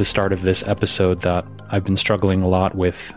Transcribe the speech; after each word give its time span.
the 0.00 0.04
start 0.06 0.32
of 0.32 0.40
this 0.40 0.66
episode 0.66 1.20
that 1.20 1.44
I've 1.68 1.84
been 1.84 1.94
struggling 1.94 2.40
a 2.40 2.48
lot 2.48 2.74
with 2.74 3.12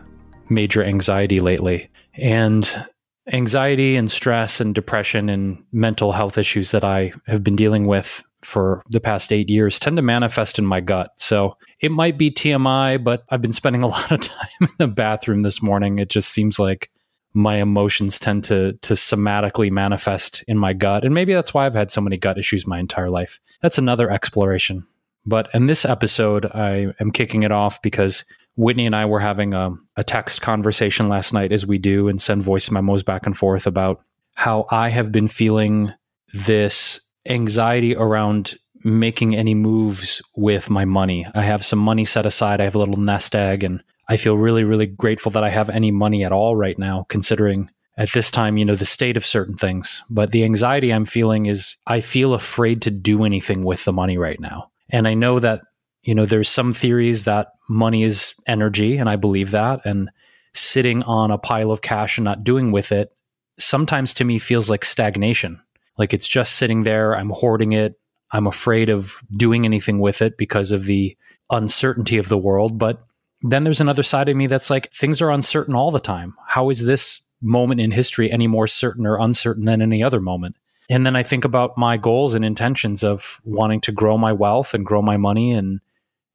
major 0.49 0.83
anxiety 0.83 1.39
lately. 1.39 1.89
And 2.15 2.89
anxiety 3.31 3.95
and 3.95 4.11
stress 4.11 4.59
and 4.59 4.75
depression 4.75 5.29
and 5.29 5.63
mental 5.71 6.11
health 6.11 6.37
issues 6.37 6.71
that 6.71 6.83
I 6.83 7.13
have 7.25 7.41
been 7.41 7.55
dealing 7.55 7.87
with 7.87 8.21
for 8.41 8.83
the 8.89 8.99
past 8.99 9.31
eight 9.31 9.49
years 9.49 9.79
tend 9.79 9.95
to 9.95 10.01
manifest 10.01 10.59
in 10.59 10.65
my 10.65 10.81
gut. 10.81 11.11
So 11.15 11.55
it 11.79 11.89
might 11.89 12.17
be 12.17 12.29
TMI, 12.29 13.01
but 13.01 13.23
I've 13.29 13.41
been 13.41 13.53
spending 13.53 13.81
a 13.81 13.87
lot 13.95 14.11
of 14.11 14.19
time 14.19 14.49
in 14.59 14.67
the 14.77 14.87
bathroom 14.89 15.43
this 15.43 15.61
morning. 15.61 15.99
It 15.99 16.09
just 16.09 16.33
seems 16.33 16.59
like 16.59 16.91
my 17.33 17.61
emotions 17.61 18.19
tend 18.19 18.43
to 18.43 18.73
to 18.81 18.95
somatically 18.95 19.71
manifest 19.71 20.43
in 20.49 20.57
my 20.57 20.73
gut. 20.73 21.05
And 21.05 21.13
maybe 21.13 21.33
that's 21.33 21.53
why 21.53 21.65
I've 21.65 21.75
had 21.75 21.91
so 21.91 22.01
many 22.01 22.17
gut 22.17 22.37
issues 22.37 22.67
my 22.67 22.77
entire 22.77 23.09
life. 23.09 23.39
That's 23.61 23.77
another 23.77 24.11
exploration. 24.11 24.85
But 25.25 25.49
in 25.53 25.67
this 25.67 25.85
episode, 25.85 26.45
I 26.45 26.93
am 26.99 27.11
kicking 27.11 27.43
it 27.43 27.51
off 27.51 27.81
because 27.81 28.25
Whitney 28.55 28.85
and 28.85 28.95
I 28.95 29.05
were 29.05 29.19
having 29.19 29.53
a, 29.53 29.71
a 29.95 30.03
text 30.03 30.41
conversation 30.41 31.09
last 31.09 31.33
night, 31.33 31.51
as 31.51 31.65
we 31.65 31.77
do, 31.77 32.07
and 32.07 32.21
send 32.21 32.43
voice 32.43 32.69
memos 32.69 33.03
back 33.03 33.25
and 33.25 33.35
forth 33.35 33.65
about 33.65 34.01
how 34.35 34.65
I 34.69 34.89
have 34.89 35.11
been 35.11 35.27
feeling 35.27 35.93
this 36.33 36.99
anxiety 37.25 37.95
around 37.95 38.55
making 38.83 39.35
any 39.35 39.55
moves 39.55 40.21
with 40.35 40.69
my 40.69 40.85
money. 40.85 41.25
I 41.33 41.43
have 41.43 41.63
some 41.63 41.79
money 41.79 42.05
set 42.05 42.25
aside. 42.25 42.59
I 42.59 42.65
have 42.65 42.75
a 42.75 42.79
little 42.79 42.97
nest 42.97 43.35
egg, 43.35 43.63
and 43.63 43.81
I 44.09 44.17
feel 44.17 44.37
really, 44.37 44.63
really 44.63 44.87
grateful 44.87 45.31
that 45.31 45.43
I 45.43 45.49
have 45.49 45.69
any 45.69 45.91
money 45.91 46.23
at 46.23 46.31
all 46.31 46.55
right 46.55 46.77
now, 46.77 47.05
considering 47.09 47.69
at 47.97 48.11
this 48.11 48.29
time, 48.29 48.57
you 48.57 48.65
know, 48.65 48.75
the 48.75 48.85
state 48.85 49.17
of 49.17 49.25
certain 49.25 49.55
things. 49.55 50.03
But 50.09 50.31
the 50.31 50.43
anxiety 50.43 50.91
I'm 50.91 51.05
feeling 51.05 51.45
is 51.45 51.77
I 51.87 52.01
feel 52.01 52.33
afraid 52.33 52.81
to 52.83 52.91
do 52.91 53.23
anything 53.23 53.63
with 53.63 53.85
the 53.85 53.93
money 53.93 54.17
right 54.17 54.39
now. 54.39 54.71
And 54.93 55.07
I 55.07 55.13
know 55.13 55.39
that, 55.39 55.61
you 56.03 56.15
know, 56.15 56.25
there's 56.25 56.47
some 56.47 56.71
theories 56.71 57.25
that 57.25 57.47
money 57.67 58.03
is 58.03 58.35
energy, 58.47 58.95
and 58.95 59.09
I 59.09 59.17
believe 59.17 59.51
that. 59.51 59.85
And 59.85 60.09
sitting 60.53 61.03
on 61.03 61.31
a 61.31 61.37
pile 61.37 61.71
of 61.71 61.81
cash 61.81 62.17
and 62.17 62.23
not 62.23 62.43
doing 62.45 62.71
with 62.71 62.91
it 62.93 63.11
sometimes 63.59 64.13
to 64.15 64.23
me 64.23 64.39
feels 64.39 64.69
like 64.69 64.85
stagnation. 64.85 65.59
Like 65.97 66.13
it's 66.13 66.27
just 66.27 66.55
sitting 66.55 66.83
there, 66.83 67.15
I'm 67.15 67.29
hoarding 67.29 67.73
it. 67.73 67.99
I'm 68.31 68.47
afraid 68.47 68.89
of 68.89 69.21
doing 69.35 69.65
anything 69.65 69.99
with 69.99 70.21
it 70.21 70.37
because 70.37 70.71
of 70.71 70.85
the 70.85 71.15
uncertainty 71.49 72.17
of 72.17 72.29
the 72.29 72.37
world. 72.37 72.79
But 72.79 73.05
then 73.43 73.63
there's 73.63 73.81
another 73.81 74.03
side 74.03 74.29
of 74.29 74.35
me 74.35 74.47
that's 74.47 74.69
like, 74.69 74.91
things 74.91 75.21
are 75.21 75.29
uncertain 75.29 75.75
all 75.75 75.91
the 75.91 75.99
time. 75.99 76.35
How 76.47 76.69
is 76.69 76.83
this 76.83 77.21
moment 77.41 77.79
in 77.79 77.91
history 77.91 78.31
any 78.31 78.47
more 78.47 78.67
certain 78.67 79.05
or 79.05 79.17
uncertain 79.17 79.65
than 79.65 79.81
any 79.81 80.01
other 80.01 80.19
moment? 80.19 80.55
And 80.89 81.05
then 81.05 81.15
I 81.15 81.23
think 81.23 81.45
about 81.45 81.77
my 81.77 81.97
goals 81.97 82.35
and 82.35 82.43
intentions 82.43 83.03
of 83.03 83.39
wanting 83.45 83.81
to 83.81 83.91
grow 83.91 84.17
my 84.17 84.33
wealth 84.33 84.73
and 84.73 84.85
grow 84.85 85.01
my 85.01 85.17
money 85.17 85.51
and 85.51 85.79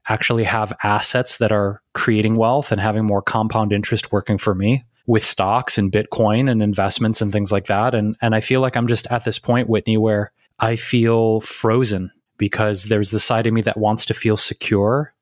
actually 0.09 0.45
have 0.45 0.73
assets 0.83 1.37
that 1.39 1.53
are 1.53 1.83
creating 1.93 2.35
wealth 2.35 2.73
and 2.73 2.81
having 2.81 3.05
more 3.05 3.23
compound 3.23 3.73
interest 3.73 4.11
working 4.11 4.39
for 4.39 4.55
me 4.55 4.85
with 5.07 5.25
stocks 5.25 5.79
and 5.79 5.93
Bitcoin 5.93 6.51
and 6.51 6.63
investments 6.63 7.21
and 7.21 7.33
things 7.33 7.53
like 7.53 7.67
that. 7.67 7.95
And 7.95 8.17
and 8.23 8.35
I 8.35 8.41
feel 8.41 8.61
like 8.61 8.77
I'm 8.77 8.87
just 8.87 9.07
at 9.11 9.25
this 9.25 9.39
point, 9.39 9.69
Whitney, 9.69 9.97
where 9.97 10.33
I 10.59 10.77
feel 10.77 11.41
frozen 11.41 12.11
because 12.37 12.85
there's 12.85 13.11
the 13.11 13.21
side 13.21 13.47
of 13.47 13.53
me 13.53 13.63
that 13.63 13.77
wants 13.77 14.05
to 14.07 14.15
feel 14.15 14.37
secure 14.37 15.13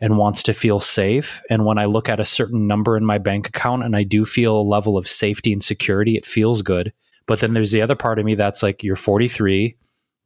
and 0.00 0.18
wants 0.18 0.42
to 0.42 0.52
feel 0.52 0.80
safe. 0.80 1.40
And 1.48 1.64
when 1.64 1.78
I 1.78 1.84
look 1.84 2.08
at 2.08 2.20
a 2.20 2.24
certain 2.24 2.66
number 2.66 2.96
in 2.96 3.04
my 3.04 3.18
bank 3.18 3.48
account 3.48 3.84
and 3.84 3.94
I 3.96 4.02
do 4.02 4.24
feel 4.24 4.56
a 4.56 4.62
level 4.62 4.96
of 4.96 5.06
safety 5.06 5.52
and 5.52 5.62
security, 5.62 6.16
it 6.16 6.26
feels 6.26 6.62
good. 6.62 6.92
But 7.26 7.40
then 7.40 7.52
there's 7.52 7.72
the 7.72 7.82
other 7.82 7.94
part 7.96 8.18
of 8.18 8.24
me 8.24 8.34
that's 8.34 8.62
like, 8.62 8.82
you're 8.82 8.96
43, 8.96 9.76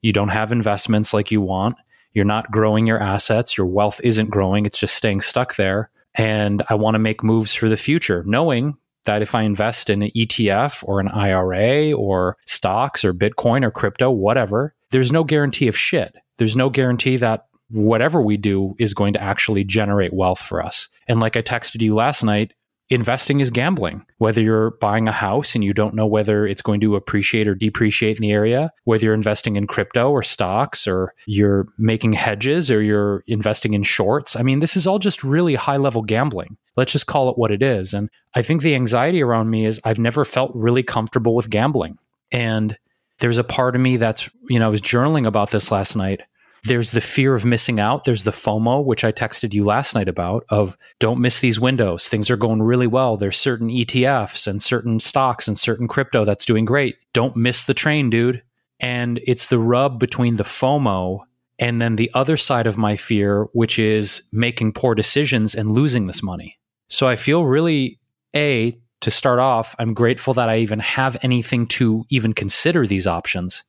you 0.02 0.12
don't 0.12 0.28
have 0.28 0.52
investments 0.52 1.14
like 1.14 1.30
you 1.30 1.40
want, 1.40 1.76
you're 2.12 2.24
not 2.24 2.50
growing 2.50 2.86
your 2.86 3.02
assets, 3.02 3.56
your 3.56 3.66
wealth 3.66 4.00
isn't 4.02 4.30
growing, 4.30 4.66
it's 4.66 4.78
just 4.78 4.94
staying 4.94 5.20
stuck 5.20 5.56
there. 5.56 5.90
And 6.14 6.62
I 6.68 6.74
want 6.74 6.94
to 6.94 6.98
make 6.98 7.22
moves 7.22 7.54
for 7.54 7.68
the 7.68 7.76
future, 7.76 8.24
knowing 8.26 8.76
that 9.04 9.22
if 9.22 9.34
I 9.34 9.42
invest 9.42 9.88
in 9.88 10.02
an 10.02 10.10
ETF 10.16 10.82
or 10.86 11.00
an 11.00 11.08
IRA 11.08 11.92
or 11.92 12.36
stocks 12.46 13.04
or 13.04 13.14
Bitcoin 13.14 13.64
or 13.64 13.70
crypto, 13.70 14.10
whatever, 14.10 14.74
there's 14.90 15.12
no 15.12 15.24
guarantee 15.24 15.68
of 15.68 15.76
shit. 15.76 16.14
There's 16.38 16.56
no 16.56 16.70
guarantee 16.70 17.16
that 17.18 17.46
whatever 17.70 18.20
we 18.20 18.36
do 18.36 18.74
is 18.78 18.94
going 18.94 19.12
to 19.12 19.22
actually 19.22 19.64
generate 19.64 20.12
wealth 20.12 20.40
for 20.40 20.62
us. 20.62 20.88
And 21.06 21.20
like 21.20 21.36
I 21.36 21.42
texted 21.42 21.82
you 21.82 21.94
last 21.94 22.22
night, 22.22 22.52
investing 22.90 23.40
is 23.40 23.50
gambling. 23.50 24.04
Whether 24.18 24.40
you're 24.40 24.70
buying 24.72 25.08
a 25.08 25.12
house 25.12 25.54
and 25.54 25.62
you 25.62 25.74
don't 25.74 25.94
know 25.94 26.06
whether 26.06 26.46
it's 26.46 26.62
going 26.62 26.80
to 26.80 26.96
appreciate 26.96 27.46
or 27.46 27.54
depreciate 27.54 28.16
in 28.16 28.22
the 28.22 28.32
area, 28.32 28.72
whether 28.84 29.04
you're 29.04 29.14
investing 29.14 29.56
in 29.56 29.66
crypto 29.66 30.10
or 30.10 30.22
stocks 30.22 30.86
or 30.86 31.14
you're 31.26 31.68
making 31.78 32.14
hedges 32.14 32.70
or 32.70 32.82
you're 32.82 33.22
investing 33.26 33.74
in 33.74 33.82
shorts. 33.82 34.36
I 34.36 34.42
mean, 34.42 34.60
this 34.60 34.76
is 34.76 34.86
all 34.86 34.98
just 34.98 35.22
really 35.22 35.54
high 35.54 35.76
level 35.76 36.02
gambling. 36.02 36.56
Let's 36.76 36.92
just 36.92 37.06
call 37.06 37.28
it 37.28 37.38
what 37.38 37.50
it 37.50 37.62
is. 37.62 37.92
And 37.92 38.08
I 38.34 38.42
think 38.42 38.62
the 38.62 38.74
anxiety 38.74 39.22
around 39.22 39.50
me 39.50 39.66
is 39.66 39.80
I've 39.84 39.98
never 39.98 40.24
felt 40.24 40.52
really 40.54 40.82
comfortable 40.82 41.34
with 41.34 41.50
gambling. 41.50 41.98
And 42.32 42.78
there's 43.18 43.38
a 43.38 43.44
part 43.44 43.74
of 43.74 43.80
me 43.80 43.96
that's, 43.96 44.30
you 44.48 44.58
know, 44.58 44.66
I 44.66 44.70
was 44.70 44.82
journaling 44.82 45.26
about 45.26 45.50
this 45.50 45.70
last 45.70 45.96
night 45.96 46.20
there's 46.64 46.90
the 46.90 47.00
fear 47.00 47.34
of 47.34 47.44
missing 47.44 47.80
out. 47.80 48.04
There's 48.04 48.24
the 48.24 48.30
FOMO, 48.30 48.84
which 48.84 49.04
I 49.04 49.12
texted 49.12 49.54
you 49.54 49.64
last 49.64 49.94
night 49.94 50.08
about, 50.08 50.44
of 50.48 50.76
don't 50.98 51.20
miss 51.20 51.40
these 51.40 51.60
windows. 51.60 52.08
Things 52.08 52.30
are 52.30 52.36
going 52.36 52.62
really 52.62 52.86
well. 52.86 53.16
There's 53.16 53.36
certain 53.36 53.68
ETFs 53.68 54.46
and 54.46 54.60
certain 54.60 55.00
stocks 55.00 55.46
and 55.46 55.56
certain 55.56 55.88
crypto 55.88 56.24
that's 56.24 56.44
doing 56.44 56.64
great. 56.64 56.96
Don't 57.12 57.36
miss 57.36 57.64
the 57.64 57.74
train, 57.74 58.10
dude. 58.10 58.42
And 58.80 59.20
it's 59.26 59.46
the 59.46 59.58
rub 59.58 59.98
between 59.98 60.36
the 60.36 60.44
FOMO 60.44 61.20
and 61.58 61.80
then 61.82 61.96
the 61.96 62.10
other 62.14 62.36
side 62.36 62.66
of 62.66 62.78
my 62.78 62.96
fear, 62.96 63.48
which 63.52 63.78
is 63.78 64.22
making 64.32 64.72
poor 64.72 64.94
decisions 64.94 65.54
and 65.54 65.72
losing 65.72 66.06
this 66.06 66.22
money. 66.22 66.56
So 66.88 67.08
I 67.08 67.16
feel 67.16 67.44
really, 67.44 67.98
A, 68.34 68.78
to 69.00 69.10
start 69.10 69.38
off, 69.38 69.74
I'm 69.78 69.94
grateful 69.94 70.34
that 70.34 70.48
I 70.48 70.58
even 70.58 70.78
have 70.80 71.16
anything 71.22 71.66
to 71.68 72.04
even 72.10 72.32
consider 72.32 72.86
these 72.86 73.06
options. 73.06 73.64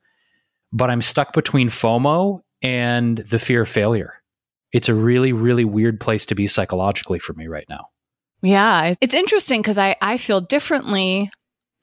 But 0.72 0.90
I'm 0.90 1.02
stuck 1.02 1.34
between 1.34 1.70
FOMO 1.70 2.42
and 2.62 3.18
the 3.18 3.40
fear 3.40 3.62
of 3.62 3.70
failure. 3.70 4.16
It's 4.72 4.90
a 4.90 4.94
really, 4.94 5.34
really 5.34 5.66
weird 5.66 6.00
place 6.00 6.26
to 6.28 6.36
be 6.36 6.48
psychologically 6.48 7.20
for 7.20 7.34
me 7.34 7.48
right 7.48 7.66
now. 7.70 7.88
Yeah, 8.42 8.94
it's 9.02 9.16
interesting 9.16 9.62
because 9.62 9.78
I, 9.78 9.96
I 10.02 10.18
feel 10.18 10.42
differently. 10.42 11.32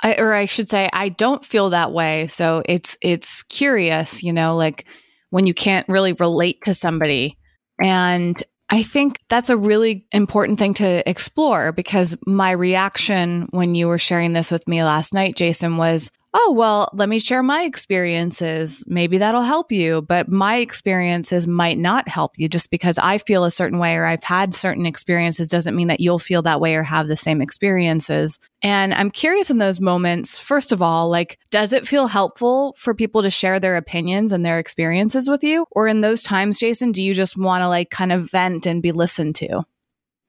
I, 0.02 0.16
or 0.16 0.34
I 0.34 0.44
should 0.44 0.68
say, 0.68 0.88
I 0.92 1.08
don't 1.08 1.44
feel 1.44 1.70
that 1.70 1.92
way. 1.92 2.28
So 2.28 2.62
it's 2.66 2.96
it's 3.00 3.42
curious, 3.42 4.22
you 4.22 4.32
know, 4.32 4.56
like 4.56 4.86
when 5.30 5.46
you 5.46 5.54
can't 5.54 5.88
really 5.88 6.12
relate 6.14 6.60
to 6.62 6.74
somebody. 6.74 7.38
And 7.82 8.40
I 8.68 8.82
think 8.82 9.18
that's 9.28 9.50
a 9.50 9.56
really 9.56 10.06
important 10.12 10.58
thing 10.58 10.74
to 10.74 11.08
explore 11.08 11.72
because 11.72 12.16
my 12.26 12.50
reaction 12.50 13.48
when 13.50 13.74
you 13.74 13.88
were 13.88 13.98
sharing 13.98 14.32
this 14.32 14.50
with 14.50 14.66
me 14.66 14.82
last 14.82 15.14
night, 15.14 15.36
Jason, 15.36 15.76
was, 15.76 16.10
oh, 16.38 16.52
well, 16.52 16.90
let 16.92 17.08
me 17.08 17.18
share 17.18 17.42
my 17.42 17.62
experiences. 17.62 18.84
Maybe 18.86 19.16
that'll 19.16 19.40
help 19.40 19.72
you. 19.72 20.02
But 20.02 20.28
my 20.28 20.56
experiences 20.56 21.48
might 21.48 21.78
not 21.78 22.08
help 22.08 22.32
you 22.36 22.46
just 22.46 22.70
because 22.70 22.98
I 22.98 23.16
feel 23.16 23.44
a 23.44 23.50
certain 23.50 23.78
way 23.78 23.96
or 23.96 24.04
I've 24.04 24.22
had 24.22 24.52
certain 24.52 24.84
experiences 24.84 25.48
doesn't 25.48 25.74
mean 25.74 25.88
that 25.88 26.00
you'll 26.00 26.18
feel 26.18 26.42
that 26.42 26.60
way 26.60 26.74
or 26.74 26.82
have 26.82 27.08
the 27.08 27.16
same 27.16 27.40
experiences. 27.40 28.38
And 28.60 28.92
I'm 28.92 29.10
curious 29.10 29.50
in 29.50 29.56
those 29.56 29.80
moments, 29.80 30.36
first 30.36 30.72
of 30.72 30.82
all, 30.82 31.08
like, 31.08 31.38
does 31.50 31.72
it 31.72 31.86
feel 31.86 32.06
helpful 32.06 32.74
for 32.76 32.94
people 32.94 33.22
to 33.22 33.30
share 33.30 33.58
their 33.58 33.76
opinions 33.76 34.30
and 34.30 34.44
their 34.44 34.58
experiences 34.58 35.30
with 35.30 35.42
you? 35.42 35.64
Or 35.70 35.88
in 35.88 36.02
those 36.02 36.22
times, 36.22 36.58
Jason, 36.58 36.92
do 36.92 37.02
you 37.02 37.14
just 37.14 37.38
want 37.38 37.62
to 37.62 37.68
like 37.68 37.88
kind 37.88 38.12
of 38.12 38.30
vent 38.30 38.66
and 38.66 38.82
be 38.82 38.92
listened 38.92 39.36
to? 39.36 39.64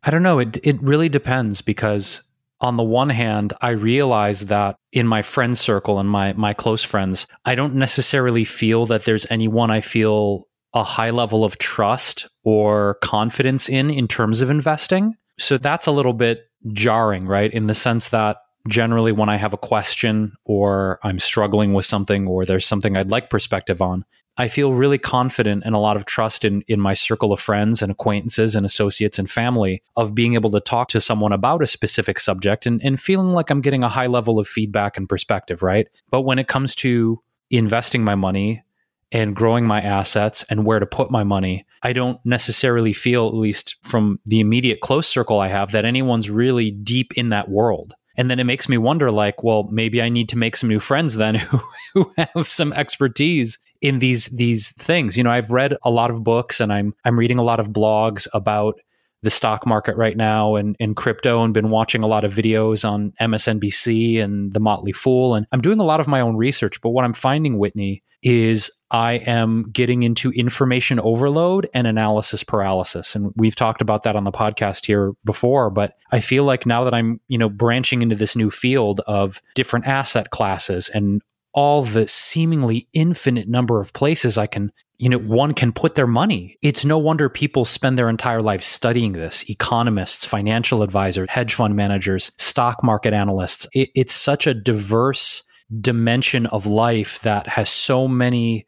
I 0.03 0.09
don't 0.09 0.23
know. 0.23 0.39
It 0.39 0.57
it 0.63 0.81
really 0.81 1.09
depends 1.09 1.61
because 1.61 2.21
on 2.59 2.77
the 2.77 2.83
one 2.83 3.09
hand, 3.09 3.53
I 3.61 3.69
realize 3.69 4.41
that 4.45 4.77
in 4.91 5.07
my 5.07 5.21
friend 5.21 5.57
circle 5.57 5.99
and 5.99 6.09
my 6.09 6.33
my 6.33 6.53
close 6.53 6.83
friends, 6.83 7.27
I 7.45 7.55
don't 7.55 7.75
necessarily 7.75 8.45
feel 8.45 8.85
that 8.87 9.05
there's 9.05 9.27
anyone 9.29 9.71
I 9.71 9.81
feel 9.81 10.47
a 10.73 10.83
high 10.83 11.11
level 11.11 11.43
of 11.43 11.57
trust 11.57 12.27
or 12.43 12.95
confidence 13.03 13.69
in 13.69 13.89
in 13.89 14.07
terms 14.07 14.41
of 14.41 14.49
investing. 14.49 15.15
So 15.39 15.57
that's 15.57 15.87
a 15.87 15.91
little 15.91 16.13
bit 16.13 16.45
jarring, 16.73 17.27
right? 17.27 17.51
In 17.51 17.67
the 17.67 17.75
sense 17.75 18.09
that 18.09 18.37
generally 18.67 19.11
when 19.11 19.29
I 19.29 19.37
have 19.37 19.53
a 19.53 19.57
question 19.57 20.33
or 20.45 20.99
I'm 21.03 21.19
struggling 21.19 21.73
with 21.73 21.85
something 21.85 22.27
or 22.27 22.45
there's 22.45 22.65
something 22.65 22.97
I'd 22.97 23.11
like 23.11 23.29
perspective 23.29 23.81
on, 23.81 24.03
I 24.37 24.47
feel 24.47 24.73
really 24.73 24.99
confident 24.99 25.63
and 25.65 25.73
a 25.73 25.79
lot 25.79 25.95
of 25.95 26.05
trust 26.05 26.45
in 26.45 26.63
in 26.67 26.79
my 26.79 26.93
circle 26.93 27.33
of 27.33 27.39
friends 27.39 27.81
and 27.81 27.91
acquaintances 27.91 28.55
and 28.55 28.65
associates 28.65 29.17
and 29.17 29.29
family 29.29 29.81
of 29.95 30.13
being 30.13 30.35
able 30.35 30.51
to 30.51 30.59
talk 30.59 30.89
to 30.89 30.99
someone 30.99 31.31
about 31.31 31.61
a 31.61 31.67
specific 31.67 32.19
subject 32.19 32.65
and, 32.65 32.81
and 32.83 32.99
feeling 32.99 33.31
like 33.31 33.49
I'm 33.49 33.61
getting 33.61 33.83
a 33.83 33.89
high 33.89 34.07
level 34.07 34.39
of 34.39 34.47
feedback 34.47 34.97
and 34.97 35.09
perspective, 35.09 35.63
right? 35.63 35.87
But 36.11 36.21
when 36.21 36.39
it 36.39 36.47
comes 36.47 36.75
to 36.75 37.21
investing 37.49 38.03
my 38.03 38.15
money 38.15 38.63
and 39.11 39.35
growing 39.35 39.65
my 39.65 39.81
assets 39.81 40.43
and 40.49 40.65
where 40.65 40.79
to 40.79 40.85
put 40.85 41.09
my 41.09 41.23
money, 41.23 41.65
I 41.81 41.93
don't 41.93 42.19
necessarily 42.25 42.93
feel, 42.93 43.27
at 43.27 43.33
least 43.33 43.77
from 43.83 44.19
the 44.25 44.39
immediate 44.39 44.81
close 44.81 45.07
circle 45.07 45.39
I 45.39 45.47
have, 45.47 45.71
that 45.71 45.85
anyone's 45.85 46.29
really 46.29 46.71
deep 46.71 47.13
in 47.15 47.29
that 47.29 47.49
world. 47.49 47.93
And 48.17 48.29
then 48.29 48.39
it 48.39 48.45
makes 48.45 48.67
me 48.67 48.77
wonder, 48.77 49.11
like, 49.11 49.43
well, 49.43 49.63
maybe 49.71 50.01
I 50.01 50.09
need 50.09 50.29
to 50.29 50.37
make 50.37 50.55
some 50.55 50.69
new 50.69 50.79
friends 50.79 51.15
then 51.15 51.35
who, 51.35 51.59
who 51.93 52.13
have 52.17 52.47
some 52.47 52.73
expertise 52.73 53.59
in 53.81 53.99
these 53.99 54.25
these 54.27 54.71
things. 54.73 55.17
You 55.17 55.23
know, 55.23 55.31
I've 55.31 55.51
read 55.51 55.75
a 55.83 55.89
lot 55.89 56.11
of 56.11 56.23
books 56.23 56.59
and 56.59 56.71
I'm 56.71 56.93
I'm 57.05 57.17
reading 57.17 57.39
a 57.39 57.43
lot 57.43 57.59
of 57.59 57.69
blogs 57.69 58.27
about 58.33 58.79
the 59.23 59.29
stock 59.31 59.65
market 59.65 59.95
right 59.97 60.15
now 60.15 60.55
and, 60.55 60.75
and 60.79 60.95
crypto 60.95 61.43
and 61.43 61.53
been 61.53 61.69
watching 61.69 62.03
a 62.03 62.07
lot 62.07 62.23
of 62.23 62.33
videos 62.33 62.87
on 62.87 63.11
MSNBC 63.19 64.21
and 64.23 64.53
the 64.53 64.59
Motley 64.59 64.91
Fool. 64.91 65.33
And 65.33 65.47
I'm 65.51 65.59
doing 65.59 65.79
a 65.79 65.83
lot 65.83 65.99
of 65.99 66.07
my 66.07 66.21
own 66.21 66.37
research. 66.37 66.79
But 66.81 66.91
what 66.91 67.03
I'm 67.03 67.13
finding, 67.13 67.57
Whitney, 67.57 68.03
is 68.21 68.71
I 68.91 69.13
am 69.13 69.69
getting 69.71 70.03
into 70.03 70.31
information 70.31 70.99
overload 70.99 71.69
and 71.73 71.87
analysis 71.87 72.43
paralysis. 72.43 73.15
And 73.15 73.33
we've 73.35 73.55
talked 73.55 73.81
about 73.81 74.03
that 74.03 74.15
on 74.15 74.23
the 74.23 74.31
podcast 74.31 74.85
here 74.85 75.13
before, 75.25 75.69
but 75.69 75.93
I 76.11 76.19
feel 76.19 76.43
like 76.43 76.65
now 76.65 76.83
that 76.83 76.93
I'm, 76.93 77.19
you 77.27 77.37
know, 77.37 77.49
branching 77.49 78.01
into 78.01 78.15
this 78.15 78.35
new 78.35 78.49
field 78.49 79.01
of 79.07 79.41
different 79.55 79.87
asset 79.87 80.29
classes 80.29 80.89
and 80.89 81.21
all 81.57 81.81
the 81.81 82.05
seemingly 82.07 82.87
infinite 82.93 83.47
number 83.47 83.79
of 83.79 83.91
places 83.91 84.37
I 84.37 84.45
can, 84.45 84.71
you 84.99 85.09
know, 85.09 85.17
one 85.17 85.55
can 85.55 85.71
put 85.71 85.95
their 85.95 86.05
money. 86.05 86.55
It's 86.61 86.85
no 86.85 86.99
wonder 86.99 87.29
people 87.29 87.65
spend 87.65 87.97
their 87.97 88.09
entire 88.09 88.41
lives 88.41 88.67
studying 88.67 89.13
this 89.13 89.43
economists, 89.49 90.23
financial 90.23 90.83
advisors, 90.83 91.27
hedge 91.31 91.55
fund 91.55 91.75
managers, 91.75 92.31
stock 92.37 92.83
market 92.83 93.11
analysts. 93.11 93.67
It, 93.73 93.89
it's 93.95 94.13
such 94.13 94.45
a 94.45 94.53
diverse 94.53 95.41
dimension 95.81 96.45
of 96.45 96.67
life 96.67 97.21
that 97.21 97.47
has 97.47 97.69
so 97.69 98.07
many 98.07 98.67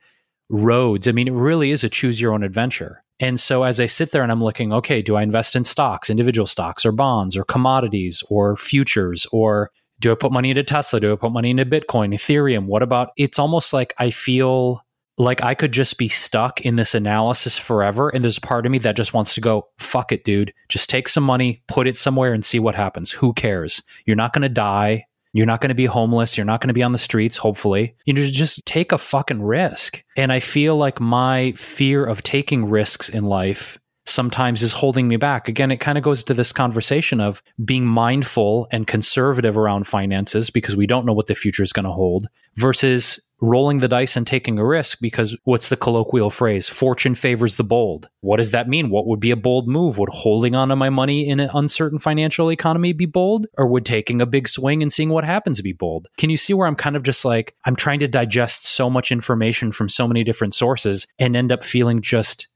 roads. 0.50 1.08
I 1.08 1.12
mean, 1.12 1.28
it 1.28 1.34
really 1.34 1.70
is 1.70 1.84
a 1.84 1.90
choose 1.90 2.20
your 2.20 2.34
own 2.34 2.42
adventure. 2.42 3.04
And 3.20 3.40
so 3.40 3.62
as 3.62 3.80
I 3.80 3.86
sit 3.86 4.10
there 4.10 4.24
and 4.24 4.32
I'm 4.32 4.42
looking, 4.42 4.74
okay, 4.74 5.04
do 5.04 5.16
I 5.16 5.22
invest 5.22 5.56
in 5.56 5.64
stocks, 5.64 6.10
individual 6.10 6.48
stocks 6.48 6.88
or 6.88 6.92
bonds 6.92 7.38
or 7.38 7.44
commodities 7.44 8.24
or 8.30 8.56
futures 8.56 9.28
or 9.32 9.70
do 10.00 10.12
I 10.12 10.16
put 10.16 10.32
money 10.32 10.50
into 10.50 10.64
Tesla? 10.64 11.00
Do 11.00 11.14
I 11.14 11.16
put 11.16 11.32
money 11.32 11.50
into 11.50 11.66
Bitcoin, 11.66 12.14
Ethereum? 12.14 12.66
What 12.66 12.84
about 12.84 13.12
it's 13.18 13.40
almost 13.40 13.74
like 13.74 13.94
I 13.98 14.10
feel 14.10 14.84
like 15.20 15.44
I 15.44 15.54
could 15.54 15.74
just 15.74 15.98
be 15.98 16.08
stuck 16.08 16.62
in 16.62 16.78
this 16.78 16.96
analysis 16.96 17.58
forever. 17.58 18.10
And 18.10 18.24
there's 18.24 18.38
a 18.38 18.42
part 18.42 18.66
of 18.66 18.72
me 18.72 18.78
that 18.80 18.96
just 18.96 19.14
wants 19.14 19.34
to 19.36 19.42
go, 19.42 19.68
fuck 19.78 20.14
it, 20.14 20.24
dude. 20.24 20.54
Just 20.70 20.90
take 20.90 21.10
some 21.10 21.26
money, 21.26 21.62
put 21.68 21.88
it 21.88 21.98
somewhere 21.98 22.34
and 22.34 22.44
see 22.44 22.58
what 22.58 22.74
happens. 22.74 23.12
Who 23.12 23.34
cares? 23.34 23.84
You're 24.06 24.16
not 24.16 24.32
going 24.32 24.44
to 24.44 24.50
die. 24.50 25.06
You're 25.34 25.46
not 25.46 25.62
going 25.62 25.70
to 25.70 25.76
be 25.76 25.86
homeless. 25.86 26.38
You're 26.38 26.46
not 26.46 26.62
going 26.62 26.70
to 26.70 26.74
be 26.74 26.82
on 26.84 26.94
the 26.94 26.98
streets, 26.98 27.38
hopefully. 27.38 27.96
You 28.06 28.14
just 28.14 28.66
take 28.66 28.92
a 28.92 28.98
fucking 28.98 29.44
risk. 29.44 30.04
And 30.16 30.32
I 30.32 30.40
feel 30.40 30.78
like 30.78 31.00
my 31.02 31.52
fear 31.52 32.06
of 32.06 32.24
taking 32.24 32.66
risks 32.66 33.10
in 33.10 33.26
life 33.26 33.78
sometimes 34.10 34.62
is 34.62 34.74
holding 34.74 35.08
me 35.08 35.18
back. 35.18 35.48
Again, 35.48 35.72
it 35.72 35.78
kind 35.78 35.98
of 35.98 36.04
goes 36.04 36.24
to 36.26 36.34
this 36.34 36.52
conversation 36.52 37.22
of 37.22 37.42
being 37.64 37.86
mindful 37.86 38.68
and 38.72 38.88
conservative 38.88 39.58
around 39.58 39.88
finances 39.88 40.50
because 40.50 40.76
we 40.76 40.88
don't 40.88 41.06
know 41.06 41.14
what 41.14 41.28
the 41.28 41.36
future 41.36 41.64
is 41.64 41.74
going 41.74 41.86
to 41.86 41.92
hold 41.92 42.28
versus 42.56 43.20
rolling 43.42 43.80
the 43.80 43.88
dice 43.88 44.18
and 44.18 44.28
taking 44.28 44.60
a 44.60 44.66
risk 44.66 45.00
because 45.02 45.36
what's 45.44 45.70
the 45.70 45.78
colloquial 45.78 46.30
phrase? 46.30 46.68
Fortune 46.68 47.16
favors 47.16 47.56
the 47.56 47.64
bold. 47.64 48.10
What 48.22 48.38
does 48.38 48.52
that 48.52 48.68
mean? 48.68 48.90
What 48.90 49.08
would 49.08 49.20
be 49.20 49.32
a 49.32 49.38
bold 49.38 49.68
move? 49.68 49.98
Would 49.98 50.10
holding 50.10 50.56
on 50.56 50.70
to 50.70 50.76
my 50.76 50.90
money 50.90 51.28
in 51.28 51.40
an 51.40 51.50
uncertain 51.54 52.00
financial 52.00 52.52
economy 52.52 52.94
be 52.94 53.06
bold? 53.06 53.48
Or 53.58 53.68
would 53.68 53.86
taking 53.86 54.22
a 54.22 54.26
big 54.26 54.48
swing 54.48 54.82
and 54.82 54.92
seeing 54.92 55.10
what 55.10 55.24
happens 55.24 55.62
be 55.62 55.74
bold? 55.74 56.08
Can 56.18 56.30
you 56.30 56.38
see 56.38 56.54
where 56.54 56.68
I'm 56.68 56.76
kind 56.76 56.96
of 56.96 57.04
just 57.04 57.24
like, 57.24 57.56
I'm 57.66 57.76
trying 57.76 58.00
to 58.00 58.08
digest 58.08 58.66
so 58.66 58.90
much 58.90 59.12
information 59.12 59.72
from 59.72 59.90
so 59.90 60.08
many 60.08 60.24
different 60.24 60.54
sources 60.54 61.08
and 61.18 61.36
end 61.36 61.52
up 61.52 61.64
feeling 61.64 62.02
just 62.02 62.48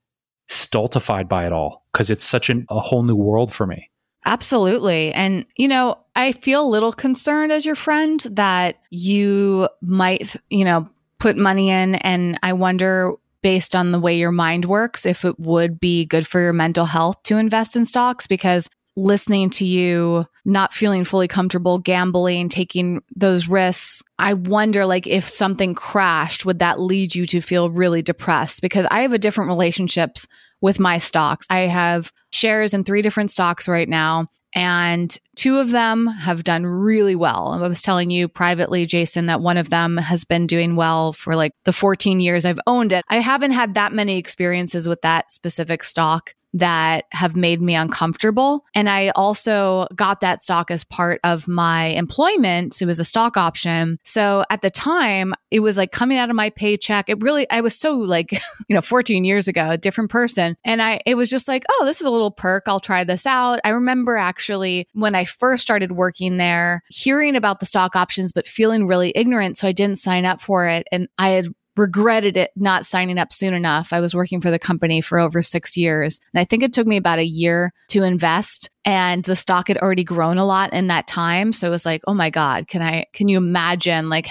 stultified 0.54 1.28
by 1.28 1.46
it 1.46 1.52
all 1.52 1.86
because 1.92 2.10
it's 2.10 2.24
such 2.24 2.50
an, 2.50 2.66
a 2.70 2.80
whole 2.80 3.04
new 3.04 3.16
world 3.16 3.54
for 3.54 3.68
me. 3.68 3.90
Absolutely. 4.26 5.14
And, 5.14 5.46
you 5.58 5.68
know, 5.68 5.98
I 6.16 6.32
feel 6.32 6.64
a 6.64 6.70
little 6.70 6.94
concerned 6.94 7.52
as 7.52 7.66
your 7.66 7.76
friend 7.76 8.20
that 8.32 8.78
you 8.90 9.68
might, 9.82 10.36
you 10.50 10.64
know, 10.64 10.90
put 11.20 11.36
money 11.36 11.70
in. 11.70 11.96
And 11.96 12.40
I 12.42 12.54
wonder, 12.54 13.14
based 13.42 13.76
on 13.76 13.92
the 13.92 14.00
way 14.00 14.18
your 14.18 14.32
mind 14.32 14.66
works, 14.66 15.06
if 15.06 15.26
it 15.26 15.40
would 15.40 15.80
be 15.80 16.06
good 16.06 16.26
for 16.26 16.40
your 16.40 16.54
mental 16.54 16.86
health 16.86 17.22
to 17.24 17.38
invest 17.38 17.76
in 17.76 17.86
stocks 17.86 18.28
because 18.28 18.70
listening 18.96 19.50
to 19.50 19.66
you 19.66 20.26
not 20.46 20.74
feeling 20.74 21.04
fully 21.04 21.28
comfortable 21.28 21.80
gambling 21.80 22.48
taking 22.48 23.02
those 23.16 23.48
risks 23.48 24.04
i 24.20 24.34
wonder 24.34 24.86
like 24.86 25.08
if 25.08 25.28
something 25.28 25.74
crashed 25.74 26.46
would 26.46 26.60
that 26.60 26.80
lead 26.80 27.16
you 27.16 27.26
to 27.26 27.42
feel 27.42 27.70
really 27.70 28.02
depressed? 28.02 28.62
Because 28.62 28.86
i 28.92 29.02
have 29.02 29.14
a 29.14 29.18
different 29.18 29.50
relationships 29.50 30.28
with 30.64 30.80
my 30.80 30.98
stocks. 30.98 31.46
I 31.50 31.60
have 31.60 32.14
shares 32.34 32.74
in 32.74 32.84
three 32.84 33.02
different 33.02 33.32
stocks 33.32 33.68
right 33.68 33.88
now 33.88 34.28
and 34.56 35.18
two 35.36 35.58
of 35.58 35.72
them 35.72 36.08
have 36.08 36.44
done 36.44 36.66
really 36.66 37.16
well. 37.16 37.60
I 37.64 37.68
was 37.68 37.82
telling 37.82 38.12
you 38.12 38.28
privately, 38.28 38.86
Jason, 38.86 39.26
that 39.26 39.42
one 39.42 39.58
of 39.58 39.70
them 39.70 39.98
has 39.98 40.26
been 40.26 40.48
doing 40.48 40.76
well 40.76 41.14
for 41.14 41.36
like 41.36 41.54
the 41.64 41.74
14 41.74 42.20
years 42.20 42.46
I've 42.46 42.60
owned 42.68 42.94
it. 42.94 43.04
I 43.10 43.18
haven't 43.18 43.52
had 43.52 43.74
that 43.74 43.94
many 43.94 44.18
experiences 44.18 44.88
with 44.88 45.02
that 45.02 45.32
specific 45.32 45.84
stock 45.84 46.36
that 46.54 47.06
have 47.12 47.36
made 47.36 47.62
me 47.62 47.76
uncomfortable. 47.76 48.64
And 48.76 48.90
I 48.90 49.10
also 49.10 49.88
got 49.96 50.22
that 50.22 50.44
stock 50.44 50.70
as 50.70 50.84
part 50.84 51.20
of 51.24 51.48
my 51.48 51.86
employment. 51.86 52.80
It 52.80 52.86
was 52.86 53.00
a 53.00 53.06
stock 53.06 53.38
option. 53.38 53.98
So 54.04 54.44
at 54.50 54.62
the 54.62 54.70
time, 54.70 55.34
it 55.50 55.62
was 55.62 55.78
like 55.78 55.92
coming 55.92 56.18
out 56.18 56.30
of 56.30 56.36
my 56.36 56.52
paycheck. 56.52 57.10
It 57.10 57.22
really, 57.22 57.50
I 57.50 57.62
was 57.62 57.76
so 57.76 57.98
like, 57.98 58.32
you 58.70 58.76
know, 58.76 58.82
14 58.82 59.26
years 59.26 59.48
ago, 59.48 59.72
a 59.72 59.78
different 59.78 60.12
person. 60.12 60.56
And 60.64 60.82
I, 60.82 61.02
it 61.06 61.16
was 61.16 61.30
just 61.30 61.48
like, 61.48 61.64
oh, 61.72 61.86
this 61.86 62.02
is 62.02 62.08
a 62.08 62.12
little 62.12 62.23
perk. 62.32 62.64
I'll 62.68 62.80
try 62.80 63.04
this 63.04 63.26
out. 63.26 63.60
I 63.64 63.70
remember 63.70 64.18
actually 64.18 64.88
when 64.94 65.16
I 65.16 65.26
first 65.26 65.62
started 65.62 65.92
working 65.92 66.38
there, 66.38 66.84
hearing 66.90 67.36
about 67.36 67.60
the 67.60 67.66
stock 67.66 67.96
options, 67.96 68.34
but 68.34 68.48
feeling 68.48 68.88
really 68.88 69.12
ignorant. 69.16 69.58
So 69.58 69.68
I 69.68 69.72
didn't 69.72 69.98
sign 69.98 70.26
up 70.26 70.42
for 70.42 70.68
it. 70.68 70.88
And 70.92 71.08
I 71.18 71.30
had 71.30 71.48
regretted 71.76 72.38
it 72.38 72.52
not 72.56 72.86
signing 72.86 73.18
up 73.18 73.34
soon 73.34 73.54
enough. 73.54 73.94
I 73.94 74.00
was 74.00 74.14
working 74.14 74.42
for 74.42 74.52
the 74.52 74.60
company 74.60 75.02
for 75.02 75.20
over 75.20 75.42
six 75.42 75.76
years. 75.76 76.20
And 76.34 76.40
I 76.40 76.46
think 76.46 76.64
it 76.64 76.74
took 76.74 76.88
me 76.88 76.98
about 76.98 77.20
a 77.20 77.26
year 77.26 77.72
to 77.90 78.04
invest. 78.04 78.70
And 78.86 79.24
the 79.24 79.36
stock 79.36 79.70
had 79.70 79.78
already 79.78 80.04
grown 80.04 80.38
a 80.38 80.46
lot 80.46 80.74
in 80.74 80.88
that 80.88 81.08
time. 81.08 81.54
So 81.54 81.68
it 81.68 81.72
was 81.72 81.86
like, 81.86 82.02
oh 82.08 82.14
my 82.14 82.30
God, 82.30 82.68
can 82.68 82.82
I, 82.82 83.06
can 83.14 83.28
you 83.28 83.38
imagine 83.38 84.10
like 84.10 84.28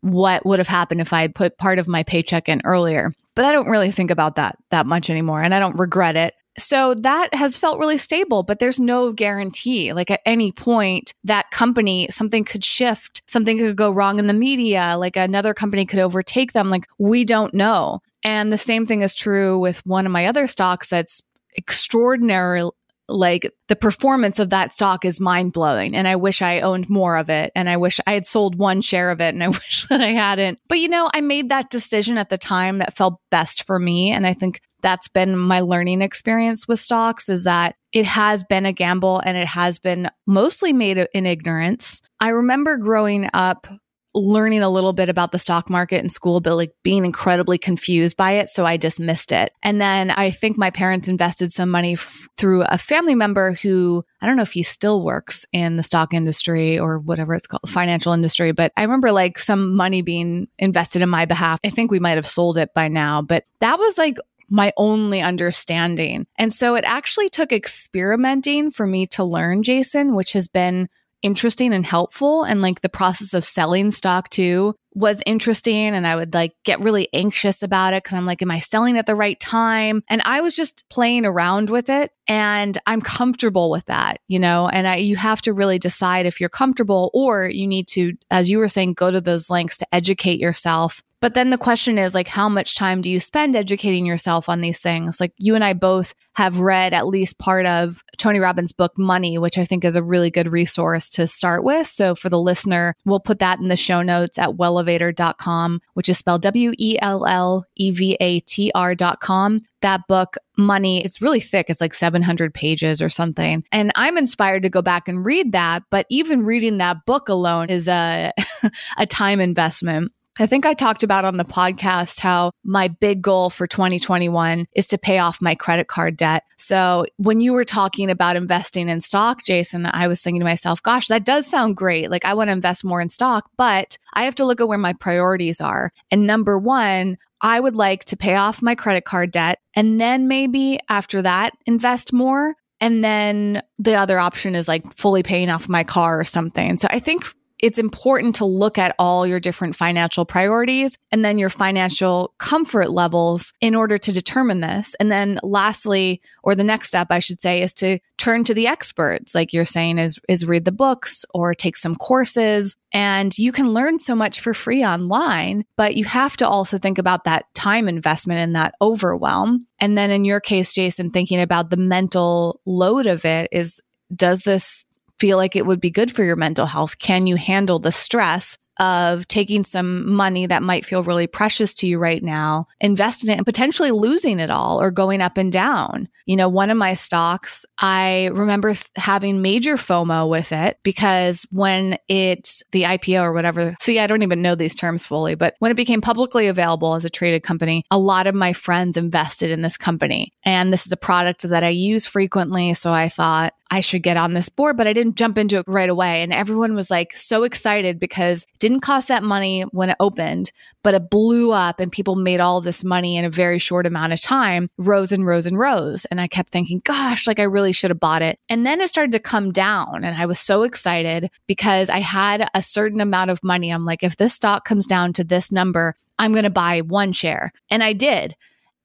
what 0.00 0.46
would 0.46 0.60
have 0.60 0.68
happened 0.68 1.00
if 1.00 1.12
I 1.12 1.22
had 1.22 1.34
put 1.34 1.58
part 1.58 1.78
of 1.78 1.88
my 1.88 2.04
paycheck 2.04 2.48
in 2.48 2.62
earlier? 2.64 3.12
But 3.34 3.44
I 3.44 3.52
don't 3.52 3.68
really 3.68 3.90
think 3.90 4.10
about 4.10 4.36
that 4.36 4.56
that 4.70 4.86
much 4.86 5.10
anymore. 5.10 5.42
And 5.42 5.54
I 5.54 5.60
don't 5.60 5.78
regret 5.78 6.16
it. 6.16 6.34
So 6.58 6.94
that 6.94 7.34
has 7.34 7.56
felt 7.56 7.78
really 7.78 7.98
stable, 7.98 8.42
but 8.42 8.58
there's 8.58 8.80
no 8.80 9.12
guarantee. 9.12 9.92
Like 9.92 10.10
at 10.10 10.20
any 10.26 10.52
point, 10.52 11.14
that 11.24 11.50
company, 11.50 12.08
something 12.10 12.44
could 12.44 12.64
shift, 12.64 13.22
something 13.26 13.58
could 13.58 13.76
go 13.76 13.90
wrong 13.90 14.18
in 14.18 14.26
the 14.26 14.34
media, 14.34 14.96
like 14.98 15.16
another 15.16 15.54
company 15.54 15.86
could 15.86 16.00
overtake 16.00 16.52
them. 16.52 16.68
Like 16.68 16.86
we 16.98 17.24
don't 17.24 17.54
know. 17.54 18.00
And 18.22 18.52
the 18.52 18.58
same 18.58 18.84
thing 18.84 19.02
is 19.02 19.14
true 19.14 19.58
with 19.58 19.84
one 19.86 20.04
of 20.04 20.12
my 20.12 20.26
other 20.26 20.46
stocks 20.46 20.88
that's 20.88 21.22
extraordinary 21.54 22.68
like 23.08 23.50
the 23.68 23.76
performance 23.76 24.38
of 24.38 24.50
that 24.50 24.72
stock 24.72 25.04
is 25.04 25.20
mind 25.20 25.52
blowing. 25.52 25.96
And 25.96 26.06
I 26.06 26.16
wish 26.16 26.42
I 26.42 26.60
owned 26.60 26.90
more 26.90 27.16
of 27.16 27.30
it. 27.30 27.50
And 27.54 27.68
I 27.68 27.76
wish 27.76 27.98
I 28.06 28.12
had 28.12 28.26
sold 28.26 28.56
one 28.56 28.82
share 28.82 29.10
of 29.10 29.20
it 29.20 29.34
and 29.34 29.42
I 29.42 29.48
wish 29.48 29.86
that 29.88 30.00
I 30.00 30.08
hadn't. 30.08 30.58
But 30.68 30.78
you 30.78 30.88
know, 30.88 31.10
I 31.14 31.20
made 31.20 31.48
that 31.48 31.70
decision 31.70 32.18
at 32.18 32.28
the 32.28 32.38
time 32.38 32.78
that 32.78 32.96
felt 32.96 33.20
best 33.30 33.64
for 33.64 33.78
me. 33.78 34.10
And 34.10 34.26
I 34.26 34.34
think 34.34 34.60
that's 34.82 35.08
been 35.08 35.36
my 35.36 35.60
learning 35.60 36.02
experience 36.02 36.68
with 36.68 36.78
stocks 36.78 37.28
is 37.28 37.44
that 37.44 37.74
it 37.92 38.04
has 38.04 38.44
been 38.44 38.66
a 38.66 38.72
gamble 38.72 39.20
and 39.24 39.36
it 39.36 39.48
has 39.48 39.78
been 39.78 40.10
mostly 40.26 40.72
made 40.72 40.98
in 41.14 41.26
ignorance. 41.26 42.00
I 42.20 42.28
remember 42.28 42.76
growing 42.76 43.28
up 43.32 43.66
learning 44.14 44.62
a 44.62 44.70
little 44.70 44.92
bit 44.92 45.08
about 45.08 45.32
the 45.32 45.38
stock 45.38 45.68
market 45.68 46.02
in 46.02 46.08
school, 46.08 46.40
but 46.40 46.56
like 46.56 46.72
being 46.82 47.04
incredibly 47.04 47.58
confused 47.58 48.16
by 48.16 48.32
it. 48.32 48.48
So 48.48 48.64
I 48.64 48.76
dismissed 48.76 49.32
it. 49.32 49.52
And 49.62 49.80
then 49.80 50.10
I 50.10 50.30
think 50.30 50.56
my 50.56 50.70
parents 50.70 51.08
invested 51.08 51.52
some 51.52 51.70
money 51.70 51.92
f- 51.94 52.28
through 52.36 52.62
a 52.62 52.78
family 52.78 53.14
member 53.14 53.52
who 53.52 54.04
I 54.20 54.26
don't 54.26 54.36
know 54.36 54.42
if 54.42 54.52
he 54.52 54.62
still 54.62 55.02
works 55.02 55.44
in 55.52 55.76
the 55.76 55.82
stock 55.82 56.14
industry 56.14 56.78
or 56.78 56.98
whatever 56.98 57.34
it's 57.34 57.46
called, 57.46 57.68
financial 57.68 58.12
industry, 58.12 58.52
but 58.52 58.72
I 58.76 58.82
remember 58.82 59.12
like 59.12 59.38
some 59.38 59.76
money 59.76 60.02
being 60.02 60.48
invested 60.58 61.02
in 61.02 61.08
my 61.08 61.26
behalf. 61.26 61.60
I 61.64 61.70
think 61.70 61.90
we 61.90 62.00
might 62.00 62.16
have 62.16 62.26
sold 62.26 62.58
it 62.58 62.74
by 62.74 62.88
now, 62.88 63.22
but 63.22 63.44
that 63.60 63.78
was 63.78 63.98
like 63.98 64.16
my 64.50 64.72
only 64.76 65.20
understanding. 65.20 66.26
And 66.36 66.52
so 66.52 66.74
it 66.74 66.84
actually 66.84 67.28
took 67.28 67.52
experimenting 67.52 68.70
for 68.70 68.86
me 68.86 69.06
to 69.08 69.24
learn, 69.24 69.62
Jason, 69.62 70.14
which 70.14 70.32
has 70.32 70.48
been 70.48 70.88
interesting 71.22 71.72
and 71.72 71.84
helpful. 71.84 72.44
And 72.44 72.62
like 72.62 72.80
the 72.80 72.88
process 72.88 73.34
of 73.34 73.44
selling 73.44 73.90
stock 73.90 74.28
too 74.28 74.74
was 74.98 75.22
interesting 75.26 75.94
and 75.94 76.06
I 76.06 76.16
would 76.16 76.34
like 76.34 76.54
get 76.64 76.80
really 76.80 77.08
anxious 77.12 77.62
about 77.62 77.94
it 77.94 78.02
because 78.02 78.16
I'm 78.16 78.26
like, 78.26 78.42
am 78.42 78.50
I 78.50 78.58
selling 78.58 78.98
at 78.98 79.06
the 79.06 79.14
right 79.14 79.38
time? 79.38 80.02
And 80.08 80.20
I 80.24 80.40
was 80.40 80.56
just 80.56 80.84
playing 80.90 81.24
around 81.24 81.70
with 81.70 81.88
it 81.88 82.10
and 82.26 82.76
I'm 82.84 83.00
comfortable 83.00 83.70
with 83.70 83.84
that, 83.86 84.18
you 84.26 84.40
know, 84.40 84.68
and 84.68 84.88
I, 84.88 84.96
you 84.96 85.14
have 85.14 85.40
to 85.42 85.52
really 85.52 85.78
decide 85.78 86.26
if 86.26 86.40
you're 86.40 86.48
comfortable 86.48 87.10
or 87.14 87.46
you 87.46 87.68
need 87.68 87.86
to, 87.88 88.14
as 88.30 88.50
you 88.50 88.58
were 88.58 88.66
saying, 88.66 88.94
go 88.94 89.10
to 89.10 89.20
those 89.20 89.48
links 89.48 89.76
to 89.76 89.94
educate 89.94 90.40
yourself 90.40 91.02
but 91.20 91.34
then 91.34 91.50
the 91.50 91.58
question 91.58 91.98
is 91.98 92.14
like, 92.14 92.28
how 92.28 92.48
much 92.48 92.76
time 92.76 93.00
do 93.00 93.10
you 93.10 93.18
spend 93.18 93.56
educating 93.56 94.06
yourself 94.06 94.48
on 94.48 94.60
these 94.60 94.80
things? 94.80 95.20
Like 95.20 95.32
you 95.36 95.56
and 95.56 95.64
I 95.64 95.72
both 95.72 96.14
have 96.34 96.60
read 96.60 96.94
at 96.94 97.08
least 97.08 97.38
part 97.38 97.66
of 97.66 98.04
Tony 98.18 98.38
Robbins' 98.38 98.72
book, 98.72 98.96
Money, 98.96 99.36
which 99.36 99.58
I 99.58 99.64
think 99.64 99.84
is 99.84 99.96
a 99.96 100.02
really 100.02 100.30
good 100.30 100.50
resource 100.50 101.08
to 101.10 101.26
start 101.26 101.64
with. 101.64 101.88
So 101.88 102.14
for 102.14 102.28
the 102.28 102.40
listener, 102.40 102.94
we'll 103.04 103.18
put 103.18 103.40
that 103.40 103.58
in 103.58 103.66
the 103.66 103.76
show 103.76 104.02
notes 104.02 104.38
at 104.38 104.54
wellevatr.com, 104.88 105.80
which 105.94 106.08
is 106.08 106.18
spelled 106.18 106.42
W 106.42 106.72
E 106.78 106.98
L 107.00 107.26
L 107.26 107.64
E 107.76 107.90
V 107.90 108.16
A 108.20 108.40
T 108.40 108.70
R.com. 108.74 109.60
That 109.82 110.02
book, 110.08 110.36
Money, 110.56 111.04
it's 111.04 111.22
really 111.22 111.40
thick. 111.40 111.66
It's 111.68 111.80
like 111.80 111.94
700 111.94 112.52
pages 112.52 113.00
or 113.00 113.08
something. 113.08 113.62
And 113.70 113.92
I'm 113.94 114.18
inspired 114.18 114.64
to 114.64 114.68
go 114.68 114.82
back 114.82 115.08
and 115.08 115.24
read 115.24 115.52
that. 115.52 115.84
But 115.90 116.06
even 116.08 116.44
reading 116.44 116.78
that 116.78 117.04
book 117.06 117.28
alone 117.28 117.70
is 117.70 117.86
a, 117.86 118.32
a 118.98 119.06
time 119.06 119.40
investment. 119.40 120.12
I 120.40 120.46
think 120.46 120.64
I 120.64 120.72
talked 120.72 121.02
about 121.02 121.24
on 121.24 121.36
the 121.36 121.44
podcast 121.44 122.20
how 122.20 122.52
my 122.62 122.86
big 122.86 123.22
goal 123.22 123.50
for 123.50 123.66
2021 123.66 124.66
is 124.76 124.86
to 124.88 124.98
pay 124.98 125.18
off 125.18 125.42
my 125.42 125.56
credit 125.56 125.88
card 125.88 126.16
debt. 126.16 126.44
So 126.58 127.06
when 127.16 127.40
you 127.40 127.52
were 127.52 127.64
talking 127.64 128.08
about 128.08 128.36
investing 128.36 128.88
in 128.88 129.00
stock, 129.00 129.44
Jason, 129.44 129.86
I 129.86 130.06
was 130.06 130.22
thinking 130.22 130.40
to 130.40 130.44
myself, 130.44 130.80
gosh, 130.80 131.08
that 131.08 131.24
does 131.24 131.44
sound 131.44 131.76
great. 131.76 132.08
Like 132.08 132.24
I 132.24 132.34
want 132.34 132.48
to 132.48 132.52
invest 132.52 132.84
more 132.84 133.00
in 133.00 133.08
stock, 133.08 133.50
but 133.56 133.98
I 134.14 134.24
have 134.24 134.36
to 134.36 134.46
look 134.46 134.60
at 134.60 134.68
where 134.68 134.78
my 134.78 134.92
priorities 134.92 135.60
are. 135.60 135.92
And 136.12 136.24
number 136.24 136.56
one, 136.56 137.18
I 137.40 137.58
would 137.58 137.74
like 137.74 138.04
to 138.04 138.16
pay 138.16 138.36
off 138.36 138.62
my 138.62 138.76
credit 138.76 139.04
card 139.04 139.32
debt 139.32 139.58
and 139.74 140.00
then 140.00 140.28
maybe 140.28 140.78
after 140.88 141.20
that 141.22 141.52
invest 141.66 142.12
more. 142.12 142.54
And 142.80 143.02
then 143.02 143.60
the 143.78 143.96
other 143.96 144.20
option 144.20 144.54
is 144.54 144.68
like 144.68 144.96
fully 144.96 145.24
paying 145.24 145.50
off 145.50 145.68
my 145.68 145.82
car 145.82 146.20
or 146.20 146.24
something. 146.24 146.76
So 146.76 146.86
I 146.90 147.00
think 147.00 147.24
it's 147.60 147.78
important 147.78 148.36
to 148.36 148.44
look 148.44 148.78
at 148.78 148.94
all 148.98 149.26
your 149.26 149.40
different 149.40 149.74
financial 149.74 150.24
priorities 150.24 150.96
and 151.10 151.24
then 151.24 151.38
your 151.38 151.50
financial 151.50 152.34
comfort 152.38 152.90
levels 152.90 153.52
in 153.60 153.74
order 153.74 153.98
to 153.98 154.12
determine 154.12 154.60
this. 154.60 154.94
And 155.00 155.10
then 155.10 155.38
lastly, 155.42 156.20
or 156.42 156.54
the 156.54 156.64
next 156.64 156.88
step 156.88 157.08
I 157.10 157.18
should 157.18 157.40
say 157.40 157.62
is 157.62 157.74
to 157.74 157.98
turn 158.16 158.44
to 158.44 158.54
the 158.54 158.66
experts. 158.66 159.34
Like 159.34 159.52
you're 159.52 159.64
saying 159.64 159.98
is, 159.98 160.18
is 160.28 160.44
read 160.44 160.64
the 160.64 160.72
books 160.72 161.24
or 161.34 161.54
take 161.54 161.76
some 161.76 161.94
courses 161.94 162.76
and 162.92 163.36
you 163.38 163.52
can 163.52 163.70
learn 163.70 163.98
so 163.98 164.14
much 164.14 164.40
for 164.40 164.54
free 164.54 164.84
online, 164.84 165.64
but 165.76 165.96
you 165.96 166.04
have 166.04 166.36
to 166.38 166.48
also 166.48 166.78
think 166.78 166.98
about 166.98 167.24
that 167.24 167.44
time 167.54 167.88
investment 167.88 168.40
and 168.40 168.56
that 168.56 168.74
overwhelm. 168.80 169.66
And 169.78 169.96
then 169.96 170.10
in 170.10 170.24
your 170.24 170.40
case, 170.40 170.72
Jason, 170.72 171.10
thinking 171.10 171.40
about 171.40 171.70
the 171.70 171.76
mental 171.76 172.60
load 172.64 173.06
of 173.06 173.24
it 173.24 173.48
is, 173.52 173.80
does 174.14 174.42
this 174.42 174.84
feel 175.18 175.36
like 175.36 175.56
it 175.56 175.66
would 175.66 175.80
be 175.80 175.90
good 175.90 176.12
for 176.12 176.24
your 176.24 176.36
mental 176.36 176.66
health? 176.66 176.98
Can 176.98 177.26
you 177.26 177.36
handle 177.36 177.78
the 177.78 177.92
stress 177.92 178.58
of 178.78 179.26
taking 179.26 179.64
some 179.64 180.10
money 180.10 180.46
that 180.46 180.62
might 180.62 180.84
feel 180.84 181.02
really 181.02 181.26
precious 181.26 181.74
to 181.74 181.86
you 181.86 181.98
right 181.98 182.22
now, 182.22 182.66
investing 182.80 183.30
it 183.30 183.36
and 183.36 183.46
potentially 183.46 183.90
losing 183.90 184.38
it 184.38 184.50
all 184.50 184.80
or 184.80 184.90
going 184.90 185.20
up 185.20 185.36
and 185.36 185.50
down. 185.50 186.08
You 186.26 186.36
know, 186.36 186.48
one 186.48 186.70
of 186.70 186.76
my 186.76 186.94
stocks, 186.94 187.66
I 187.78 188.26
remember 188.26 188.74
th- 188.74 188.86
having 188.96 189.42
major 189.42 189.76
FOMO 189.76 190.28
with 190.28 190.52
it 190.52 190.78
because 190.82 191.46
when 191.50 191.98
it's 192.08 192.62
the 192.70 192.82
IPO 192.82 193.22
or 193.22 193.32
whatever, 193.32 193.74
see, 193.80 193.98
I 193.98 194.06
don't 194.06 194.22
even 194.22 194.42
know 194.42 194.54
these 194.54 194.74
terms 194.74 195.04
fully, 195.04 195.34
but 195.34 195.54
when 195.58 195.70
it 195.70 195.76
became 195.76 196.00
publicly 196.00 196.46
available 196.46 196.94
as 196.94 197.04
a 197.04 197.10
traded 197.10 197.42
company, 197.42 197.84
a 197.90 197.98
lot 197.98 198.26
of 198.26 198.34
my 198.34 198.52
friends 198.52 198.96
invested 198.96 199.50
in 199.50 199.62
this 199.62 199.76
company. 199.76 200.32
And 200.44 200.72
this 200.72 200.86
is 200.86 200.92
a 200.92 200.96
product 200.96 201.42
that 201.48 201.64
I 201.64 201.70
use 201.70 202.06
frequently. 202.06 202.74
So 202.74 202.92
I 202.92 203.08
thought, 203.08 203.54
I 203.70 203.80
should 203.82 204.02
get 204.02 204.16
on 204.16 204.32
this 204.32 204.48
board, 204.48 204.76
but 204.76 204.86
I 204.86 204.92
didn't 204.92 205.16
jump 205.16 205.36
into 205.36 205.58
it 205.58 205.64
right 205.68 205.90
away. 205.90 206.22
And 206.22 206.32
everyone 206.32 206.74
was 206.74 206.90
like 206.90 207.14
so 207.14 207.42
excited 207.44 208.00
because 208.00 208.44
it 208.44 208.58
didn't 208.58 208.80
cost 208.80 209.08
that 209.08 209.22
money 209.22 209.62
when 209.72 209.90
it 209.90 209.96
opened, 210.00 210.52
but 210.82 210.94
it 210.94 211.10
blew 211.10 211.52
up 211.52 211.78
and 211.78 211.92
people 211.92 212.16
made 212.16 212.40
all 212.40 212.60
this 212.60 212.82
money 212.82 213.16
in 213.16 213.26
a 213.26 213.30
very 213.30 213.58
short 213.58 213.86
amount 213.86 214.14
of 214.14 214.20
time, 214.20 214.70
rows 214.78 215.12
and 215.12 215.26
rows 215.26 215.46
and 215.46 215.58
rows. 215.58 216.06
And 216.06 216.20
I 216.20 216.28
kept 216.28 216.50
thinking, 216.50 216.80
gosh, 216.84 217.26
like 217.26 217.38
I 217.38 217.44
really 217.44 217.72
should 217.72 217.90
have 217.90 218.00
bought 218.00 218.22
it. 218.22 218.38
And 218.48 218.64
then 218.64 218.80
it 218.80 218.88
started 218.88 219.12
to 219.12 219.20
come 219.20 219.52
down 219.52 220.02
and 220.02 220.16
I 220.16 220.24
was 220.24 220.40
so 220.40 220.62
excited 220.62 221.30
because 221.46 221.90
I 221.90 221.98
had 221.98 222.48
a 222.54 222.62
certain 222.62 223.00
amount 223.00 223.30
of 223.30 223.44
money. 223.44 223.70
I'm 223.70 223.84
like, 223.84 224.02
if 224.02 224.16
this 224.16 224.32
stock 224.32 224.64
comes 224.64 224.86
down 224.86 225.12
to 225.14 225.24
this 225.24 225.52
number, 225.52 225.94
I'm 226.18 226.32
going 226.32 226.44
to 226.44 226.50
buy 226.50 226.80
one 226.80 227.12
share. 227.12 227.52
And 227.70 227.82
I 227.82 227.92
did. 227.92 228.34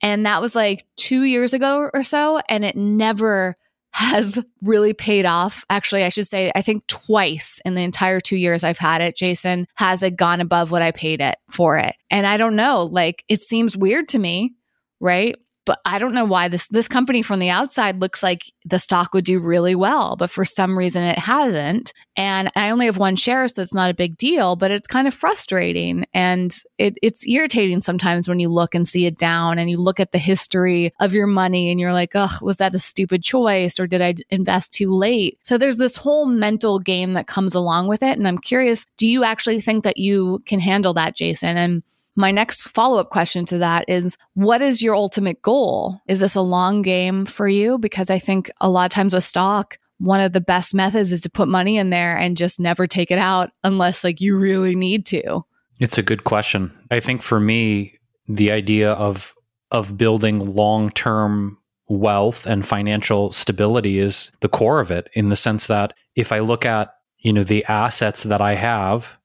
And 0.02 0.26
that 0.26 0.42
was 0.42 0.56
like 0.56 0.86
two 0.98 1.24
years 1.24 1.54
ago 1.54 1.90
or 1.94 2.04
so. 2.04 2.42
And 2.50 2.66
it 2.66 2.76
never 2.76 3.56
has 3.94 4.44
really 4.62 4.94
paid 4.94 5.26
off. 5.26 5.64
Actually, 5.70 6.04
I 6.04 6.10
should 6.10 6.28
say, 6.28 6.52
I 6.56 6.62
think 6.62 6.86
twice 6.88 7.62
in 7.64 7.76
the 7.76 7.84
entire 7.84 8.20
two 8.20 8.36
years 8.36 8.64
I've 8.64 8.78
had 8.78 9.02
it, 9.02 9.16
Jason 9.16 9.68
has 9.76 10.02
it 10.02 10.16
gone 10.16 10.42
above 10.42 10.72
what 10.72 10.82
I 10.82 10.92
paid 10.92 11.22
it 11.22 11.36
for 11.50 11.78
it. 11.78 11.96
And 12.10 12.26
I 12.26 12.38
don't 12.38 12.56
know, 12.56 12.90
like 12.92 13.24
it 13.30 13.40
seems 13.40 13.78
weird 13.78 14.08
to 14.10 14.20
me, 14.20 14.56
right? 15.00 15.36
But 15.66 15.80
I 15.86 16.00
don't 16.00 16.14
know 16.14 16.26
why 16.26 16.48
this 16.48 16.68
this 16.68 16.88
company 16.88 17.22
from 17.22 17.40
the 17.40 17.50
outside 17.50 18.00
looks 18.00 18.22
like 18.22 18.44
the 18.66 18.80
stock 18.80 19.14
would 19.14 19.26
do 19.26 19.40
really 19.40 19.76
well, 19.76 20.16
but 20.16 20.30
for 20.30 20.46
some 20.46 20.78
reason 20.78 21.04
it 21.04 21.20
hasn't. 21.20 21.94
And 22.16 22.52
I 22.56 22.70
only 22.70 22.86
have 22.86 22.98
one 22.98 23.16
share, 23.16 23.48
so 23.48 23.62
it's 23.62 23.74
not 23.74 23.90
a 23.90 23.96
big 23.96 24.18
deal, 24.18 24.56
but 24.56 24.72
it's 24.72 24.88
kind 24.88 25.08
of 25.08 25.14
frustrating 25.14 26.06
and 26.14 26.56
it, 26.78 26.98
it's 27.02 27.28
irritating 27.28 27.82
sometimes 27.82 28.28
when 28.28 28.40
you 28.40 28.50
look 28.50 28.76
and 28.76 28.88
see 28.88 29.06
it 29.06 29.18
down 29.18 29.58
and 29.60 29.70
you 29.70 29.78
look 29.78 30.00
at 30.00 30.12
the 30.12 30.18
history 30.18 30.92
of 31.00 31.14
your 31.14 31.28
money 31.28 31.72
and 31.72 31.80
you're 31.80 31.94
like, 31.94 32.12
oh, 32.16 32.38
was 32.42 32.58
that 32.58 32.76
a 32.76 32.80
stupid 32.80 33.24
choice 33.24 33.80
or 33.80 33.88
did 33.88 34.02
I 34.02 34.16
invest 34.30 34.74
too 34.74 34.90
late? 34.90 35.40
So 35.42 35.58
there's 35.58 35.78
this 35.78 35.96
whole 35.96 36.26
mental 36.26 36.80
game 36.80 37.14
that 37.14 37.28
comes 37.28 37.56
along 37.56 37.88
with 37.88 38.04
it. 38.04 38.18
And 38.18 38.28
I'm 38.28 38.38
curious, 38.38 38.86
do 38.98 39.08
you 39.08 39.24
actually 39.24 39.62
think 39.62 39.84
that 39.84 39.98
you 39.98 40.42
can 40.46 40.60
handle 40.60 40.94
that, 40.94 41.16
Jason? 41.16 41.58
And 41.58 41.84
my 42.16 42.32
next 42.32 42.64
follow 42.64 43.00
up 43.00 43.10
question 43.10 43.46
to 43.46 43.58
that 43.60 43.86
is 43.88 44.18
what 44.34 44.62
is 44.62 44.82
your 44.82 44.96
ultimate 44.96 45.42
goal? 45.42 46.00
Is 46.08 46.20
this 46.20 46.36
a 46.36 46.42
long 46.42 46.82
game 46.82 47.26
for 47.26 47.48
you? 47.48 47.78
Because 47.78 48.10
I 48.10 48.20
think 48.20 48.52
a 48.62 48.70
lot 48.70 48.86
of 48.86 48.92
times 48.92 49.14
with 49.14 49.24
stock, 49.24 49.78
one 49.98 50.20
of 50.20 50.34
the 50.34 50.42
best 50.42 50.76
methods 50.76 51.12
is 51.12 51.22
to 51.22 51.30
put 51.30 51.48
money 51.48 51.78
in 51.78 51.90
there 51.90 52.16
and 52.16 52.38
just 52.38 52.60
never 52.60 52.88
take 52.88 53.10
it 53.10 53.20
out 53.20 53.52
unless 53.64 54.04
like 54.04 54.22
you 54.22 54.38
really 54.38 54.76
need 54.76 55.06
to. 55.08 55.42
It's 55.80 55.98
a 55.98 56.04
good 56.04 56.24
question. 56.24 56.72
I 56.92 57.00
think 57.00 57.22
for 57.22 57.40
me, 57.40 58.00
the 58.28 58.52
idea 58.52 58.92
of 58.92 59.34
of 59.72 59.98
building 59.98 60.54
long-term 60.54 61.58
wealth 61.88 62.46
and 62.46 62.66
financial 62.66 63.32
stability 63.32 63.98
is 63.98 64.32
the 64.42 64.50
core 64.50 64.80
of 64.80 64.92
it 64.92 65.10
in 65.14 65.30
the 65.30 65.36
sense 65.36 65.66
that 65.66 65.94
if 66.16 66.32
I 66.32 66.40
look 66.40 66.64
at, 66.64 66.94
you 67.18 67.34
know, 67.34 67.44
the 67.44 67.66
assets 67.66 68.24
that 68.24 68.40
I 68.40 68.54
have, 68.54 69.18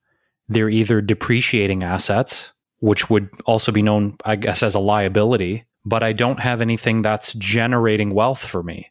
they're 0.49 0.71
either 0.71 1.03
depreciating 1.03 1.85
assets 1.85 2.53
which 2.81 3.11
would 3.11 3.29
also 3.45 3.73
be 3.73 3.83
known, 3.83 4.17
I 4.25 4.37
guess, 4.37 4.63
as 4.63 4.75
a 4.75 4.81
liability, 4.81 5.65
but 5.85 6.03
I 6.03 6.13
don't 6.13 6.41
have 6.41 6.61
anything 6.61 7.03
that's 7.03 7.35
generating 7.35 8.15
wealth 8.15 8.45
for 8.45 8.63
me. 8.63 8.91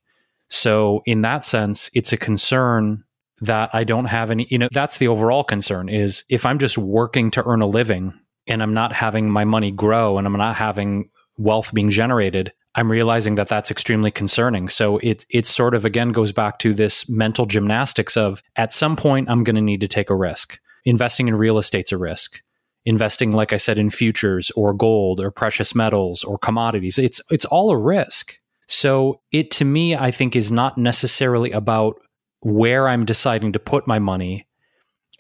So, 0.50 1.02
in 1.06 1.22
that 1.22 1.44
sense, 1.44 1.90
it's 1.94 2.14
a 2.14 2.18
concern 2.18 3.04
that 3.42 3.70
I 3.74 3.84
don't 3.84 4.06
have 4.06 4.32
any, 4.32 4.48
you 4.50 4.58
know, 4.58 4.70
that's 4.72 4.98
the 4.98 5.08
overall 5.08 5.44
concern 5.44 5.90
is 5.90 6.24
if 6.30 6.46
I'm 6.46 6.58
just 6.58 6.78
working 6.78 7.30
to 7.32 7.46
earn 7.46 7.62
a 7.62 7.68
living 7.68 8.14
and 8.48 8.64
I'm 8.64 8.74
not 8.74 8.94
having 8.94 9.30
my 9.30 9.46
money 9.46 9.72
grow 9.72 10.18
and 10.18 10.26
I'm 10.26 10.34
not 10.34 10.56
having 10.56 11.10
wealth 11.38 11.74
being 11.74 11.90
generated, 11.90 12.52
I'm 12.76 12.92
realizing 12.92 13.36
that 13.36 13.48
that's 13.48 13.72
extremely 13.72 14.12
concerning. 14.12 14.70
So 14.70 14.98
it 15.00 15.26
it 15.30 15.46
sort 15.46 15.76
of 15.76 15.86
again 15.86 16.12
goes 16.12 16.32
back 16.32 16.60
to 16.60 16.74
this 16.74 17.08
mental 17.10 17.46
gymnastics 17.46 18.18
of 18.18 18.42
at 18.56 18.72
some 18.72 18.96
point 18.96 19.30
I'm 19.30 19.44
going 19.44 19.56
to 19.56 19.62
need 19.62 19.82
to 19.82 19.88
take 19.88 20.10
a 20.10 20.16
risk. 20.16 20.60
Investing 20.86 21.28
in 21.28 21.36
real 21.36 21.58
estate's 21.58 21.92
a 21.92 21.98
risk 21.98 22.42
investing, 22.88 23.32
like 23.32 23.52
I 23.52 23.58
said, 23.58 23.78
in 23.78 23.90
futures 23.90 24.50
or 24.56 24.74
gold 24.74 25.20
or 25.20 25.30
precious 25.30 25.76
metals 25.76 26.24
or 26.24 26.38
commodities. 26.38 26.98
It's 26.98 27.22
it's 27.30 27.46
all 27.46 27.70
a 27.70 27.78
risk. 27.78 28.40
So 28.68 29.20
it 29.32 29.52
to 29.52 29.66
me, 29.66 29.96
I 29.96 30.10
think, 30.10 30.36
is 30.36 30.52
not 30.52 30.78
necessarily 30.78 31.52
about 31.52 32.00
where 32.42 32.88
I'm 32.88 33.06
deciding 33.06 33.52
to 33.54 33.60
put 33.60 33.88
my 33.88 34.00
money 34.00 34.48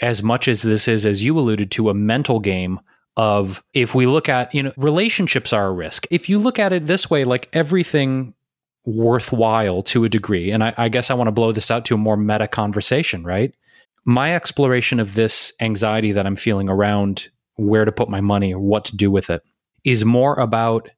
as 0.01 0.23
much 0.23 0.47
as 0.47 0.61
this 0.61 0.87
is, 0.87 1.05
as 1.05 1.23
you 1.23 1.37
alluded 1.37 1.71
to, 1.71 1.89
a 1.89 1.93
mental 1.93 2.39
game 2.39 2.79
of 3.17 3.63
if 3.73 3.95
we 3.95 4.05
look 4.05 4.29
at, 4.29 4.53
you 4.53 4.63
know, 4.63 4.71
relationships 4.77 5.51
are 5.51 5.67
a 5.67 5.71
risk. 5.71 6.05
If 6.11 6.29
you 6.29 6.39
look 6.39 6.59
at 6.59 6.71
it 6.71 6.87
this 6.87 7.09
way, 7.09 7.23
like 7.23 7.49
everything 7.51 8.33
worthwhile 8.85 9.81
to 9.83 10.05
a 10.05 10.09
degree, 10.09 10.51
and 10.51 10.63
I, 10.63 10.73
I 10.77 10.89
guess 10.89 11.09
I 11.09 11.15
want 11.15 11.27
to 11.27 11.31
blow 11.31 11.51
this 11.51 11.71
out 11.71 11.83
to 11.85 11.95
a 11.95 11.97
more 11.97 12.15
meta 12.15 12.47
conversation, 12.47 13.23
right? 13.23 13.53
My 14.05 14.35
exploration 14.35 14.99
of 14.99 15.15
this 15.15 15.51
anxiety 15.59 16.11
that 16.11 16.27
I'm 16.27 16.35
feeling 16.35 16.69
around 16.69 17.29
where 17.57 17.85
to 17.85 17.91
put 17.91 18.09
my 18.09 18.21
money 18.21 18.53
or 18.53 18.59
what 18.59 18.85
to 18.85 18.95
do 18.95 19.11
with 19.11 19.29
it 19.29 19.41
is 19.83 20.05
more 20.05 20.35
about, 20.35 20.89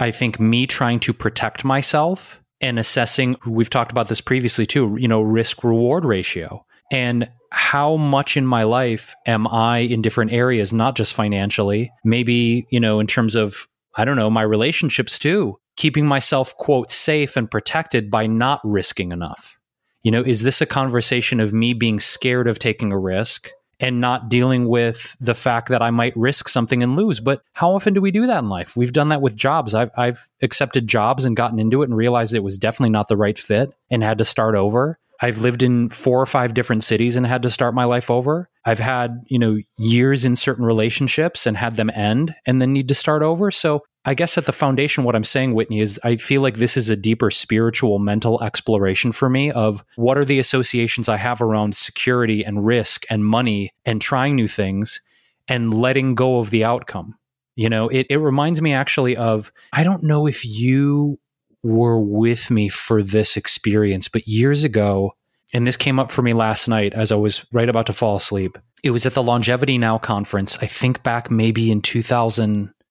I 0.00 0.10
think, 0.10 0.38
me 0.38 0.66
trying 0.66 1.00
to 1.00 1.12
protect 1.12 1.64
myself 1.64 2.40
and 2.60 2.78
assessing. 2.78 3.36
We've 3.46 3.70
talked 3.70 3.90
about 3.90 4.08
this 4.08 4.20
previously 4.20 4.66
too, 4.66 4.96
you 4.98 5.08
know, 5.08 5.20
risk 5.20 5.64
reward 5.64 6.04
ratio. 6.04 6.64
And 6.90 7.30
how 7.50 7.96
much 7.96 8.36
in 8.36 8.46
my 8.46 8.64
life 8.64 9.14
am 9.26 9.46
I 9.48 9.78
in 9.78 10.02
different 10.02 10.32
areas, 10.32 10.72
not 10.72 10.94
just 10.94 11.14
financially, 11.14 11.90
maybe, 12.04 12.66
you 12.70 12.80
know, 12.80 13.00
in 13.00 13.06
terms 13.06 13.34
of, 13.34 13.66
I 13.96 14.04
don't 14.04 14.16
know, 14.16 14.30
my 14.30 14.42
relationships 14.42 15.18
too, 15.18 15.58
keeping 15.76 16.06
myself, 16.06 16.54
quote, 16.56 16.90
safe 16.90 17.36
and 17.36 17.50
protected 17.50 18.10
by 18.10 18.26
not 18.26 18.60
risking 18.62 19.12
enough. 19.12 19.58
You 20.02 20.10
know, 20.10 20.22
is 20.22 20.42
this 20.42 20.60
a 20.60 20.66
conversation 20.66 21.40
of 21.40 21.54
me 21.54 21.72
being 21.74 22.00
scared 22.00 22.48
of 22.48 22.58
taking 22.58 22.92
a 22.92 22.98
risk 22.98 23.50
and 23.82 24.00
not 24.00 24.28
dealing 24.28 24.68
with 24.68 25.16
the 25.20 25.34
fact 25.34 25.68
that 25.68 25.82
I 25.82 25.90
might 25.90 26.16
risk 26.16 26.48
something 26.48 26.82
and 26.82 26.96
lose? 26.96 27.20
But 27.20 27.42
how 27.52 27.74
often 27.74 27.94
do 27.94 28.00
we 28.00 28.10
do 28.10 28.26
that 28.26 28.38
in 28.38 28.48
life? 28.48 28.76
We've 28.76 28.92
done 28.92 29.08
that 29.08 29.22
with 29.22 29.36
jobs. 29.36 29.74
I've, 29.74 29.90
I've 29.96 30.28
accepted 30.40 30.86
jobs 30.86 31.24
and 31.24 31.36
gotten 31.36 31.58
into 31.58 31.82
it 31.82 31.88
and 31.88 31.96
realized 31.96 32.34
it 32.34 32.44
was 32.44 32.58
definitely 32.58 32.90
not 32.90 33.08
the 33.08 33.16
right 33.16 33.38
fit 33.38 33.70
and 33.90 34.02
had 34.02 34.18
to 34.18 34.24
start 34.24 34.54
over. 34.54 34.98
I've 35.20 35.38
lived 35.38 35.62
in 35.62 35.88
four 35.88 36.20
or 36.20 36.26
five 36.26 36.52
different 36.52 36.82
cities 36.82 37.16
and 37.16 37.24
had 37.24 37.42
to 37.42 37.50
start 37.50 37.74
my 37.74 37.84
life 37.84 38.10
over. 38.10 38.48
I've 38.64 38.80
had, 38.80 39.22
you 39.28 39.38
know, 39.38 39.58
years 39.78 40.24
in 40.24 40.34
certain 40.34 40.64
relationships 40.64 41.46
and 41.46 41.56
had 41.56 41.76
them 41.76 41.90
end 41.90 42.34
and 42.44 42.60
then 42.60 42.72
need 42.72 42.88
to 42.88 42.94
start 42.94 43.22
over. 43.22 43.52
So 43.52 43.84
I 44.04 44.14
guess 44.14 44.36
at 44.36 44.46
the 44.46 44.52
foundation, 44.52 45.04
what 45.04 45.14
I'm 45.14 45.22
saying, 45.24 45.54
Whitney, 45.54 45.80
is 45.80 46.00
I 46.02 46.16
feel 46.16 46.42
like 46.42 46.56
this 46.56 46.76
is 46.76 46.90
a 46.90 46.96
deeper 46.96 47.30
spiritual 47.30 48.00
mental 48.00 48.42
exploration 48.42 49.12
for 49.12 49.30
me 49.30 49.52
of 49.52 49.84
what 49.94 50.18
are 50.18 50.24
the 50.24 50.40
associations 50.40 51.08
I 51.08 51.18
have 51.18 51.40
around 51.40 51.76
security 51.76 52.44
and 52.44 52.66
risk 52.66 53.04
and 53.08 53.24
money 53.24 53.72
and 53.84 54.00
trying 54.00 54.34
new 54.34 54.48
things 54.48 55.00
and 55.46 55.72
letting 55.72 56.16
go 56.16 56.38
of 56.38 56.50
the 56.50 56.64
outcome. 56.64 57.16
You 57.54 57.68
know, 57.68 57.88
it, 57.88 58.06
it 58.10 58.16
reminds 58.16 58.60
me 58.60 58.72
actually 58.72 59.16
of 59.16 59.52
I 59.72 59.84
don't 59.84 60.02
know 60.02 60.26
if 60.26 60.44
you 60.44 61.18
were 61.62 62.00
with 62.00 62.50
me 62.50 62.68
for 62.68 63.02
this 63.02 63.36
experience. 63.36 64.08
But 64.08 64.26
years 64.26 64.64
ago, 64.64 65.12
and 65.54 65.66
this 65.66 65.76
came 65.76 65.98
up 65.98 66.10
for 66.10 66.22
me 66.22 66.32
last 66.32 66.66
night 66.66 66.94
as 66.94 67.12
I 67.12 67.16
was 67.16 67.46
right 67.52 67.68
about 67.68 67.86
to 67.86 67.92
fall 67.92 68.16
asleep. 68.16 68.58
It 68.82 68.90
was 68.90 69.06
at 69.06 69.14
the 69.14 69.22
Longevity 69.22 69.78
Now 69.78 69.98
conference. 69.98 70.58
I 70.60 70.66
think 70.66 71.02
back 71.02 71.30
maybe 71.30 71.70
in 71.70 71.82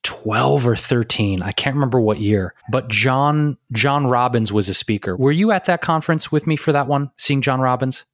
2012 0.04 0.68
or 0.68 0.76
13. 0.76 1.42
I 1.42 1.52
can't 1.52 1.76
remember 1.76 2.00
what 2.00 2.20
year. 2.20 2.54
But 2.70 2.88
John 2.90 3.58
John 3.72 4.08
Robbins 4.08 4.52
was 4.52 4.70
a 4.70 4.74
speaker. 4.74 5.16
Were 5.16 5.32
you 5.32 5.52
at 5.52 5.66
that 5.66 5.82
conference 5.82 6.32
with 6.32 6.48
me 6.48 6.56
for 6.56 6.72
that 6.72 6.88
one? 6.88 7.12
Seeing 7.18 7.42
John 7.42 7.62
Robbins? 7.62 8.06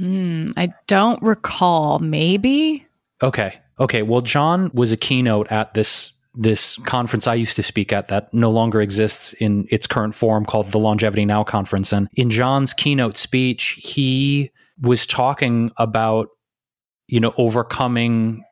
Mm, 0.00 0.54
I 0.56 0.72
don't 0.86 1.22
recall. 1.22 1.98
Maybe. 1.98 2.86
Okay. 3.22 3.58
Okay. 3.78 4.02
Well, 4.02 4.20
John 4.20 4.70
was 4.74 4.92
a 4.92 4.96
keynote 4.96 5.50
at 5.50 5.74
this 5.74 6.12
this 6.34 6.78
conference 6.78 7.26
I 7.26 7.34
used 7.34 7.56
to 7.56 7.62
speak 7.62 7.92
at 7.92 8.08
that 8.08 8.32
no 8.32 8.50
longer 8.50 8.80
exists 8.80 9.34
in 9.34 9.66
its 9.70 9.86
current 9.86 10.14
form 10.14 10.46
called 10.46 10.72
the 10.72 10.78
Longevity 10.78 11.26
Now 11.26 11.44
conference. 11.44 11.92
And 11.92 12.08
in 12.14 12.30
John's 12.30 12.72
keynote 12.72 13.18
speech, 13.18 13.78
he 13.82 14.50
was 14.80 15.04
talking 15.04 15.70
about, 15.76 16.28
you 17.06 17.20
know, 17.20 17.34
overcoming 17.36 18.44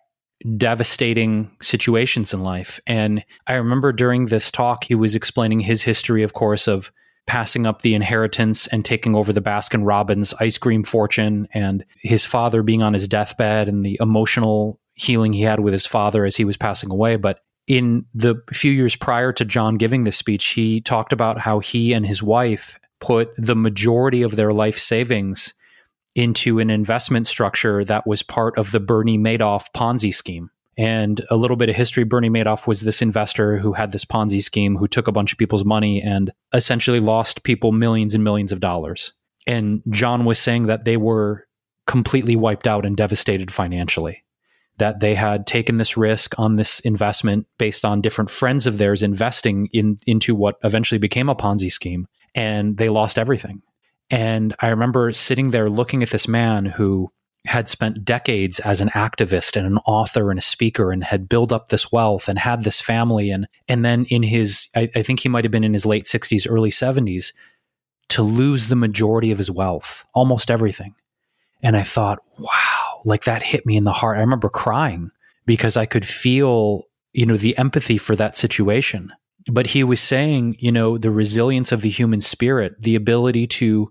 devastating 0.56 1.50
situations 1.60 2.32
in 2.32 2.42
life. 2.42 2.80
And 2.86 3.24
I 3.46 3.54
remember 3.54 3.92
during 3.92 4.26
this 4.26 4.50
talk, 4.50 4.84
he 4.84 4.94
was 4.94 5.14
explaining 5.14 5.60
his 5.60 5.82
history, 5.82 6.22
of 6.22 6.32
course, 6.32 6.66
of 6.66 6.92
passing 7.26 7.66
up 7.66 7.82
the 7.82 7.94
inheritance 7.94 8.66
and 8.68 8.84
taking 8.84 9.14
over 9.14 9.32
the 9.32 9.42
Baskin 9.42 9.86
Robbins 9.86 10.34
ice 10.40 10.58
cream 10.58 10.82
fortune 10.82 11.46
and 11.52 11.84
his 11.96 12.24
father 12.24 12.62
being 12.62 12.82
on 12.82 12.94
his 12.94 13.06
deathbed 13.06 13.68
and 13.68 13.84
the 13.84 13.98
emotional 14.00 14.80
healing 14.94 15.32
he 15.32 15.42
had 15.42 15.60
with 15.60 15.72
his 15.72 15.86
father 15.86 16.24
as 16.24 16.36
he 16.36 16.44
was 16.44 16.56
passing 16.56 16.90
away. 16.90 17.16
But 17.16 17.40
in 17.66 18.04
the 18.14 18.42
few 18.52 18.72
years 18.72 18.96
prior 18.96 19.32
to 19.34 19.44
John 19.44 19.76
giving 19.76 20.04
this 20.04 20.16
speech, 20.16 20.48
he 20.48 20.80
talked 20.80 21.12
about 21.12 21.38
how 21.38 21.60
he 21.60 21.92
and 21.92 22.04
his 22.04 22.22
wife 22.22 22.78
put 23.00 23.30
the 23.36 23.56
majority 23.56 24.22
of 24.22 24.36
their 24.36 24.50
life 24.50 24.78
savings 24.78 25.54
into 26.14 26.58
an 26.58 26.70
investment 26.70 27.26
structure 27.26 27.84
that 27.84 28.06
was 28.06 28.22
part 28.22 28.58
of 28.58 28.72
the 28.72 28.80
Bernie 28.80 29.18
Madoff 29.18 29.66
Ponzi 29.74 30.14
scheme. 30.14 30.50
And 30.76 31.20
a 31.30 31.36
little 31.36 31.56
bit 31.56 31.68
of 31.68 31.76
history 31.76 32.04
Bernie 32.04 32.30
Madoff 32.30 32.66
was 32.66 32.80
this 32.80 33.02
investor 33.02 33.58
who 33.58 33.74
had 33.74 33.92
this 33.92 34.04
Ponzi 34.04 34.42
scheme 34.42 34.76
who 34.76 34.88
took 34.88 35.08
a 35.08 35.12
bunch 35.12 35.32
of 35.32 35.38
people's 35.38 35.64
money 35.64 36.00
and 36.00 36.32
essentially 36.54 37.00
lost 37.00 37.42
people 37.42 37.72
millions 37.72 38.14
and 38.14 38.24
millions 38.24 38.50
of 38.50 38.60
dollars. 38.60 39.12
And 39.46 39.82
John 39.90 40.24
was 40.24 40.38
saying 40.38 40.66
that 40.66 40.84
they 40.84 40.96
were 40.96 41.46
completely 41.86 42.36
wiped 42.36 42.66
out 42.66 42.86
and 42.86 42.96
devastated 42.96 43.52
financially 43.52 44.24
that 44.80 45.00
they 45.00 45.14
had 45.14 45.46
taken 45.46 45.76
this 45.76 45.96
risk 45.96 46.36
on 46.38 46.56
this 46.56 46.80
investment 46.80 47.46
based 47.58 47.84
on 47.84 48.00
different 48.00 48.30
friends 48.30 48.66
of 48.66 48.78
theirs 48.78 49.02
investing 49.02 49.68
in 49.72 49.98
into 50.06 50.34
what 50.34 50.56
eventually 50.64 50.98
became 50.98 51.28
a 51.28 51.34
Ponzi 51.36 51.70
scheme 51.70 52.08
and 52.34 52.78
they 52.78 52.88
lost 52.88 53.18
everything. 53.18 53.60
And 54.10 54.54
I 54.60 54.68
remember 54.68 55.12
sitting 55.12 55.50
there 55.50 55.70
looking 55.70 56.02
at 56.02 56.10
this 56.10 56.26
man 56.26 56.66
who 56.66 57.10
had 57.46 57.68
spent 57.68 58.04
decades 58.04 58.60
as 58.60 58.80
an 58.80 58.90
activist 58.90 59.56
and 59.56 59.66
an 59.66 59.78
author 59.86 60.30
and 60.30 60.38
a 60.38 60.42
speaker 60.42 60.92
and 60.92 61.02
had 61.02 61.28
built 61.28 61.52
up 61.52 61.68
this 61.68 61.90
wealth 61.90 62.28
and 62.28 62.38
had 62.38 62.64
this 62.64 62.82
family 62.82 63.30
and 63.30 63.48
and 63.66 63.82
then 63.82 64.04
in 64.06 64.22
his 64.22 64.68
I, 64.76 64.90
I 64.94 65.02
think 65.02 65.20
he 65.20 65.30
might 65.30 65.44
have 65.44 65.50
been 65.50 65.64
in 65.64 65.72
his 65.72 65.86
late 65.86 66.04
60s 66.04 66.46
early 66.50 66.68
70s 66.68 67.32
to 68.10 68.22
lose 68.22 68.68
the 68.68 68.76
majority 68.76 69.30
of 69.30 69.38
his 69.38 69.50
wealth 69.50 70.04
almost 70.12 70.50
everything 70.50 70.94
and 71.62 71.78
i 71.78 71.82
thought 71.82 72.18
wow 72.36 72.80
like 73.04 73.24
that 73.24 73.42
hit 73.42 73.66
me 73.66 73.76
in 73.76 73.84
the 73.84 73.92
heart. 73.92 74.18
I 74.18 74.20
remember 74.20 74.48
crying 74.48 75.10
because 75.46 75.76
I 75.76 75.86
could 75.86 76.04
feel, 76.04 76.84
you 77.12 77.26
know, 77.26 77.36
the 77.36 77.56
empathy 77.58 77.98
for 77.98 78.16
that 78.16 78.36
situation. 78.36 79.12
But 79.46 79.68
he 79.68 79.84
was 79.84 80.00
saying, 80.00 80.56
you 80.58 80.72
know, 80.72 80.98
the 80.98 81.10
resilience 81.10 81.72
of 81.72 81.80
the 81.80 81.90
human 81.90 82.20
spirit, 82.20 82.74
the 82.78 82.94
ability 82.94 83.46
to, 83.46 83.90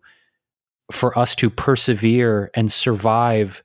for 0.92 1.18
us 1.18 1.36
to 1.36 1.50
persevere 1.50 2.52
and 2.54 2.72
survive 2.72 3.64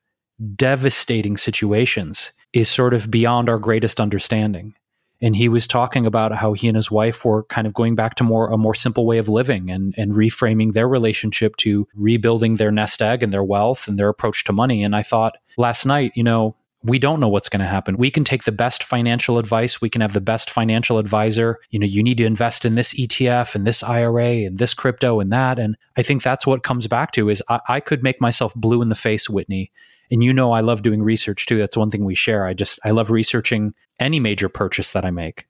devastating 0.57 1.37
situations 1.37 2.33
is 2.53 2.69
sort 2.69 2.95
of 2.95 3.11
beyond 3.11 3.49
our 3.49 3.59
greatest 3.59 4.01
understanding. 4.01 4.75
And 5.21 5.37
he 5.37 5.49
was 5.49 5.67
talking 5.67 6.07
about 6.07 6.35
how 6.35 6.53
he 6.53 6.69
and 6.69 6.77
his 6.77 6.91
wife 6.91 7.25
were 7.25 7.45
kind 7.45 7.67
of 7.67 7.75
going 7.75 7.95
back 7.95 8.15
to 8.17 8.25
more 8.25 8.51
a 8.51 8.59
more 8.59 8.75
simple 8.75 9.07
way 9.07 9.19
of 9.19 9.29
living 9.29 9.71
and 9.71 9.95
and 9.97 10.13
reframing 10.13 10.73
their 10.73 10.89
relationship 10.89 11.57
to 11.59 11.89
rebuilding 11.95 12.57
their 12.57 12.71
nest 12.71 13.01
egg 13.01 13.23
and 13.23 13.33
their 13.33 13.45
wealth 13.45 13.89
and 13.89 13.99
their 13.99 14.09
approach 14.09 14.45
to 14.45 14.53
money. 14.53 14.83
And 14.83 14.95
i 14.95 15.03
thought 15.03 15.37
last 15.57 15.87
night 15.87 16.13
you 16.15 16.25
know 16.25 16.57
we 16.85 16.99
don't 16.99 17.19
know 17.19 17.29
what's 17.29 17.49
going 17.49 17.61
to 17.61 17.67
happen. 17.67 17.97
We 17.97 18.11
can 18.11 18.25
take 18.25 18.45
the 18.45 18.53
best 18.53 18.85
financial 18.85 19.39
advice. 19.39 19.81
We 19.81 19.89
can 19.89 20.03
have 20.03 20.13
the 20.13 20.21
best 20.21 20.51
financial 20.51 20.99
advisor. 20.99 21.59
You 21.71 21.79
know, 21.79 21.87
you 21.87 22.03
need 22.03 22.19
to 22.19 22.27
invest 22.27 22.67
in 22.67 22.75
this 22.75 22.93
ETF 22.93 23.55
and 23.55 23.67
this 23.67 23.83
IRA 23.83 24.45
and 24.45 24.59
this 24.59 24.75
crypto 24.75 25.19
and 25.19 25.33
that. 25.33 25.59
And 25.59 25.77
I 25.97 26.03
think 26.03 26.23
that's 26.23 26.47
what 26.47 26.63
comes 26.63 26.87
back 26.87 27.13
to 27.13 27.31
is 27.31 27.43
I, 27.49 27.61
I 27.69 27.81
could 27.81 28.03
make 28.03 28.21
myself 28.21 28.55
blue 28.55 28.83
in 28.83 28.91
the 28.91 28.95
face, 28.95 29.31
Whitney, 29.31 29.73
and 30.11 30.23
you 30.23 30.35
know 30.35 30.53
I 30.53 30.61
love 30.61 30.83
doing 30.83 31.03
research 31.03 31.47
too. 31.47 31.57
That's 31.57 31.77
one 31.77 31.91
thing 31.91 32.05
we 32.05 32.15
share. 32.15 32.45
I 32.45 32.53
just 32.53 32.79
I 32.85 32.91
love 32.91 33.11
researching 33.11 33.73
any 33.99 34.21
major 34.21 34.51
purchase 34.51 34.93
that 34.93 35.07
I 35.07 35.11
make. 35.11 35.49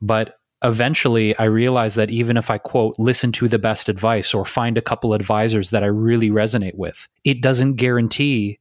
But 0.00 0.38
eventually 0.64 1.36
I 1.36 1.44
realized 1.44 1.96
that 1.96 2.10
even 2.10 2.38
if 2.38 2.50
I 2.50 2.56
quote 2.56 2.94
listen 2.98 3.30
to 3.32 3.48
the 3.48 3.58
best 3.58 3.90
advice 3.90 4.32
or 4.32 4.46
find 4.46 4.78
a 4.78 4.82
couple 4.82 5.12
advisors 5.12 5.68
that 5.70 5.82
I 5.82 5.88
really 5.88 6.30
resonate 6.30 6.76
with, 6.76 7.08
it 7.24 7.42
doesn't 7.42 7.74
guarantee 7.74 8.58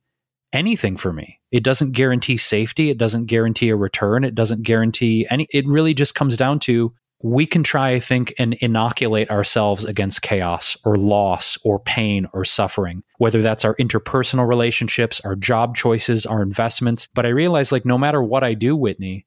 anything 0.54 0.98
for 0.98 1.14
me. 1.14 1.40
It 1.52 1.64
doesn't 1.64 1.92
guarantee 1.92 2.38
safety, 2.38 2.90
it 2.90 2.98
doesn't 2.98 3.26
guarantee 3.26 3.70
a 3.70 3.76
return, 3.76 4.24
it 4.24 4.36
doesn't 4.36 4.64
guarantee 4.64 5.28
any 5.30 5.48
it 5.52 5.66
really 5.68 5.94
just 5.94 6.16
comes 6.16 6.38
down 6.38 6.60
to 6.62 6.94
we 7.24 7.46
can 7.46 7.64
try, 7.64 7.92
I 7.92 8.00
think, 8.00 8.34
and 8.40 8.56
inoculate 8.56 9.30
ourselves 9.30 9.86
against 9.86 10.22
chaos 10.22 10.76
or 10.84 10.96
loss 10.96 11.58
or 11.64 11.80
pain 11.80 12.28
or 12.34 12.44
suffering, 12.44 13.04
whether 13.18 13.42
that's 13.42 13.64
our 13.64 13.76
interpersonal 13.76 14.48
relationships, 14.48 15.22
our 15.22 15.36
job 15.36 15.76
choices, 15.76 16.26
our 16.26 16.42
investments. 16.42 17.08
But 17.14 17.26
I 17.26 17.30
realize, 17.30 17.72
like, 17.72 17.86
no 17.86 17.98
matter 17.98 18.24
what 18.24 18.44
I 18.44 18.54
do, 18.54 18.76
Whitney, 18.76 19.26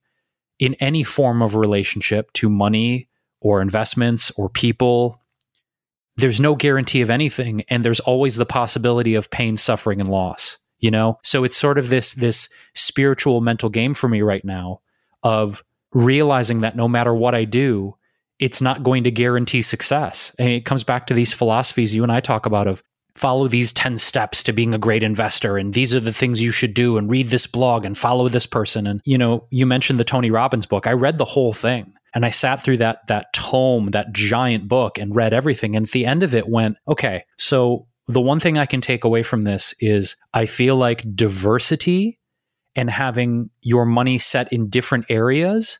in 0.58 0.74
any 0.74 1.02
form 1.02 1.42
of 1.42 1.54
relationship 1.54 2.32
to 2.34 2.48
money 2.48 3.08
or 3.40 3.60
investments 3.60 4.32
or 4.36 4.48
people, 4.48 5.20
there's 6.16 6.40
no 6.40 6.54
guarantee 6.54 7.00
of 7.00 7.10
anything. 7.10 7.64
And 7.68 7.84
there's 7.84 8.00
always 8.00 8.36
the 8.36 8.46
possibility 8.46 9.14
of 9.14 9.30
pain, 9.30 9.56
suffering, 9.56 10.00
and 10.00 10.08
loss, 10.08 10.58
you 10.84 10.90
know? 10.90 11.18
So 11.22 11.44
it's 11.44 11.56
sort 11.56 11.78
of 11.78 11.88
this, 11.88 12.12
this 12.12 12.50
spiritual 12.74 13.40
mental 13.40 13.70
game 13.70 13.94
for 13.94 14.06
me 14.06 14.20
right 14.20 14.44
now 14.44 14.82
of 15.22 15.64
realizing 15.92 16.60
that 16.60 16.76
no 16.76 16.88
matter 16.88 17.14
what 17.14 17.34
I 17.34 17.46
do, 17.46 17.96
it's 18.38 18.60
not 18.60 18.82
going 18.82 19.04
to 19.04 19.10
guarantee 19.10 19.62
success. 19.62 20.30
And 20.38 20.50
it 20.50 20.66
comes 20.66 20.84
back 20.84 21.06
to 21.06 21.14
these 21.14 21.32
philosophies 21.32 21.94
you 21.94 22.02
and 22.02 22.12
I 22.12 22.20
talk 22.20 22.44
about 22.44 22.66
of 22.66 22.82
follow 23.14 23.48
these 23.48 23.72
10 23.72 23.96
steps 23.96 24.42
to 24.42 24.52
being 24.52 24.74
a 24.74 24.78
great 24.78 25.02
investor 25.02 25.56
and 25.56 25.72
these 25.72 25.94
are 25.94 26.00
the 26.00 26.12
things 26.12 26.42
you 26.42 26.50
should 26.50 26.74
do 26.74 26.98
and 26.98 27.08
read 27.08 27.28
this 27.28 27.46
blog 27.46 27.86
and 27.86 27.96
follow 27.96 28.28
this 28.28 28.44
person 28.44 28.88
and 28.88 29.00
you 29.04 29.16
know 29.16 29.46
you 29.50 29.64
mentioned 29.66 30.00
the 30.00 30.04
Tony 30.04 30.32
Robbins 30.32 30.66
book 30.66 30.88
I 30.88 30.94
read 30.94 31.18
the 31.18 31.24
whole 31.24 31.52
thing 31.52 31.94
and 32.12 32.26
I 32.26 32.30
sat 32.30 32.60
through 32.60 32.78
that 32.78 33.06
that 33.06 33.32
tome 33.32 33.92
that 33.92 34.12
giant 34.12 34.66
book 34.66 34.98
and 34.98 35.14
read 35.14 35.32
everything 35.32 35.76
and 35.76 35.86
at 35.86 35.92
the 35.92 36.06
end 36.06 36.24
of 36.24 36.34
it 36.34 36.48
went 36.48 36.76
okay 36.88 37.24
so 37.38 37.86
the 38.06 38.20
one 38.20 38.40
thing 38.40 38.58
I 38.58 38.66
can 38.66 38.80
take 38.80 39.04
away 39.04 39.22
from 39.22 39.42
this 39.42 39.74
is 39.80 40.16
I 40.32 40.46
feel 40.46 40.76
like 40.76 41.04
diversity 41.14 42.18
and 42.76 42.90
having 42.90 43.50
your 43.62 43.84
money 43.84 44.18
set 44.18 44.52
in 44.52 44.68
different 44.68 45.06
areas 45.08 45.78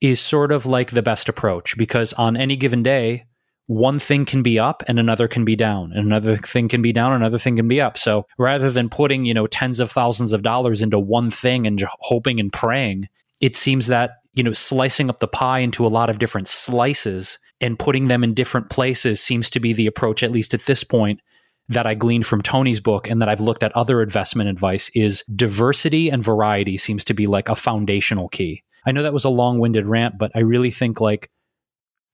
is 0.00 0.20
sort 0.20 0.52
of 0.52 0.66
like 0.66 0.90
the 0.90 1.02
best 1.02 1.28
approach 1.28 1.76
because 1.76 2.12
on 2.14 2.36
any 2.36 2.56
given 2.56 2.82
day, 2.82 3.26
one 3.66 3.98
thing 3.98 4.24
can 4.24 4.42
be 4.42 4.58
up 4.58 4.82
and 4.86 4.98
another 4.98 5.26
can 5.26 5.44
be 5.44 5.56
down 5.56 5.92
and 5.92 6.06
another 6.06 6.36
thing 6.36 6.68
can 6.68 6.82
be 6.82 6.92
down 6.92 7.12
another 7.12 7.38
thing 7.38 7.56
can 7.56 7.66
be 7.66 7.80
up. 7.80 7.98
So 7.98 8.26
rather 8.38 8.70
than 8.70 8.88
putting 8.88 9.24
you 9.24 9.34
know 9.34 9.46
tens 9.46 9.80
of 9.80 9.90
thousands 9.90 10.32
of 10.32 10.42
dollars 10.42 10.82
into 10.82 10.98
one 10.98 11.30
thing 11.30 11.66
and 11.66 11.82
hoping 12.00 12.38
and 12.38 12.52
praying 12.52 13.08
it 13.40 13.56
seems 13.56 13.86
that 13.86 14.12
you 14.34 14.42
know 14.42 14.52
slicing 14.52 15.10
up 15.10 15.20
the 15.20 15.28
pie 15.28 15.60
into 15.60 15.86
a 15.86 15.88
lot 15.88 16.10
of 16.10 16.18
different 16.18 16.48
slices 16.48 17.38
and 17.60 17.78
putting 17.78 18.08
them 18.08 18.22
in 18.22 18.34
different 18.34 18.70
places 18.70 19.20
seems 19.20 19.48
to 19.50 19.60
be 19.60 19.72
the 19.72 19.86
approach 19.86 20.22
at 20.22 20.30
least 20.30 20.54
at 20.54 20.64
this 20.66 20.84
point 20.84 21.20
that 21.68 21.86
I 21.86 21.94
gleaned 21.94 22.26
from 22.26 22.42
Tony's 22.42 22.80
book 22.80 23.10
and 23.10 23.20
that 23.20 23.28
I've 23.28 23.40
looked 23.40 23.62
at 23.62 23.74
other 23.76 24.02
investment 24.02 24.48
advice 24.48 24.90
is 24.94 25.24
diversity 25.34 26.10
and 26.10 26.22
variety 26.22 26.76
seems 26.76 27.04
to 27.04 27.14
be 27.14 27.26
like 27.26 27.48
a 27.48 27.56
foundational 27.56 28.28
key. 28.28 28.62
I 28.86 28.92
know 28.92 29.02
that 29.02 29.12
was 29.12 29.24
a 29.24 29.30
long-winded 29.30 29.86
rant, 29.86 30.16
but 30.16 30.30
I 30.34 30.40
really 30.40 30.70
think 30.70 31.00
like 31.00 31.30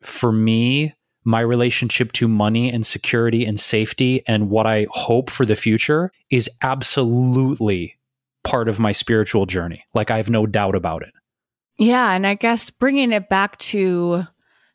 for 0.01 0.33
me, 0.33 0.95
my 1.25 1.41
relationship 1.41 2.13
to 2.13 2.27
money 2.27 2.73
and 2.73 2.85
security 2.85 3.45
and 3.45 3.61
safety 3.61 4.25
and 4.27 4.51
what 4.51 4.67
I 4.67 4.87
hope 4.91 5.31
for 5.31 5.45
the 5.45 5.55
future 5.55 6.11
is 6.31 6.51
absolutely 6.63 7.99
part 8.43 8.69
of 8.69 8.81
my 8.81 8.93
spiritual 8.93 9.47
journey. 9.47 9.85
Like 9.95 10.11
I 10.11 10.17
have 10.17 10.31
no 10.31 10.47
doubt 10.47 10.75
about 10.75 11.03
it. 11.03 11.13
Yeah. 11.79 12.13
And 12.13 12.27
I 12.27 12.35
guess 12.35 12.71
bringing 12.71 13.13
it 13.13 13.29
back 13.29 13.59
to 13.59 14.23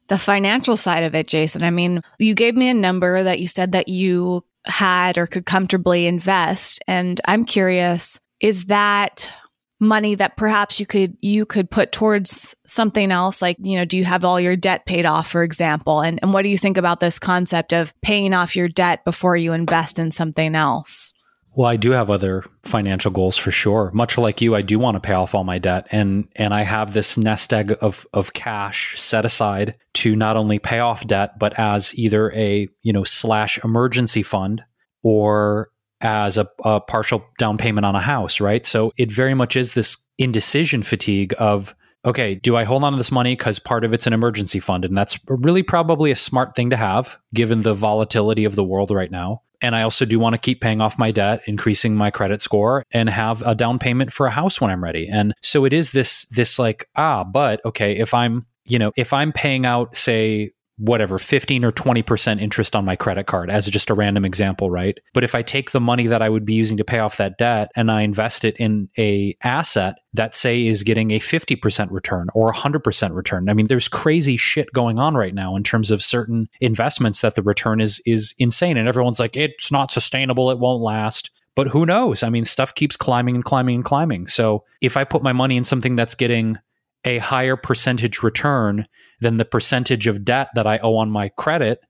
the 0.08 0.18
financial 0.18 0.78
side 0.78 1.04
of 1.04 1.16
it, 1.16 1.28
Jason, 1.28 1.63
I 1.63 1.72
mean, 1.72 2.02
you 2.18 2.34
gave 2.34 2.56
me 2.56 2.70
a 2.70 2.74
number 2.74 3.24
that 3.24 3.40
you 3.40 3.48
said 3.48 3.74
that 3.74 3.90
you 3.90 4.46
had 4.65 5.17
or 5.17 5.28
could 5.28 5.46
comfortably 5.46 6.08
invest. 6.08 6.82
And 6.88 7.20
I'm 7.26 7.46
curious, 7.46 8.20
is 8.39 8.65
that 8.65 9.32
money 9.80 10.15
that 10.15 10.38
perhaps 10.38 10.80
you 10.80 10.86
could 10.86 11.15
you 11.22 11.46
could 11.46 11.70
put 11.70 11.91
towards 11.91 12.56
something 12.65 13.12
else? 13.12 13.41
Like 13.41 13.58
you 13.60 13.78
know 13.78 13.86
do 13.86 13.98
you 13.98 14.06
have 14.06 14.26
all 14.26 14.39
your 14.39 14.56
debt 14.56 14.86
paid 14.86 15.06
off 15.06 15.30
for 15.30 15.43
example? 15.43 16.02
And 16.02 16.20
and 16.22 16.34
what 16.34 16.41
do 16.41 16.50
you 16.50 16.58
think 16.58 16.78
about 16.78 17.00
this 17.00 17.20
concept 17.20 17.74
of 17.74 17.93
paying 18.02 18.34
off 18.34 18.56
your 18.56 18.67
debt 18.67 19.06
before 19.06 19.38
you 19.38 19.54
invest 19.54 20.00
in 20.00 20.12
something 20.12 20.56
else 20.56 21.13
well 21.58 21.67
i 21.67 21.76
do 21.76 21.91
have 21.91 22.10
other 22.10 22.46
financial 22.63 23.12
goals 23.12 23.36
for 23.36 23.52
sure 23.52 23.91
much 23.93 24.17
like 24.17 24.39
you 24.39 24.56
i 24.56 24.62
do 24.62 24.80
want 24.80 24.96
to 24.96 25.02
pay 25.02 25.13
off 25.13 25.36
all 25.36 25.43
my 25.43 25.58
debt 25.58 25.86
and 25.91 26.28
and 26.38 26.54
i 26.54 26.63
have 26.63 26.93
this 26.93 27.17
nest 27.17 27.52
egg 27.52 27.76
of 27.82 28.08
of 28.13 28.32
cash 28.32 29.00
set 29.00 29.26
aside 29.26 29.76
to 29.93 30.15
not 30.15 30.38
only 30.38 30.60
pay 30.60 30.80
off 30.80 31.06
debt 31.06 31.38
but 31.38 31.58
as 31.60 31.93
either 31.96 32.32
a 32.32 32.70
you 32.84 32.93
know 32.93 33.04
slash 33.04 33.62
emergency 33.65 34.24
fund 34.24 34.63
or 35.04 35.70
as 36.02 36.38
a, 36.38 36.48
a 36.63 36.80
partial 36.80 37.26
down 37.39 37.58
payment 37.58 37.86
on 37.86 37.96
a 37.96 38.02
house, 38.02 38.39
right? 38.39 38.65
So 38.65 38.91
it 38.98 39.12
very 39.12 39.34
much 39.34 39.56
is 39.56 39.74
this 39.74 39.98
indecision 40.17 40.84
fatigue 40.84 41.34
of, 41.39 41.76
okay, 42.06 42.36
do 42.36 42.56
I 42.56 42.63
hold 42.63 42.84
on 42.84 42.91
to 42.93 42.98
this 42.98 43.12
money 43.12 43.36
because 43.36 43.60
part 43.60 43.84
of 43.84 43.93
it's 43.93 44.08
an 44.08 44.13
emergency 44.13 44.60
fund? 44.60 44.86
And 44.86 44.98
that's 44.98 45.20
really 45.28 45.63
probably 45.63 46.12
a 46.12 46.15
smart 46.15 46.56
thing 46.56 46.70
to 46.70 46.76
have 46.76 47.17
given 47.34 47.63
the 47.63 47.74
volatility 47.74 48.46
of 48.46 48.56
the 48.56 48.63
world 48.63 48.91
right 48.91 49.12
now. 49.12 49.41
And 49.62 49.76
I 49.76 49.82
also 49.82 50.06
do 50.06 50.20
want 50.20 50.34
to 50.34 50.38
keep 50.38 50.62
paying 50.62 50.82
off 50.82 51.00
my 51.00 51.12
debt, 51.12 51.41
increasing 51.48 51.96
my 51.96 52.12
credit 52.12 52.41
score, 52.41 52.84
and 52.91 53.10
have 53.10 53.41
a 53.41 53.56
down 53.56 53.80
payment 53.80 54.13
for 54.13 54.28
a 54.28 54.32
house 54.32 54.62
when 54.62 54.70
I'm 54.70 54.84
ready. 54.84 55.08
And 55.08 55.34
so 55.41 55.65
it 55.65 55.74
is 55.74 55.91
this, 55.91 56.26
this 56.26 56.60
like, 56.60 56.88
ah, 56.96 57.24
but 57.24 57.63
okay, 57.65 57.98
if 57.98 58.13
I'm, 58.13 58.46
you 58.65 58.78
know, 58.78 58.91
if 58.98 59.13
I'm 59.13 59.32
paying 59.32 59.65
out, 59.65 59.96
say, 59.96 60.52
whatever 60.78 61.18
15 61.20 61.66
or 61.66 61.72
20% 61.72 62.42
interest 62.42 62.76
on 62.76 62.86
my 62.86 62.96
credit 62.96 63.26
card 63.26 63.50
as 63.50 63.68
just 63.68 63.90
a 63.90 63.94
random 63.94 64.26
example 64.26 64.70
right? 64.70 65.00
But 65.13 65.24
if 65.24 65.36
i 65.36 65.42
take 65.42 65.72
the 65.72 65.82
money 65.82 66.08
that 66.08 66.22
i 66.22 66.30
would 66.30 66.46
be 66.46 66.54
using 66.54 66.78
to 66.78 66.84
pay 66.84 67.00
off 67.00 67.18
that 67.18 67.38
debt 67.38 67.72
and 67.76 67.92
i 67.92 68.02
invest 68.02 68.46
it 68.46 68.56
in 68.58 68.90
a 68.98 69.36
asset 69.44 69.96
that 70.13 70.34
say 70.34 70.66
is 70.66 70.84
getting 70.84 71.12
a 71.12 71.20
50% 71.20 71.92
return 71.92 72.28
or 72.34 72.52
100% 72.52 73.13
return 73.13 73.50
i 73.50 73.54
mean 73.54 73.68
there's 73.68 73.88
crazy 73.88 74.38
shit 74.38 74.72
going 74.74 75.00
on 75.00 75.16
right 75.16 75.34
now 75.34 75.56
in 75.56 75.63
terms 75.63 75.92
of 75.92 76.02
certain 76.02 76.48
investments 76.62 77.22
that 77.22 77.36
the 77.36 77.42
return 77.42 77.82
is 77.82 78.02
is 78.06 78.34
insane 78.38 78.78
and 78.78 78.88
everyone's 78.88 79.20
like 79.20 79.36
it's 79.36 79.72
not 79.72 79.92
sustainable 79.92 80.52
it 80.52 80.60
won't 80.60 80.82
last. 80.82 81.32
But 81.56 81.68
who 81.68 81.86
knows? 81.86 82.24
I 82.24 82.30
mean 82.30 82.46
stuff 82.46 82.76
keeps 82.76 82.96
climbing 82.96 83.36
and 83.36 83.44
climbing 83.44 83.76
and 83.76 83.86
climbing. 83.86 84.28
So 84.28 84.63
if 84.82 84.98
i 84.98 85.04
put 85.04 85.24
my 85.24 85.34
money 85.34 85.58
in 85.58 85.63
something 85.63 85.96
that's 85.96 86.16
getting 86.16 86.58
a 87.06 87.20
higher 87.20 87.56
percentage 87.56 88.24
return 88.24 88.88
than 89.19 89.38
the 89.38 89.45
percentage 89.45 90.08
of 90.08 90.25
debt 90.25 90.49
that 90.56 90.67
I 90.67 90.77
owe 90.80 90.97
on 90.97 91.10
my 91.10 91.30
credit, 91.30 91.82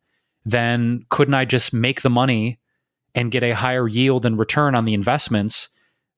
then 0.46 1.06
couldn't 1.10 1.34
I 1.34 1.46
just 1.46 1.74
make 1.74 2.02
the 2.02 2.10
money 2.10 2.60
and 3.16 3.32
get 3.32 3.44
a 3.44 3.52
higher 3.52 3.88
yield 3.88 4.26
and 4.26 4.40
return 4.40 4.76
on 4.76 4.86
the 4.86 4.94
investments 4.94 5.70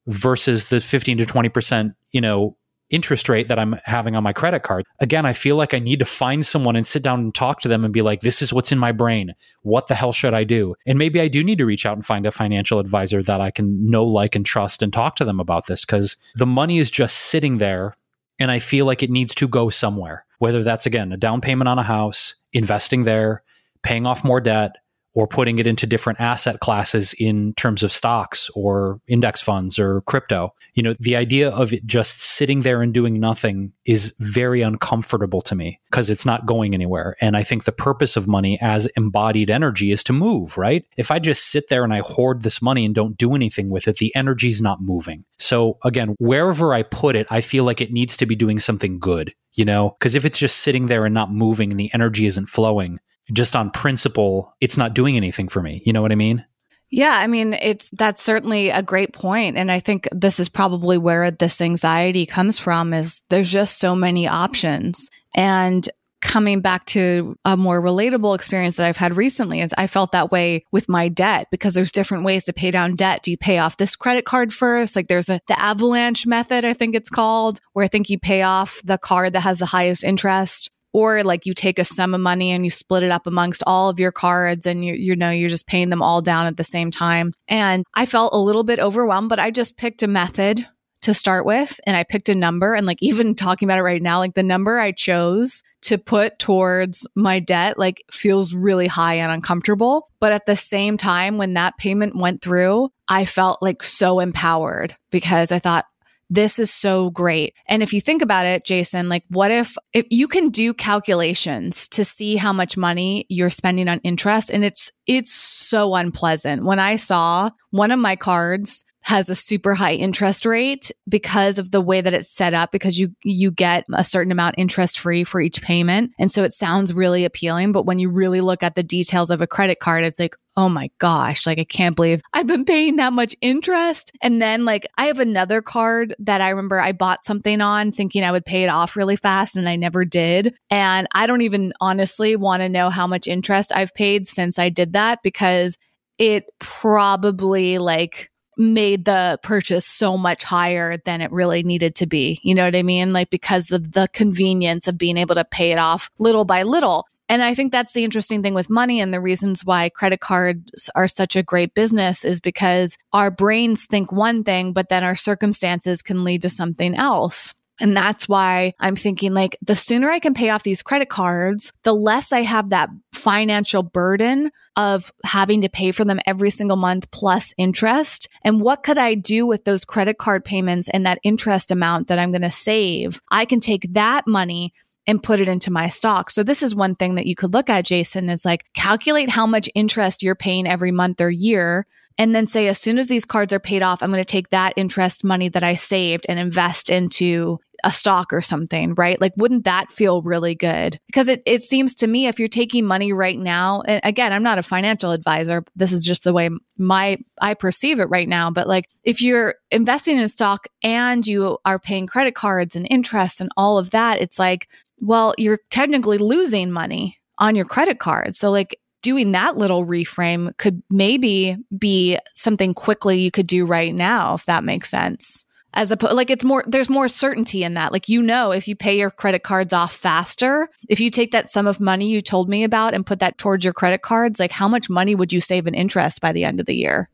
versus 0.08 0.66
the 0.66 0.80
15 0.80 1.20
to 1.20 1.26
20%, 1.26 1.96
you 2.12 2.22
know, 2.22 2.56
interest 2.90 3.30
rate 3.30 3.48
that 3.48 3.60
I'm 3.60 3.76
having 3.86 4.16
on 4.16 4.24
my 4.24 4.34
credit 4.34 4.64
card. 4.64 4.84
Again, 5.00 5.26
I 5.26 5.34
feel 5.34 5.56
like 5.56 5.74
I 5.74 5.80
need 5.80 6.00
to 6.00 6.06
find 6.06 6.46
someone 6.46 6.76
and 6.76 6.86
sit 6.86 7.04
down 7.04 7.20
and 7.20 7.34
talk 7.34 7.62
to 7.62 7.68
them 7.68 7.86
and 7.86 7.94
be 7.94 8.02
like, 8.02 8.22
this 8.22 8.42
is 8.42 8.52
what's 8.52 8.72
in 8.72 8.80
my 8.80 8.92
brain. 8.92 9.36
What 9.62 9.88
the 9.88 9.96
hell 9.96 10.12
should 10.12 10.34
I 10.34 10.44
do? 10.44 10.76
And 10.88 10.98
maybe 10.98 11.22
I 11.22 11.28
do 11.28 11.44
need 11.44 11.60
to 11.60 11.66
reach 11.66 11.86
out 11.86 11.96
and 11.96 12.06
find 12.06 12.26
a 12.26 12.32
financial 12.32 12.80
advisor 12.80 13.22
that 13.24 13.42
I 13.42 13.52
can 13.52 13.90
know, 13.90 14.06
like, 14.06 14.36
and 14.36 14.46
trust 14.46 14.82
and 14.82 14.92
talk 14.92 15.16
to 15.18 15.26
them 15.26 15.40
about 15.40 15.68
this 15.68 15.86
because 15.86 16.18
the 16.36 16.48
money 16.48 16.80
is 16.80 16.90
just 16.90 17.16
sitting 17.16 17.58
there 17.58 17.96
and 18.40 18.50
I 18.50 18.60
feel 18.60 18.86
like 18.86 19.04
it 19.04 19.12
needs 19.12 19.36
to 19.36 19.48
go 19.48 19.70
somewhere, 19.70 20.26
whether 20.40 20.64
that's 20.64 20.86
again 20.86 21.12
a 21.12 21.18
down 21.18 21.42
payment 21.42 21.68
on 21.68 21.80
a 21.80 21.84
house, 21.84 22.36
investing 22.52 23.04
there, 23.04 23.44
paying 23.84 24.06
off 24.06 24.24
more 24.24 24.42
debt, 24.42 24.76
or 25.14 25.28
putting 25.28 25.60
it 25.60 25.68
into 25.68 25.88
different 25.88 26.20
asset 26.20 26.60
classes 26.60 27.14
in 27.20 27.54
terms 27.56 27.84
of 27.84 27.92
stocks 27.92 28.50
or 28.56 29.00
index 29.08 29.42
funds 29.42 29.80
or 29.80 30.02
crypto. 30.02 30.54
You 30.76 30.84
know, 30.84 30.96
the 31.00 31.16
idea 31.16 31.50
of 31.50 31.74
it 31.74 31.86
just 31.86 32.20
sitting 32.20 32.62
there 32.62 32.82
and 32.82 32.94
doing 32.94 33.20
nothing 33.20 33.74
is 33.86 34.14
very 34.20 34.62
uncomfortable 34.62 35.42
to 35.44 35.56
me 35.56 35.80
because 35.90 36.10
it's 36.10 36.26
not 36.26 36.46
going 36.46 36.74
anywhere. 36.74 37.16
And 37.22 37.36
I 37.36 37.44
think 37.44 37.64
the 37.64 37.72
purpose 37.72 38.16
of 38.16 38.28
money 38.28 38.60
as 38.62 38.86
embodied 38.96 39.50
energy 39.50 39.92
is 39.92 40.04
to 40.06 40.14
move, 40.14 40.58
right? 40.58 40.86
If 40.96 41.12
I 41.12 41.20
just 41.20 41.48
sit 41.52 41.70
there 41.70 41.84
and 41.84 41.94
I 41.94 42.00
hoard 42.00 42.44
this 42.44 42.62
money 42.62 42.86
and 42.86 42.94
don't 42.94 43.18
do 43.18 43.34
anything 43.34 43.70
with 43.70 43.88
it, 43.88 43.98
the 43.98 44.16
energy's 44.16 44.62
not 44.62 44.82
moving. 44.82 45.26
So 45.38 45.78
again, 45.84 46.16
wherever 46.20 46.74
I 46.74 46.84
put 46.84 47.16
it, 47.16 47.28
I 47.30 47.42
feel 47.42 47.64
like 47.64 47.82
it 47.82 47.92
needs 47.92 48.16
to 48.18 48.26
be 48.26 48.36
doing 48.36 48.60
something 48.60 49.00
good 49.00 49.34
you 49.54 49.66
know 49.66 49.96
because 49.98 50.14
if 50.14 50.26
it's 50.26 50.38
just 50.38 50.58
sitting 50.58 50.86
there 50.86 51.06
and 51.06 51.14
not 51.14 51.34
moving 51.34 51.72
and 51.72 51.80
the 51.80 51.92
energy 51.94 52.28
isn't 52.28 52.46
flowing 52.46 53.00
just 53.32 53.56
on 53.56 53.70
principle, 53.70 54.54
it's 54.62 54.78
not 54.78 54.94
doing 54.94 55.18
anything 55.18 55.48
for 55.48 55.62
me. 55.62 55.82
You 55.86 55.94
know 55.94 56.02
what 56.02 56.12
I 56.12 56.16
mean? 56.16 56.46
Yeah, 56.92 57.16
I 57.18 57.28
mean, 57.28 57.54
it's 57.54 57.90
that's 57.92 58.24
certainly 58.24 58.70
a 58.70 58.82
great 58.82 59.14
point 59.14 59.58
and 59.58 59.72
I 59.72 59.80
think 59.80 60.08
this 60.12 60.40
is 60.40 60.50
probably 60.50 60.98
where 60.98 61.30
this 61.30 61.62
anxiety 61.62 62.26
comes 62.26 62.60
from 62.60 62.94
is 62.94 63.22
there's 63.30 63.52
just 63.52 63.78
so 63.78 63.96
many 63.96 64.28
options. 64.28 65.10
And 65.36 65.88
coming 66.22 66.60
back 66.60 66.86
to 66.86 67.36
a 67.46 67.56
more 67.56 67.82
relatable 67.82 68.36
experience 68.36 68.76
that 68.76 68.86
I've 68.86 68.98
had 68.98 69.16
recently 69.16 69.62
is 69.62 69.74
I 69.78 69.88
felt 69.88 70.12
that 70.12 70.32
way 70.32 70.66
with 70.72 70.90
my 70.90 71.08
debt 71.08 71.48
because 71.50 71.74
there's 71.74 71.92
different 71.92 72.26
ways 72.26 72.44
to 72.46 72.54
pay 72.54 72.72
down 72.72 72.96
debt. 72.96 73.24
Do 73.24 73.32
you 73.32 73.38
pay 73.38 73.60
off 73.60 73.78
this 73.78 73.96
credit 73.96 74.26
card 74.26 74.52
first? 74.52 74.96
Like 74.96 75.08
there's 75.08 75.30
a 75.30 75.40
the 75.48 75.60
avalanche 75.60 76.28
method, 76.28 76.66
I 76.66 76.74
think 76.74 76.96
it's 76.96 77.10
called, 77.10 77.60
where 77.74 77.86
I 77.86 77.88
think 77.88 78.10
you 78.10 78.20
pay 78.20 78.42
off 78.42 78.82
the 78.84 78.98
card 78.98 79.34
that 79.34 79.42
has 79.42 79.60
the 79.60 79.66
highest 79.66 80.04
interest 80.04 80.72
or 80.94 81.24
like 81.24 81.46
you 81.46 81.54
take 81.54 81.80
a 81.80 81.86
sum 81.86 82.14
of 82.14 82.22
money 82.22 82.52
and 82.52 82.64
you 82.64 82.70
split 82.70 83.04
it 83.04 83.12
up 83.12 83.28
amongst 83.28 83.64
all 83.68 83.90
of 83.90 84.00
your 84.00 84.12
cards 84.12 84.66
and 84.66 84.84
you 84.84 84.94
you 84.94 85.16
know 85.16 85.30
you're 85.30 85.50
just 85.50 85.68
paying 85.68 85.90
them 85.90 86.02
all 86.02 86.22
down 86.22 86.48
at 86.48 86.58
the 86.58 86.64
same 86.64 86.92
time. 86.92 87.34
And 87.48 87.86
i 87.94 88.06
felt 88.06 88.34
a 88.34 88.40
little 88.40 88.64
bit 88.64 88.80
overwhelmed 88.80 89.30
but 89.30 89.40
i 89.40 89.52
just 89.52 89.78
picked 89.78 90.04
a 90.04 90.08
method 90.08 90.66
to 91.02 91.14
start 91.14 91.46
with 91.46 91.80
and 91.86 91.96
i 91.96 92.04
picked 92.04 92.30
a 92.30 92.36
number. 92.36 92.74
And 92.74 92.86
like 92.86 93.00
even 93.02 93.36
talking 93.36 93.68
about 93.68 93.80
it 93.80 93.84
right 93.84 94.02
now 94.02 94.20
like 94.20 94.34
the 94.34 94.44
number 94.44 94.80
i 94.80 94.92
chose 94.92 95.62
to 95.82 95.98
put 95.98 96.40
towards 96.40 97.08
my 97.16 97.40
debt 97.40 97.80
like 97.80 98.04
feels 98.12 98.54
really 98.54 98.88
high 98.88 99.16
and 99.16 99.32
uncomfortable. 99.32 100.10
But 100.20 100.34
at 100.34 100.46
the 100.46 100.58
same 100.58 100.98
time 100.98 101.38
when 101.38 101.54
that 101.54 101.78
payment 101.78 102.16
went 102.16 102.42
through 102.42 102.90
i 103.08 103.26
felt 103.26 103.62
like 103.62 103.84
so 103.84 104.20
empowered 104.20 104.96
because 105.12 105.52
i 105.52 105.60
thought 105.60 105.86
this 106.30 106.60
is 106.60 106.72
so 106.72 107.10
great. 107.10 107.56
And 107.68 107.82
if 107.82 107.94
you 107.94 108.02
think 108.02 108.22
about 108.22 108.46
it, 108.46 108.66
Jason, 108.66 109.10
like 109.10 109.24
what 109.30 109.52
if 109.52 109.76
if 109.94 110.06
you 110.10 110.28
can 110.28 110.50
do 110.50 110.74
calculations 110.74 111.88
to 111.90 112.06
see 112.06 112.36
how 112.36 112.54
much 112.54 112.78
money 112.78 113.26
you're 113.30 113.50
spending 113.50 113.88
on 113.88 114.00
interest 114.04 114.50
and 114.50 114.64
it's 114.64 114.92
it's 115.08 115.34
so 115.34 115.96
unpleasant. 115.96 116.64
When 116.64 116.80
I 116.80 116.98
saw 116.98 117.50
one 117.72 117.92
of 117.92 118.00
my 118.00 118.16
cards 118.16 118.86
has 119.10 119.28
a 119.28 119.34
super 119.34 119.74
high 119.74 119.96
interest 119.96 120.46
rate 120.46 120.92
because 121.10 121.58
of 121.58 121.72
the 121.72 121.82
way 121.82 122.00
that 122.00 122.14
it's 122.14 122.32
set 122.32 122.54
up 122.54 122.72
because 122.72 123.00
you 123.00 123.10
you 123.24 123.50
get 123.50 123.84
a 123.92 124.04
certain 124.04 124.32
amount 124.32 124.54
interest 124.60 125.00
free 125.00 125.24
for 125.24 125.42
each 125.42 125.64
payment. 125.64 126.12
And 126.20 126.30
so 126.30 126.44
it 126.44 126.52
sounds 126.52 126.94
really 126.94 127.26
appealing 127.26 127.72
but 127.72 127.88
when 127.88 127.98
you 127.98 128.08
really 128.12 128.40
look 128.40 128.62
at 128.62 128.76
the 128.76 128.84
details 128.84 129.32
of 129.32 129.42
a 129.42 129.48
credit 129.48 129.80
card 129.80 130.04
it's 130.04 130.20
like 130.20 130.36
oh 130.58 130.70
my 130.70 130.92
gosh 131.00 131.48
like 131.48 131.58
I 131.58 131.64
can't 131.64 131.96
believe 131.96 132.22
I've 132.34 132.46
been 132.46 132.66
paying 132.66 132.98
that 132.98 133.12
much 133.12 133.36
interest. 133.42 134.12
And 134.22 134.40
then 134.40 134.64
like 134.64 134.86
I 135.00 135.08
have 135.08 135.18
another 135.18 135.64
card 135.64 136.14
that 136.20 136.42
I 136.42 136.50
remember 136.50 136.80
I 136.80 136.92
bought 136.92 137.26
something 137.26 137.62
on 137.62 137.92
thinking 137.92 138.24
I 138.24 138.32
would 138.32 138.46
pay 138.46 138.62
it 138.62 138.70
off 138.70 138.96
really 138.96 139.16
fast 139.16 139.56
and 139.56 139.68
I 139.68 139.76
never 139.76 140.06
did. 140.06 140.54
And 140.70 141.08
I 141.16 141.26
don't 141.26 141.42
even 141.42 141.74
honestly 141.82 142.36
want 142.36 142.62
to 142.62 142.70
know 142.70 142.92
how 142.92 143.08
much 143.08 143.26
interest 143.26 143.72
I've 143.74 143.96
paid 143.96 144.28
since 144.28 144.60
I 144.60 144.70
did 144.70 144.94
that 144.94 145.24
because 145.24 145.80
it 146.20 146.46
probably 146.60 147.80
like 147.80 148.30
made 148.60 149.06
the 149.06 149.40
purchase 149.42 149.86
so 149.86 150.18
much 150.18 150.44
higher 150.44 150.98
than 151.06 151.22
it 151.22 151.32
really 151.32 151.64
needed 151.64 151.96
to 151.96 152.06
be. 152.06 152.40
You 152.44 152.54
know 152.54 152.66
what 152.66 152.76
I 152.76 152.84
mean? 152.84 153.14
Like 153.14 153.30
because 153.30 153.72
of 153.72 153.94
the 153.94 154.10
convenience 154.14 154.88
of 154.88 154.98
being 154.98 155.18
able 155.18 155.36
to 155.36 155.46
pay 155.46 155.72
it 155.72 155.80
off 155.80 156.12
little 156.20 156.46
by 156.46 156.64
little. 156.64 157.08
And 157.30 157.44
I 157.44 157.54
think 157.54 157.72
that's 157.72 157.94
the 157.94 158.04
interesting 158.04 158.42
thing 158.42 158.56
with 158.56 158.72
money 158.72 159.00
and 159.00 159.14
the 159.14 159.22
reasons 159.22 159.64
why 159.64 159.90
credit 159.90 160.20
cards 160.20 160.90
are 160.96 161.08
such 161.08 161.36
a 161.36 161.44
great 161.44 161.76
business 161.76 162.26
is 162.26 162.42
because 162.42 162.98
our 163.14 163.32
brains 163.32 163.86
think 163.86 164.12
one 164.12 164.44
thing, 164.44 164.74
but 164.74 164.90
then 164.90 165.04
our 165.04 165.16
circumstances 165.16 166.02
can 166.02 166.24
lead 166.24 166.42
to 166.42 166.50
something 166.50 166.96
else. 166.96 167.54
And 167.80 167.96
that's 167.96 168.28
why 168.28 168.74
I'm 168.80 168.96
thinking 168.96 169.34
like 169.34 169.58
the 169.62 169.76
sooner 169.76 170.10
I 170.10 170.20
can 170.20 170.34
pay 170.34 170.50
off 170.50 170.64
these 170.64 170.82
credit 170.82 171.10
cards, 171.10 171.72
the 171.84 171.94
less 171.94 172.32
I 172.32 172.42
have 172.42 172.70
that 172.70 172.90
financial 173.14 173.84
burden 173.84 174.52
of 174.76 175.12
having 175.24 175.62
to 175.62 175.70
pay 175.70 175.92
for 175.92 176.06
them 176.06 176.20
every 176.26 176.50
single 176.50 176.78
month 176.78 177.10
plus 177.12 177.54
interest. 177.58 178.28
And 178.44 178.62
what 178.62 178.84
could 178.84 178.98
I 178.98 179.16
do 179.16 179.46
with 179.46 179.64
those 179.64 179.86
credit 179.86 180.18
card 180.18 180.44
payments 180.44 180.90
and 180.90 181.06
that 181.06 181.20
interest 181.24 181.72
amount 181.72 182.08
that 182.08 182.20
I'm 182.20 182.32
going 182.32 182.42
to 182.42 182.52
save? 182.52 183.22
I 183.32 183.46
can 183.46 183.60
take 183.60 183.94
that 183.94 184.28
money 184.28 184.74
and 185.08 185.24
put 185.24 185.40
it 185.40 185.48
into 185.48 185.72
my 185.72 185.90
stock. 185.90 186.30
So 186.30 186.44
this 186.44 186.62
is 186.62 186.76
one 186.76 186.96
thing 186.96 187.16
that 187.16 187.26
you 187.26 187.36
could 187.36 187.54
look 187.54 187.70
at, 187.70 187.86
Jason, 187.86 188.30
is 188.30 188.46
like 188.46 188.66
calculate 188.74 189.30
how 189.30 189.48
much 189.48 189.70
interest 189.74 190.22
you're 190.22 190.36
paying 190.36 190.68
every 190.68 190.92
month 190.92 191.20
or 191.20 191.32
year 191.32 191.88
and 192.20 192.36
then 192.36 192.46
say, 192.48 192.68
as 192.68 192.78
soon 192.78 193.00
as 193.00 193.08
these 193.08 193.26
cards 193.26 193.54
are 193.54 193.60
paid 193.60 193.82
off, 193.82 194.04
I'm 194.04 194.12
going 194.12 194.22
to 194.22 194.26
take 194.26 194.50
that 194.50 194.74
interest 194.76 195.24
money 195.24 195.50
that 195.50 195.64
I 195.64 195.74
saved 195.76 196.26
and 196.28 196.38
invest 196.38 196.90
into 196.90 197.60
a 197.84 197.92
stock 197.92 198.32
or 198.34 198.42
something, 198.42 198.94
right? 198.96 199.20
Like, 199.20 199.34
wouldn't 199.38 199.66
that 199.66 199.92
feel 199.92 200.22
really 200.22 200.56
good? 200.56 201.00
Because 201.08 201.28
it, 201.28 201.42
it 201.46 201.64
seems 201.64 201.96
to 201.96 202.08
me 202.08 202.28
if 202.28 202.40
you're 202.40 202.48
taking 202.48 202.86
money 202.86 203.14
right 203.14 203.38
now, 203.38 203.82
and 203.82 204.02
again, 204.04 204.34
I'm 204.34 204.44
not 204.44 204.58
a 204.58 204.64
financial 204.64 205.12
advisor. 205.12 205.64
This 205.76 205.92
is 205.92 206.06
just 206.06 206.24
the 206.24 206.34
way 206.34 206.50
my, 206.78 207.18
I 207.42 207.54
perceive 207.54 208.00
it 208.00 208.10
right 208.10 208.28
now. 208.28 208.52
But 208.52 208.68
like, 208.68 208.90
if 209.04 209.22
you're 209.22 209.56
investing 209.72 210.18
in 210.18 210.24
a 210.24 210.30
stock 210.30 210.68
and 210.84 211.26
you 211.26 211.58
are 211.66 211.80
paying 211.80 212.08
credit 212.08 212.36
cards 212.36 212.76
and 212.76 212.88
interest 212.90 213.42
and 213.42 213.52
all 213.58 213.78
of 213.78 213.92
that, 213.92 214.22
it's 214.22 214.40
like, 214.40 214.68
well, 215.00 215.34
you're 215.38 215.60
technically 215.70 216.18
losing 216.18 216.72
money 216.72 217.18
on 217.38 217.56
your 217.56 217.66
credit 217.66 218.00
card. 218.00 218.36
So 218.36 218.52
like, 218.52 218.80
doing 219.02 219.32
that 219.32 219.56
little 219.58 219.86
reframe 219.86 220.56
could 220.58 220.84
maybe 220.90 221.56
be 221.78 222.20
something 222.34 222.74
quickly 222.74 223.18
you 223.18 223.32
could 223.32 223.48
do 223.48 223.66
right 223.66 223.96
now, 223.96 224.34
if 224.34 224.44
that 224.44 224.62
makes 224.62 224.90
sense. 224.90 225.46
As 225.74 225.92
a 225.92 226.14
like 226.14 226.30
it's 226.30 226.44
more 226.44 226.64
there's 226.68 226.90
more 226.90 227.08
certainty 227.08 227.64
in 227.64 227.76
that. 227.76 227.92
Like 227.92 228.10
you 228.10 228.22
know 228.22 228.52
if 228.52 228.68
you 228.68 228.76
pay 228.76 228.98
your 228.98 229.12
credit 229.12 229.44
cards 229.44 229.74
off 229.74 229.94
faster, 229.94 230.70
if 230.88 231.00
you 231.00 231.10
take 231.10 231.32
that 231.32 231.50
sum 231.50 231.68
of 231.68 231.80
money 231.80 232.10
you 232.10 232.22
told 232.22 232.50
me 232.50 232.64
about 232.64 232.94
and 232.94 233.06
put 233.06 233.20
that 233.20 233.38
towards 233.38 233.64
your 233.64 233.74
credit 233.74 234.02
cards, 234.02 234.40
like 234.40 234.52
how 234.52 234.68
much 234.68 234.90
money 234.90 235.16
would 235.16 235.32
you 235.32 235.42
save 235.42 235.68
in 235.68 235.76
interest 235.76 236.22
by 236.22 236.32
the 236.32 236.44
end 236.44 236.60
of 236.60 236.66
the 236.66 236.76
year? 236.76 237.10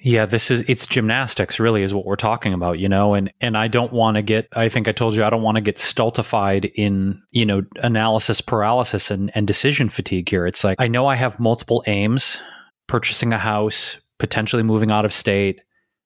Yeah, 0.00 0.26
this 0.26 0.50
is 0.50 0.62
it's 0.68 0.86
gymnastics 0.86 1.58
really 1.58 1.82
is 1.82 1.92
what 1.92 2.06
we're 2.06 2.16
talking 2.16 2.52
about, 2.52 2.78
you 2.78 2.88
know, 2.88 3.14
and 3.14 3.32
and 3.40 3.58
I 3.58 3.66
don't 3.66 3.92
want 3.92 4.14
to 4.14 4.22
get 4.22 4.48
I 4.52 4.68
think 4.68 4.86
I 4.86 4.92
told 4.92 5.16
you 5.16 5.24
I 5.24 5.30
don't 5.30 5.42
want 5.42 5.56
to 5.56 5.60
get 5.60 5.78
stultified 5.78 6.66
in, 6.66 7.20
you 7.32 7.44
know, 7.44 7.62
analysis 7.82 8.40
paralysis 8.40 9.10
and 9.10 9.32
and 9.34 9.46
decision 9.46 9.88
fatigue 9.88 10.28
here. 10.28 10.46
It's 10.46 10.62
like 10.62 10.80
I 10.80 10.86
know 10.86 11.06
I 11.06 11.16
have 11.16 11.40
multiple 11.40 11.82
aims, 11.88 12.40
purchasing 12.86 13.32
a 13.32 13.38
house, 13.38 13.98
potentially 14.18 14.62
moving 14.62 14.92
out 14.92 15.04
of 15.04 15.12
state, 15.12 15.60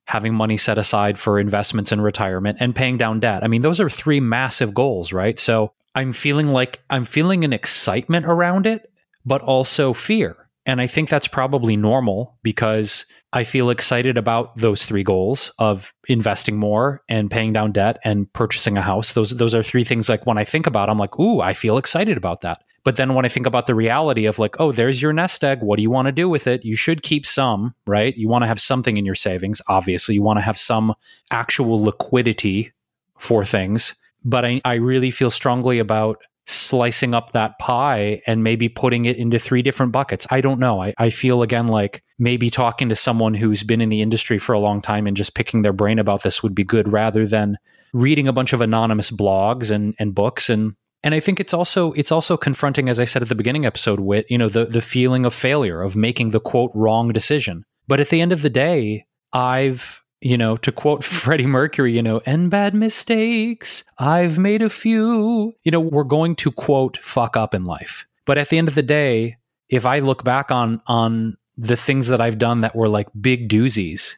having 0.07 0.35
money 0.35 0.57
set 0.57 0.79
aside 0.79 1.19
for 1.19 1.39
investments 1.39 1.93
and 1.93 2.03
retirement 2.03 2.59
and 2.61 2.75
paying 2.75 2.99
down 2.99 3.21
debt. 3.21 3.45
I 3.45 3.49
mean, 3.49 3.63
those 3.63 3.81
are 3.81 3.89
three 3.89 4.21
massive 4.21 4.75
goals, 4.75 5.13
right? 5.13 5.39
So, 5.39 5.73
I'm 5.95 6.15
feeling 6.15 6.49
like 6.49 6.81
I'm 6.89 7.05
feeling 7.05 7.45
an 7.45 7.53
excitement 7.53 8.25
around 8.25 8.67
it, 8.67 8.91
but 9.27 9.43
also 9.43 9.93
fear 9.93 10.43
and 10.65 10.81
I 10.81 10.87
think 10.87 11.09
that's 11.09 11.27
probably 11.27 11.77
normal 11.77 12.39
because 12.43 13.05
I 13.33 13.45
feel 13.45 13.71
excited 13.71 14.17
about 14.17 14.57
those 14.57 14.85
three 14.85 15.03
goals 15.03 15.51
of 15.59 15.93
investing 16.07 16.57
more 16.57 17.03
and 17.09 17.31
paying 17.31 17.53
down 17.53 17.73
debt 17.73 17.99
and 18.05 18.33
purchasing 18.33 18.79
a 18.79 18.83
house. 18.83 19.13
Those 19.13 19.31
those 19.31 19.55
are 19.55 19.63
three 19.63 19.85
things 19.85 20.09
like 20.09 20.25
when 20.25 20.39
I 20.39 20.45
think 20.45 20.67
about, 20.67 20.89
I'm 20.89 20.99
like, 20.99 21.19
ooh, 21.19 21.41
I 21.41 21.53
feel 21.53 21.79
excited 21.79 22.17
about 22.17 22.43
that. 22.43 22.63
But 22.85 22.97
then 22.97 23.15
when 23.15 23.25
I 23.25 23.29
think 23.29 23.47
about 23.47 23.67
the 23.67 23.75
reality 23.75 24.27
of 24.27 24.39
like, 24.39 24.57
oh, 24.59 24.73
there's 24.73 25.01
your 25.01 25.13
nest 25.13 25.45
egg. 25.45 25.63
What 25.63 25.77
do 25.77 25.83
you 25.83 25.91
want 25.91 26.07
to 26.07 26.13
do 26.13 26.29
with 26.29 26.47
it? 26.47 26.65
You 26.65 26.77
should 26.77 27.03
keep 27.03 27.25
some, 27.25 27.75
right? 27.87 28.17
You 28.17 28.29
want 28.29 28.43
to 28.43 28.49
have 28.49 28.61
something 28.61 28.97
in 28.97 29.05
your 29.05 29.15
savings. 29.15 29.63
Obviously, 29.69 30.15
you 30.17 30.23
want 30.23 30.39
to 30.39 30.43
have 30.43 30.59
some 30.59 30.95
actual 31.31 31.83
liquidity 31.83 32.73
for 33.19 33.45
things. 33.45 33.95
But 34.25 34.45
I, 34.45 34.61
I 34.65 34.75
really 34.75 35.11
feel 35.11 35.31
strongly 35.31 35.79
about 35.79 36.19
slicing 36.47 37.15
up 37.15 37.33
that 37.33 37.59
pie 37.61 38.21
and 38.27 38.43
maybe 38.43 38.69
putting 38.69 39.05
it 39.05 39.17
into 39.17 39.39
three 39.39 39.63
different 39.63 39.93
buckets. 39.93 40.27
I 40.31 40.41
don't 40.41 40.59
know. 40.59 40.83
I, 40.83 40.93
I 40.99 41.11
feel 41.11 41.43
again 41.43 41.69
like 41.69 42.03
maybe 42.19 42.51
talking 42.51 42.89
to 42.89 42.97
someone 42.97 43.35
who's 43.35 43.63
been 43.63 43.81
in 43.81 43.91
the 43.91 44.03
industry 44.03 44.39
for 44.39 44.53
a 44.53 44.59
long 44.59 44.81
time 44.81 45.07
and 45.07 45.17
just 45.17 45.35
picking 45.35 45.63
their 45.63 45.73
brain 45.73 46.01
about 46.01 46.25
this 46.25 46.43
would 46.43 46.55
be 46.55 46.65
good 46.65 46.89
rather 46.89 47.27
than 47.27 47.59
reading 47.93 48.27
a 48.27 48.33
bunch 48.33 48.53
of 48.53 48.61
anonymous 48.61 49.11
blogs 49.11 49.71
and, 49.71 49.95
and 49.99 50.15
books 50.15 50.51
and 50.51 50.75
and 51.05 51.15
I 51.15 51.21
think 51.21 51.41
it's 51.41 51.55
also 51.55 51.93
it's 51.93 52.13
also 52.13 52.37
confronting, 52.37 52.89
as 52.89 53.01
I 53.01 53.05
said 53.05 53.23
at 53.23 53.29
the 53.29 53.35
beginning 53.35 53.67
episode, 53.67 54.01
with 54.01 54.31
you 54.31 54.39
know 54.39 54.49
the 54.49 54.65
the 54.65 54.81
feeling 54.81 55.25
of 55.27 55.35
failure 55.35 55.83
of 55.83 55.97
making 55.97 56.31
the 56.31 56.41
quote 56.41 56.71
wrong 56.75 57.13
decision. 57.13 57.65
But 57.89 58.01
at 58.01 58.09
the 58.09 58.21
end 58.21 58.33
of 58.33 58.43
the 58.43 58.51
day, 58.51 59.07
I've 59.33 60.03
you 60.23 60.39
know, 60.39 60.57
to 60.59 60.73
quote 60.73 61.05
Freddie 61.05 61.47
Mercury, 61.47 61.93
you 61.93 62.03
know, 62.03 62.23
and 62.25 62.51
bad 62.51 62.75
mistakes, 62.75 63.85
I've 63.99 64.39
made 64.39 64.63
a 64.63 64.71
few. 64.71 65.53
You 65.65 65.73
know, 65.73 65.81
we're 65.81 66.05
going 66.05 66.37
to 66.37 66.53
quote 66.53 66.99
fuck 67.03 67.37
up 67.37 67.55
in 67.55 67.65
life. 67.65 68.07
But 68.25 68.39
at 68.39 68.49
the 68.49 68.59
end 68.59 68.69
of 68.69 68.75
the 68.75 68.83
day, 68.83 69.37
if 69.69 69.85
I 69.85 69.99
look 69.99 70.25
back 70.25 70.51
on 70.51 70.81
on 70.87 71.37
the 71.59 71.77
things 71.77 72.09
that 72.09 72.21
I've 72.21 72.39
done 72.39 72.63
that 72.63 72.75
were 72.75 72.89
like 72.89 73.09
big 73.21 73.49
doozies, 73.49 74.15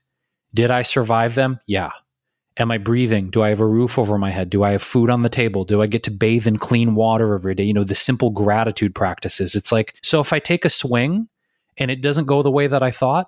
did 0.52 0.70
I 0.70 0.82
survive 0.82 1.34
them? 1.34 1.58
Yeah. 1.66 1.90
Am 2.56 2.70
I 2.70 2.78
breathing? 2.78 3.30
Do 3.30 3.42
I 3.42 3.48
have 3.48 3.60
a 3.60 3.66
roof 3.66 3.98
over 3.98 4.16
my 4.16 4.30
head? 4.30 4.48
Do 4.48 4.62
I 4.62 4.72
have 4.72 4.82
food 4.82 5.10
on 5.10 5.22
the 5.22 5.28
table? 5.28 5.64
Do 5.64 5.82
I 5.82 5.86
get 5.86 6.04
to 6.04 6.10
bathe 6.10 6.46
in 6.46 6.56
clean 6.56 6.94
water 6.94 7.34
every 7.34 7.54
day? 7.54 7.64
You 7.64 7.74
know, 7.74 7.84
the 7.84 7.96
simple 7.96 8.30
gratitude 8.30 8.94
practices. 8.94 9.54
It's 9.54 9.72
like, 9.72 9.94
so 10.02 10.20
if 10.20 10.32
I 10.32 10.38
take 10.38 10.64
a 10.64 10.70
swing 10.70 11.28
and 11.76 11.90
it 11.90 12.00
doesn't 12.00 12.26
go 12.26 12.42
the 12.42 12.52
way 12.52 12.68
that 12.68 12.82
I 12.82 12.92
thought, 12.92 13.26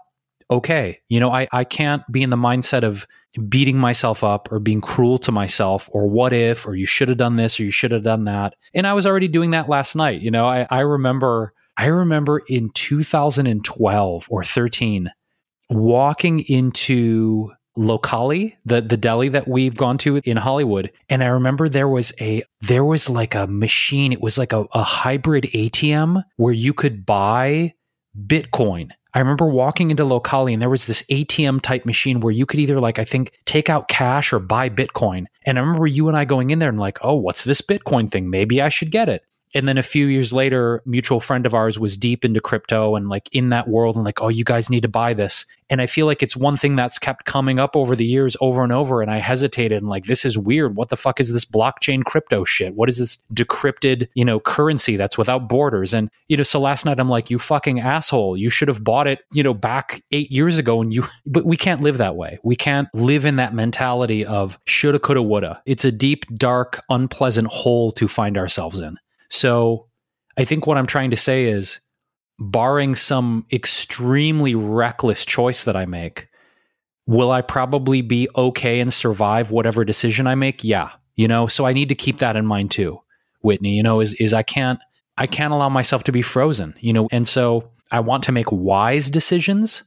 okay. 0.48 1.00
You 1.08 1.18
know, 1.18 1.30
I, 1.30 1.48
I 1.52 1.64
can't 1.64 2.02
be 2.10 2.22
in 2.22 2.30
the 2.30 2.36
mindset 2.36 2.84
of 2.84 3.06
beating 3.48 3.78
myself 3.78 4.22
up 4.22 4.50
or 4.52 4.60
being 4.60 4.80
cruel 4.80 5.18
to 5.18 5.32
myself 5.32 5.90
or 5.92 6.08
what 6.08 6.32
if 6.32 6.66
or 6.66 6.76
you 6.76 6.86
should 6.86 7.08
have 7.08 7.18
done 7.18 7.36
this 7.36 7.58
or 7.58 7.64
you 7.64 7.70
should 7.70 7.90
have 7.90 8.04
done 8.04 8.24
that. 8.24 8.54
And 8.74 8.86
I 8.86 8.92
was 8.92 9.06
already 9.06 9.28
doing 9.28 9.50
that 9.50 9.68
last 9.68 9.96
night. 9.96 10.20
You 10.20 10.30
know, 10.30 10.46
I, 10.46 10.66
I 10.70 10.80
remember 10.80 11.52
I 11.76 11.86
remember 11.86 12.42
in 12.46 12.70
2012 12.70 14.26
or 14.30 14.44
13 14.44 15.10
walking 15.68 16.40
into 16.40 17.50
Locali, 17.76 18.56
the 18.64 18.80
the 18.80 18.96
deli 18.96 19.28
that 19.30 19.48
we've 19.48 19.76
gone 19.76 19.98
to 19.98 20.20
in 20.24 20.36
Hollywood, 20.36 20.90
and 21.08 21.22
I 21.22 21.26
remember 21.26 21.68
there 21.68 21.88
was 21.88 22.12
a 22.20 22.42
there 22.60 22.84
was 22.84 23.08
like 23.10 23.34
a 23.34 23.46
machine. 23.46 24.12
It 24.12 24.20
was 24.20 24.38
like 24.38 24.52
a, 24.52 24.66
a 24.72 24.82
hybrid 24.82 25.44
ATM 25.44 26.22
where 26.36 26.54
you 26.54 26.72
could 26.72 27.04
buy 27.04 27.74
Bitcoin 28.18 28.90
I 29.16 29.20
remember 29.20 29.46
walking 29.46 29.90
into 29.90 30.04
Locali 30.04 30.52
and 30.52 30.60
there 30.60 30.68
was 30.68 30.84
this 30.84 31.02
ATM 31.04 31.62
type 31.62 31.86
machine 31.86 32.20
where 32.20 32.34
you 32.34 32.44
could 32.44 32.60
either 32.60 32.78
like 32.78 32.98
I 32.98 33.06
think 33.06 33.32
take 33.46 33.70
out 33.70 33.88
cash 33.88 34.30
or 34.30 34.38
buy 34.38 34.68
Bitcoin. 34.68 35.24
And 35.46 35.56
I 35.56 35.62
remember 35.62 35.86
you 35.86 36.08
and 36.08 36.18
I 36.18 36.26
going 36.26 36.50
in 36.50 36.58
there 36.58 36.68
and 36.68 36.78
like, 36.78 36.98
"Oh, 37.00 37.14
what's 37.14 37.42
this 37.42 37.62
Bitcoin 37.62 38.10
thing? 38.10 38.28
Maybe 38.28 38.60
I 38.60 38.68
should 38.68 38.90
get 38.90 39.08
it." 39.08 39.22
And 39.56 39.66
then 39.66 39.78
a 39.78 39.82
few 39.82 40.06
years 40.06 40.34
later 40.34 40.82
mutual 40.84 41.18
friend 41.18 41.46
of 41.46 41.54
ours 41.54 41.78
was 41.78 41.96
deep 41.96 42.26
into 42.26 42.40
crypto 42.42 42.94
and 42.94 43.08
like 43.08 43.28
in 43.32 43.48
that 43.48 43.68
world 43.68 43.96
and 43.96 44.04
like 44.04 44.20
oh 44.20 44.28
you 44.28 44.44
guys 44.44 44.68
need 44.68 44.82
to 44.82 44.88
buy 44.88 45.14
this. 45.14 45.46
And 45.68 45.80
i 45.80 45.86
feel 45.86 46.06
like 46.06 46.22
it's 46.22 46.36
one 46.36 46.56
thing 46.56 46.76
that's 46.76 46.98
kept 46.98 47.24
coming 47.24 47.58
up 47.58 47.74
over 47.74 47.96
the 47.96 48.04
years 48.04 48.36
over 48.40 48.62
and 48.62 48.72
over 48.72 49.00
and 49.00 49.10
i 49.10 49.16
hesitated 49.16 49.78
and 49.78 49.88
like 49.88 50.04
this 50.04 50.24
is 50.24 50.36
weird. 50.36 50.76
What 50.76 50.90
the 50.90 50.96
fuck 50.96 51.18
is 51.20 51.32
this 51.32 51.46
blockchain 51.46 52.04
crypto 52.04 52.44
shit? 52.44 52.74
What 52.74 52.88
is 52.88 52.98
this 52.98 53.18
decrypted 53.32 54.08
you 54.14 54.24
know 54.24 54.38
currency 54.38 54.96
that's 54.96 55.16
without 55.16 55.48
borders? 55.48 55.94
And 55.94 56.10
you 56.28 56.36
know 56.36 56.42
so 56.42 56.60
last 56.60 56.84
night 56.84 57.00
i'm 57.00 57.08
like 57.08 57.30
you 57.30 57.38
fucking 57.38 57.80
asshole. 57.80 58.36
You 58.36 58.50
should 58.50 58.68
have 58.68 58.84
bought 58.84 59.06
it 59.06 59.20
you 59.32 59.42
know 59.42 59.54
back 59.54 60.02
8 60.12 60.30
years 60.30 60.58
ago 60.58 60.82
and 60.82 60.92
you 60.92 61.04
but 61.26 61.46
we 61.46 61.56
can't 61.56 61.80
live 61.80 61.96
that 61.98 62.16
way. 62.16 62.38
We 62.44 62.56
can't 62.56 62.88
live 62.92 63.24
in 63.24 63.36
that 63.36 63.54
mentality 63.54 64.26
of 64.26 64.58
shoulda 64.66 64.98
coulda 64.98 65.22
woulda. 65.22 65.62
It's 65.64 65.86
a 65.86 65.92
deep 65.92 66.26
dark 66.34 66.82
unpleasant 66.90 67.48
hole 67.48 67.90
to 67.92 68.06
find 68.06 68.36
ourselves 68.36 68.80
in 68.80 68.98
so 69.28 69.86
I 70.38 70.44
think 70.44 70.66
what 70.66 70.78
I'm 70.78 70.86
trying 70.86 71.10
to 71.10 71.16
say 71.16 71.44
is, 71.44 71.80
barring 72.38 72.94
some 72.94 73.46
extremely 73.50 74.54
reckless 74.54 75.24
choice 75.24 75.64
that 75.64 75.74
I 75.76 75.86
make, 75.86 76.28
will 77.06 77.30
I 77.30 77.40
probably 77.40 78.02
be 78.02 78.28
okay 78.36 78.80
and 78.80 78.92
survive 78.92 79.50
whatever 79.50 79.84
decision 79.84 80.26
I 80.26 80.34
make? 80.34 80.62
Yeah. 80.62 80.90
You 81.14 81.28
know, 81.28 81.46
so 81.46 81.64
I 81.64 81.72
need 81.72 81.88
to 81.88 81.94
keep 81.94 82.18
that 82.18 82.36
in 82.36 82.44
mind 82.44 82.70
too, 82.70 83.00
Whitney, 83.40 83.74
you 83.74 83.82
know, 83.82 84.00
is 84.00 84.12
is 84.14 84.34
I 84.34 84.42
can't 84.42 84.78
I 85.16 85.26
can't 85.26 85.52
allow 85.52 85.70
myself 85.70 86.04
to 86.04 86.12
be 86.12 86.20
frozen, 86.20 86.74
you 86.80 86.92
know, 86.92 87.08
and 87.10 87.26
so 87.26 87.70
I 87.90 88.00
want 88.00 88.22
to 88.24 88.32
make 88.32 88.52
wise 88.52 89.08
decisions, 89.08 89.82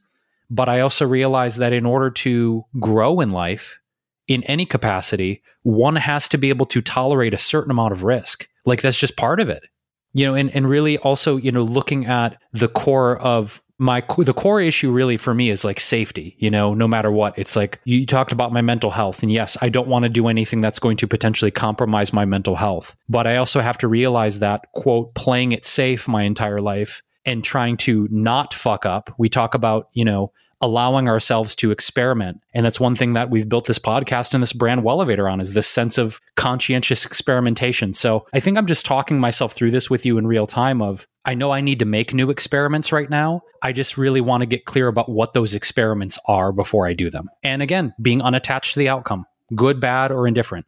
but 0.50 0.68
I 0.68 0.80
also 0.80 1.06
realize 1.06 1.56
that 1.56 1.72
in 1.72 1.86
order 1.86 2.10
to 2.10 2.64
grow 2.80 3.20
in 3.20 3.30
life 3.30 3.78
in 4.26 4.42
any 4.44 4.66
capacity, 4.66 5.42
one 5.62 5.94
has 5.94 6.28
to 6.30 6.38
be 6.38 6.48
able 6.48 6.66
to 6.66 6.82
tolerate 6.82 7.34
a 7.34 7.38
certain 7.38 7.70
amount 7.70 7.92
of 7.92 8.02
risk. 8.02 8.48
Like 8.64 8.82
that's 8.82 8.98
just 8.98 9.16
part 9.16 9.40
of 9.40 9.48
it. 9.48 9.66
You 10.12 10.26
know, 10.26 10.34
and, 10.34 10.54
and 10.54 10.68
really 10.68 10.98
also, 10.98 11.36
you 11.36 11.52
know, 11.52 11.62
looking 11.62 12.06
at 12.06 12.36
the 12.52 12.68
core 12.68 13.18
of 13.18 13.62
my 13.80 14.04
the 14.18 14.34
core 14.34 14.60
issue 14.60 14.92
really 14.92 15.16
for 15.16 15.32
me 15.32 15.48
is 15.48 15.64
like 15.64 15.80
safety 15.80 16.36
you 16.38 16.50
know 16.50 16.74
no 16.74 16.86
matter 16.86 17.10
what. 17.10 17.36
It's 17.38 17.56
like 17.56 17.80
you 17.84 18.04
talked 18.04 18.30
about 18.30 18.52
my 18.52 18.60
mental 18.60 18.90
health 18.90 19.22
and 19.22 19.32
yes 19.32 19.56
i 19.62 19.70
don't 19.70 19.88
want 19.88 20.02
to 20.02 20.10
do 20.10 20.28
anything 20.28 20.60
that's 20.60 20.78
going 20.78 20.98
to 20.98 21.08
potentially 21.08 21.50
compromise 21.50 22.12
my 22.12 22.26
mental 22.26 22.56
health. 22.56 22.94
But 23.08 23.26
i 23.26 23.36
also 23.36 23.62
have 23.62 23.78
to 23.78 23.88
realize 23.88 24.40
that 24.40 24.66
quote 24.74 25.14
playing 25.14 25.52
it 25.52 25.64
safe 25.64 26.08
my 26.08 26.24
entire 26.24 26.58
life 26.58 27.00
and 27.24 27.42
trying 27.42 27.76
to 27.78 28.06
not 28.10 28.52
fuck 28.54 28.84
up. 28.84 29.14
We 29.18 29.30
talk 29.30 29.54
about 29.54 29.88
you 29.94 30.04
know 30.04 30.30
allowing 30.60 31.08
ourselves 31.08 31.54
to 31.56 31.70
experiment. 31.70 32.40
And 32.54 32.66
that's 32.66 32.80
one 32.80 32.94
thing 32.94 33.14
that 33.14 33.30
we've 33.30 33.48
built 33.48 33.66
this 33.66 33.78
podcast 33.78 34.34
and 34.34 34.42
this 34.42 34.52
brand 34.52 34.82
Wellevatr 34.82 35.30
on 35.30 35.40
is 35.40 35.52
this 35.52 35.66
sense 35.66 35.98
of 35.98 36.20
conscientious 36.36 37.06
experimentation. 37.06 37.92
So 37.94 38.26
I 38.34 38.40
think 38.40 38.58
I'm 38.58 38.66
just 38.66 38.84
talking 38.84 39.18
myself 39.18 39.52
through 39.52 39.70
this 39.70 39.88
with 39.88 40.04
you 40.04 40.18
in 40.18 40.26
real 40.26 40.46
time 40.46 40.82
of 40.82 41.06
I 41.24 41.34
know 41.34 41.50
I 41.50 41.60
need 41.60 41.78
to 41.80 41.84
make 41.84 42.14
new 42.14 42.30
experiments 42.30 42.92
right 42.92 43.08
now. 43.08 43.42
I 43.62 43.72
just 43.72 43.98
really 43.98 44.20
want 44.20 44.42
to 44.42 44.46
get 44.46 44.64
clear 44.64 44.88
about 44.88 45.08
what 45.08 45.32
those 45.32 45.54
experiments 45.54 46.18
are 46.26 46.52
before 46.52 46.86
I 46.86 46.94
do 46.94 47.10
them. 47.10 47.28
And 47.42 47.62
again, 47.62 47.94
being 48.00 48.22
unattached 48.22 48.74
to 48.74 48.78
the 48.78 48.88
outcome, 48.88 49.26
good, 49.54 49.80
bad, 49.80 50.12
or 50.12 50.26
indifferent. 50.26 50.66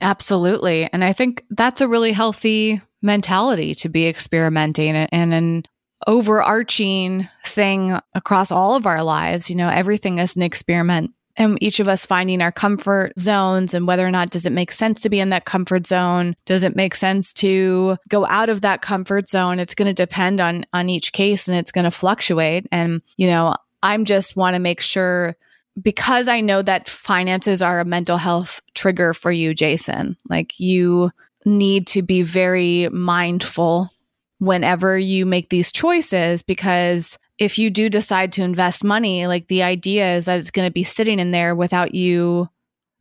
Absolutely. 0.00 0.88
And 0.92 1.04
I 1.04 1.12
think 1.12 1.44
that's 1.50 1.80
a 1.80 1.88
really 1.88 2.12
healthy 2.12 2.82
mentality 3.00 3.74
to 3.76 3.88
be 3.88 4.06
experimenting 4.08 4.96
and 4.96 5.34
an 5.34 5.64
overarching 6.06 7.28
thing 7.44 7.98
across 8.14 8.50
all 8.50 8.76
of 8.76 8.86
our 8.86 9.02
lives. 9.02 9.50
You 9.50 9.56
know, 9.56 9.68
everything 9.68 10.18
is 10.18 10.36
an 10.36 10.42
experiment. 10.42 11.12
And 11.36 11.60
each 11.60 11.80
of 11.80 11.88
us 11.88 12.06
finding 12.06 12.40
our 12.40 12.52
comfort 12.52 13.18
zones 13.18 13.74
and 13.74 13.88
whether 13.88 14.06
or 14.06 14.10
not 14.12 14.30
does 14.30 14.46
it 14.46 14.52
make 14.52 14.70
sense 14.70 15.00
to 15.02 15.10
be 15.10 15.18
in 15.18 15.30
that 15.30 15.44
comfort 15.44 15.84
zone? 15.84 16.36
Does 16.44 16.62
it 16.62 16.76
make 16.76 16.94
sense 16.94 17.32
to 17.34 17.96
go 18.08 18.24
out 18.26 18.48
of 18.48 18.60
that 18.60 18.82
comfort 18.82 19.28
zone? 19.28 19.58
It's 19.58 19.74
going 19.74 19.88
to 19.88 19.94
depend 19.94 20.40
on 20.40 20.64
on 20.72 20.88
each 20.88 21.12
case 21.12 21.48
and 21.48 21.56
it's 21.56 21.72
going 21.72 21.86
to 21.86 21.90
fluctuate. 21.90 22.68
And 22.70 23.02
you 23.16 23.26
know 23.26 23.54
i'm 23.84 24.04
just 24.04 24.34
want 24.34 24.54
to 24.54 24.60
make 24.60 24.80
sure 24.80 25.36
because 25.80 26.26
i 26.26 26.40
know 26.40 26.62
that 26.62 26.88
finances 26.88 27.62
are 27.62 27.78
a 27.78 27.84
mental 27.84 28.16
health 28.16 28.60
trigger 28.74 29.14
for 29.14 29.30
you 29.30 29.54
jason 29.54 30.16
like 30.28 30.58
you 30.58 31.12
need 31.44 31.86
to 31.86 32.02
be 32.02 32.22
very 32.22 32.88
mindful 32.88 33.90
whenever 34.44 34.98
you 34.98 35.26
make 35.26 35.48
these 35.48 35.72
choices 35.72 36.42
because 36.42 37.18
if 37.38 37.58
you 37.58 37.70
do 37.70 37.88
decide 37.88 38.32
to 38.32 38.42
invest 38.42 38.84
money, 38.84 39.26
like 39.26 39.48
the 39.48 39.62
idea 39.62 40.16
is 40.16 40.26
that 40.26 40.38
it's 40.38 40.50
going 40.50 40.68
to 40.68 40.72
be 40.72 40.84
sitting 40.84 41.18
in 41.18 41.32
there 41.32 41.54
without 41.54 41.94
you 41.94 42.48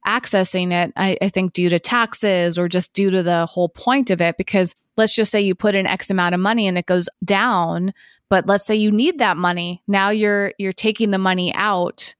accessing 0.06 0.72
it, 0.72 0.92
I, 0.96 1.18
I, 1.22 1.30
think 1.30 1.54
due 1.54 1.70
to 1.70 1.80
taxes 1.80 2.60
or 2.60 2.68
just 2.68 2.94
due 2.94 3.10
to 3.10 3.24
the 3.24 3.46
whole 3.46 3.70
point 3.70 4.10
of 4.10 4.20
it. 4.22 4.38
Because 4.38 4.76
let's 4.98 5.16
just 5.16 5.32
say 5.32 5.42
you 5.42 5.56
put 5.56 5.76
in 5.76 5.88
X 5.88 6.10
amount 6.10 6.36
of 6.36 6.42
money 6.42 6.68
and 6.68 6.78
it 6.78 6.86
goes 6.86 7.08
down, 7.24 7.94
but 8.30 8.46
let's 8.48 8.66
say 8.66 8.76
you 8.76 8.92
need 8.92 9.20
that 9.20 9.38
money. 9.38 9.82
Now 9.88 10.10
you're 10.10 10.54
you're 10.58 10.74
taking 10.74 11.12
the 11.12 11.18
money 11.18 11.54
out 11.56 12.16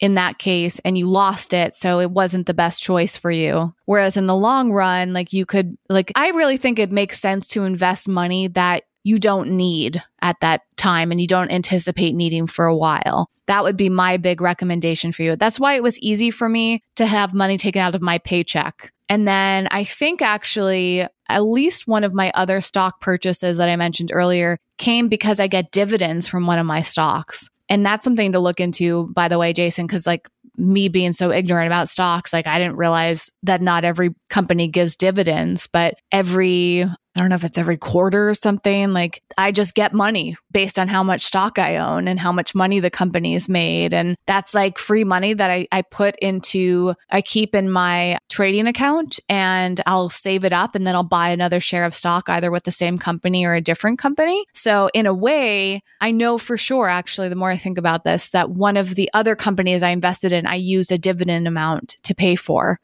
in 0.00 0.14
that 0.14 0.38
case 0.38 0.80
and 0.80 0.96
you 0.96 1.08
lost 1.08 1.52
it 1.52 1.74
so 1.74 2.00
it 2.00 2.10
wasn't 2.10 2.46
the 2.46 2.54
best 2.54 2.82
choice 2.82 3.16
for 3.16 3.30
you. 3.30 3.74
Whereas 3.84 4.16
in 4.16 4.26
the 4.26 4.36
long 4.36 4.72
run 4.72 5.12
like 5.12 5.32
you 5.32 5.46
could 5.46 5.76
like 5.88 6.12
i 6.14 6.30
really 6.30 6.56
think 6.56 6.78
it 6.78 6.92
makes 6.92 7.18
sense 7.18 7.48
to 7.48 7.64
invest 7.64 8.08
money 8.08 8.48
that 8.48 8.84
you 9.04 9.18
don't 9.18 9.50
need 9.50 10.02
at 10.20 10.38
that 10.40 10.62
time 10.76 11.10
and 11.10 11.20
you 11.20 11.26
don't 11.26 11.52
anticipate 11.52 12.14
needing 12.14 12.46
for 12.46 12.66
a 12.66 12.76
while. 12.76 13.30
That 13.46 13.62
would 13.62 13.76
be 13.76 13.88
my 13.88 14.18
big 14.18 14.40
recommendation 14.42 15.12
for 15.12 15.22
you. 15.22 15.36
That's 15.36 15.58
why 15.58 15.74
it 15.74 15.82
was 15.82 15.98
easy 16.00 16.30
for 16.30 16.48
me 16.48 16.82
to 16.96 17.06
have 17.06 17.32
money 17.32 17.56
taken 17.56 17.80
out 17.80 17.94
of 17.94 18.02
my 18.02 18.18
paycheck. 18.18 18.92
And 19.08 19.26
then 19.26 19.68
i 19.70 19.84
think 19.84 20.22
actually 20.22 21.06
at 21.30 21.44
least 21.44 21.86
one 21.86 22.04
of 22.04 22.14
my 22.14 22.30
other 22.34 22.60
stock 22.60 23.00
purchases 23.00 23.56
that 23.56 23.68
i 23.68 23.76
mentioned 23.76 24.10
earlier 24.12 24.58
came 24.76 25.08
because 25.08 25.40
i 25.40 25.46
get 25.46 25.70
dividends 25.70 26.28
from 26.28 26.46
one 26.46 26.58
of 26.58 26.66
my 26.66 26.82
stocks 26.82 27.48
and 27.68 27.84
that's 27.84 28.04
something 28.04 28.32
to 28.32 28.38
look 28.38 28.60
into, 28.60 29.08
by 29.08 29.28
the 29.28 29.38
way, 29.38 29.52
Jason, 29.52 29.86
because 29.86 30.06
like 30.06 30.28
me 30.56 30.88
being 30.88 31.12
so 31.12 31.30
ignorant 31.30 31.66
about 31.66 31.88
stocks, 31.88 32.32
like 32.32 32.46
I 32.46 32.58
didn't 32.58 32.76
realize 32.76 33.30
that 33.44 33.62
not 33.62 33.84
every 33.84 34.14
company 34.28 34.68
gives 34.68 34.96
dividends, 34.96 35.66
but 35.66 35.94
every 36.10 36.84
I 37.18 37.20
don't 37.20 37.30
know 37.30 37.34
if 37.34 37.42
it's 37.42 37.58
every 37.58 37.76
quarter 37.76 38.30
or 38.30 38.34
something. 38.34 38.92
Like 38.92 39.24
I 39.36 39.50
just 39.50 39.74
get 39.74 39.92
money 39.92 40.36
based 40.52 40.78
on 40.78 40.86
how 40.86 41.02
much 41.02 41.24
stock 41.24 41.58
I 41.58 41.78
own 41.78 42.06
and 42.06 42.20
how 42.20 42.30
much 42.30 42.54
money 42.54 42.78
the 42.78 42.90
company's 42.92 43.48
made. 43.48 43.92
And 43.92 44.14
that's 44.26 44.54
like 44.54 44.78
free 44.78 45.02
money 45.02 45.32
that 45.32 45.50
I, 45.50 45.66
I 45.72 45.82
put 45.82 46.14
into, 46.20 46.94
I 47.10 47.20
keep 47.20 47.56
in 47.56 47.72
my 47.72 48.18
trading 48.28 48.68
account 48.68 49.18
and 49.28 49.80
I'll 49.84 50.08
save 50.08 50.44
it 50.44 50.52
up 50.52 50.76
and 50.76 50.86
then 50.86 50.94
I'll 50.94 51.02
buy 51.02 51.30
another 51.30 51.58
share 51.58 51.84
of 51.84 51.92
stock 51.92 52.28
either 52.28 52.52
with 52.52 52.62
the 52.62 52.70
same 52.70 52.98
company 52.98 53.44
or 53.44 53.54
a 53.54 53.60
different 53.60 53.98
company. 53.98 54.44
So 54.54 54.88
in 54.94 55.06
a 55.06 55.14
way, 55.14 55.82
I 56.00 56.12
know 56.12 56.38
for 56.38 56.56
sure, 56.56 56.88
actually, 56.88 57.28
the 57.28 57.34
more 57.34 57.50
I 57.50 57.56
think 57.56 57.78
about 57.78 58.04
this, 58.04 58.30
that 58.30 58.50
one 58.50 58.76
of 58.76 58.94
the 58.94 59.10
other 59.12 59.34
companies 59.34 59.82
I 59.82 59.90
invested 59.90 60.30
in, 60.30 60.46
I 60.46 60.54
used 60.54 60.92
a 60.92 60.98
dividend 60.98 61.48
amount 61.48 61.96
to 62.04 62.14
pay 62.14 62.36
for. 62.36 62.78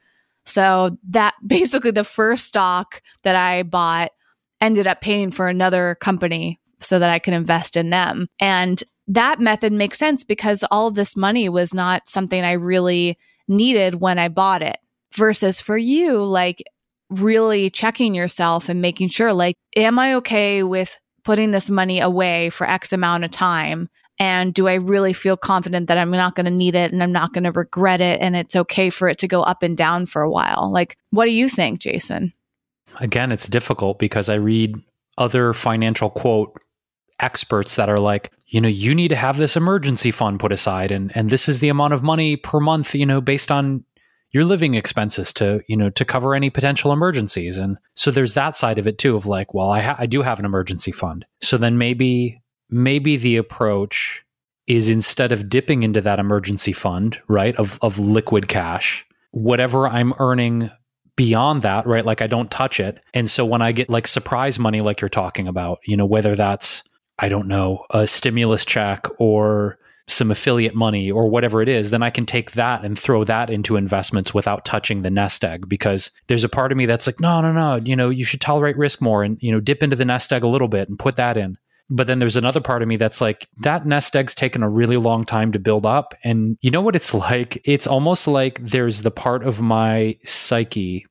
So 0.44 0.99
that 1.11 1.35
basically 1.47 1.92
the 1.92 2.03
first 2.03 2.47
stock 2.47 3.01
that 3.23 3.37
I 3.37 3.62
bought 3.62 4.11
ended 4.61 4.87
up 4.87 5.01
paying 5.01 5.31
for 5.31 5.49
another 5.49 5.97
company 6.01 6.61
so 6.79 6.99
that 6.99 7.11
I 7.11 7.19
could 7.19 7.35
invest 7.35 7.77
in 7.77 7.90
them. 7.90 8.29
And 8.40 8.83
that 9.09 9.40
method 9.40 9.73
makes 9.73 9.99
sense 9.99 10.25
because 10.25 10.64
all 10.71 10.87
of 10.87 10.95
this 10.95 11.17
money 11.17 11.49
was 11.49 11.75
not 11.75 12.09
something 12.09 12.43
I 12.43 12.53
really 12.53 13.19
needed 13.49 13.97
when 13.97 14.19
I 14.19 14.29
bought 14.29 14.62
it. 14.62 14.79
Versus 15.14 15.61
for 15.61 15.77
you, 15.77 16.25
like 16.25 16.64
really 17.09 17.71
checking 17.71 18.14
yourself 18.14 18.69
and 18.69 18.83
making 18.83 19.09
sure, 19.09 19.33
like, 19.33 19.55
am 19.77 19.99
I 19.99 20.14
okay 20.14 20.62
with 20.62 20.99
putting 21.23 21.53
this 21.53 21.71
money 21.71 22.01
away 22.01 22.51
for 22.51 22.69
X 22.69 22.93
amount 22.93 23.25
of 23.25 23.31
time? 23.31 23.88
And 24.19 24.55
do 24.55 24.69
I 24.69 24.75
really 24.75 25.12
feel 25.12 25.37
confident 25.37 25.88
that 25.88 25.99
I'm 25.99 26.11
not 26.11 26.35
going 26.35 26.45
to 26.47 26.51
need 26.51 26.75
it 26.75 26.93
and 26.93 27.03
I'm 27.03 27.12
not 27.12 27.33
going 27.33 27.45
to 27.45 27.53
regret 27.53 28.01
it 28.01 28.21
and 28.21 28.37
it's 28.37 28.55
okay 28.55 28.90
for 28.90 29.09
it 29.09 29.19
to 29.19 29.29
go 29.29 29.43
up 29.43 29.62
and 29.62 29.77
down 29.77 30.07
for 30.07 30.23
a 30.23 30.31
while? 30.31 30.71
Like, 30.73 30.97
what 31.11 31.27
do 31.27 31.33
you 31.33 31.49
think, 31.49 31.81
Jason? 31.81 32.33
Again, 33.00 33.33
it's 33.33 33.48
difficult 33.48 33.98
because 33.98 34.28
I 34.28 34.35
read 34.35 34.74
other 35.18 35.52
financial 35.52 36.11
quote 36.11 36.61
experts 37.20 37.76
that 37.76 37.88
are 37.88 38.00
like, 38.00 38.33
you 38.46 38.61
know, 38.61 38.68
you 38.68 38.94
need 38.94 39.09
to 39.09 39.16
have 39.16 39.37
this 39.37 39.57
emergency 39.57 40.11
fund 40.11 40.40
put 40.40 40.52
aside 40.52 40.90
and 40.90 41.16
and 41.16 41.30
this 41.30 41.48
is 41.48 41.61
the 41.61 41.68
amount 41.68 41.94
of 41.94 42.02
money 42.02 42.37
per 42.37 42.61
month, 42.61 42.94
you 42.94 43.07
know, 43.07 43.20
based 43.20 43.50
on 43.50 43.85
your 44.30 44.44
living 44.44 44.74
expenses 44.74 45.33
to, 45.33 45.62
you 45.68 45.76
know, 45.76 45.90
to 45.90 46.04
cover 46.04 46.35
any 46.35 46.50
potential 46.50 46.92
emergencies. 46.92 47.57
And 47.57 47.78
so 47.94 48.11
there's 48.11 48.35
that 48.35 48.57
side 48.57 48.80
of 48.80 48.88
it 48.88 48.98
too 48.98 49.14
of 49.14 49.26
like, 49.26 49.54
well, 49.54 49.70
I 49.70 49.80
ha- 49.80 49.96
I 49.96 50.07
do 50.07 50.22
have 50.22 50.40
an 50.40 50.44
emergency 50.44 50.90
fund. 50.90 51.24
So 51.40 51.57
then 51.57 51.78
maybe 51.78 52.42
maybe 52.68 53.16
the 53.16 53.37
approach 53.37 54.24
is 54.66 54.88
instead 54.88 55.30
of 55.30 55.48
dipping 55.48 55.83
into 55.83 56.00
that 56.00 56.18
emergency 56.18 56.72
fund, 56.72 57.20
right, 57.28 57.54
of 57.57 57.78
of 57.80 57.98
liquid 57.98 58.48
cash, 58.48 59.07
whatever 59.30 59.87
I'm 59.87 60.14
earning 60.18 60.70
beyond 61.16 61.62
that, 61.62 61.87
right? 61.87 62.05
Like 62.05 62.22
I 62.22 62.27
don't 62.27 62.50
touch 62.50 62.81
it. 62.81 63.00
And 63.12 63.31
so 63.31 63.44
when 63.44 63.62
I 63.62 63.72
get 63.72 63.88
like 63.88 64.07
surprise 64.07 64.59
money, 64.59 64.81
like 64.81 65.00
you're 65.00 65.09
talking 65.09 65.48
about, 65.48 65.79
you 65.87 65.96
know, 65.96 66.07
whether 66.07 66.35
that's, 66.35 66.83
I 67.18 67.29
don't 67.29 67.48
know, 67.48 67.85
a 67.90 68.07
stimulus 68.07 68.64
check 68.64 69.07
or 69.18 69.79
some 70.07 70.31
affiliate 70.31 70.74
money 70.74 71.11
or 71.11 71.29
whatever 71.29 71.62
it 71.62 71.68
is, 71.68 71.90
then 71.90 72.03
I 72.03 72.11
can 72.11 72.27
take 72.27 72.53
that 72.53 72.85
and 72.85 72.98
throw 72.98 73.24
that 73.24 73.48
into 73.48 73.77
investments 73.77 74.35
without 74.35 74.64
touching 74.64 75.00
the 75.00 75.11
nest 75.11 75.44
egg 75.44 75.68
because 75.68 76.11
there's 76.27 76.44
a 76.44 76.48
part 76.48 76.72
of 76.72 76.79
me 76.79 76.85
that's 76.85 77.07
like, 77.07 77.20
no, 77.20 77.40
no, 77.40 77.53
no, 77.53 77.77
you 77.77 77.96
know, 77.96 78.11
you 78.11 78.24
should 78.24 78.40
tolerate 78.40 78.77
risk 78.77 79.00
more 79.00 79.22
and, 79.22 79.38
you 79.40 79.50
know, 79.50 79.61
dip 79.61 79.83
into 79.83 79.96
the 79.96 80.05
nest 80.05 80.33
egg 80.33 80.42
a 80.42 80.48
little 80.48 80.68
bit 80.68 80.88
and 80.88 80.98
put 80.98 81.16
that 81.16 81.38
in. 81.38 81.57
But 81.90 82.07
then 82.07 82.18
there's 82.18 82.37
another 82.37 82.61
part 82.61 82.83
of 82.83 82.88
me 82.88 82.97
that's 82.97 83.20
like, 83.20 83.47
that 83.59 83.87
nest 83.87 84.16
egg's 84.16 84.35
taken 84.35 84.62
a 84.62 84.70
really 84.70 84.97
long 84.97 85.25
time 85.25 85.53
to 85.53 85.59
build 85.59 85.85
up. 85.85 86.14
And 86.25 86.57
you 86.61 86.70
know 86.70 86.81
what 86.81 86.97
it's 86.97 87.14
like? 87.14 87.61
It's 87.64 87.87
almost 87.87 88.27
like 88.27 88.59
there's 88.62 89.03
the 89.03 89.11
part 89.11 89.44
of 89.44 89.61
my 89.61 90.16
psyche 90.25 91.07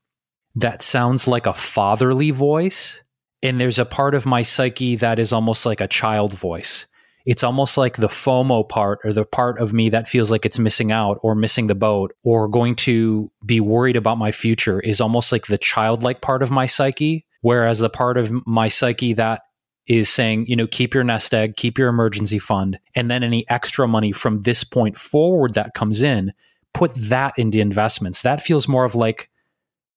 that 0.56 0.82
sounds 0.82 1.26
like 1.26 1.46
a 1.46 1.54
fatherly 1.54 2.30
voice. 2.30 3.02
And 3.42 3.60
there's 3.60 3.78
a 3.78 3.84
part 3.84 4.14
of 4.14 4.26
my 4.26 4.42
psyche 4.42 4.96
that 4.96 5.18
is 5.18 5.32
almost 5.32 5.66
like 5.66 5.80
a 5.80 5.88
child 5.88 6.32
voice. 6.32 6.86
It's 7.26 7.44
almost 7.44 7.78
like 7.78 7.96
the 7.96 8.08
FOMO 8.08 8.68
part 8.68 9.00
or 9.04 9.12
the 9.12 9.24
part 9.24 9.58
of 9.58 9.72
me 9.72 9.88
that 9.90 10.08
feels 10.08 10.30
like 10.30 10.44
it's 10.44 10.58
missing 10.58 10.92
out 10.92 11.18
or 11.22 11.34
missing 11.34 11.68
the 11.68 11.74
boat 11.74 12.14
or 12.22 12.48
going 12.48 12.76
to 12.76 13.30
be 13.44 13.60
worried 13.60 13.96
about 13.96 14.18
my 14.18 14.30
future 14.30 14.78
is 14.80 15.00
almost 15.00 15.32
like 15.32 15.46
the 15.46 15.56
childlike 15.56 16.20
part 16.20 16.42
of 16.42 16.50
my 16.50 16.66
psyche. 16.66 17.26
Whereas 17.40 17.78
the 17.78 17.90
part 17.90 18.16
of 18.16 18.46
my 18.46 18.68
psyche 18.68 19.14
that 19.14 19.42
is 19.86 20.08
saying, 20.08 20.46
you 20.46 20.56
know, 20.56 20.66
keep 20.66 20.94
your 20.94 21.04
nest 21.04 21.34
egg, 21.34 21.56
keep 21.56 21.78
your 21.78 21.88
emergency 21.88 22.38
fund, 22.38 22.78
and 22.94 23.10
then 23.10 23.22
any 23.22 23.48
extra 23.50 23.86
money 23.86 24.12
from 24.12 24.40
this 24.40 24.64
point 24.64 24.96
forward 24.96 25.54
that 25.54 25.74
comes 25.74 26.02
in, 26.02 26.32
put 26.72 26.94
that 26.94 27.38
into 27.38 27.60
investments. 27.60 28.22
That 28.22 28.42
feels 28.42 28.66
more 28.66 28.84
of 28.84 28.94
like 28.94 29.30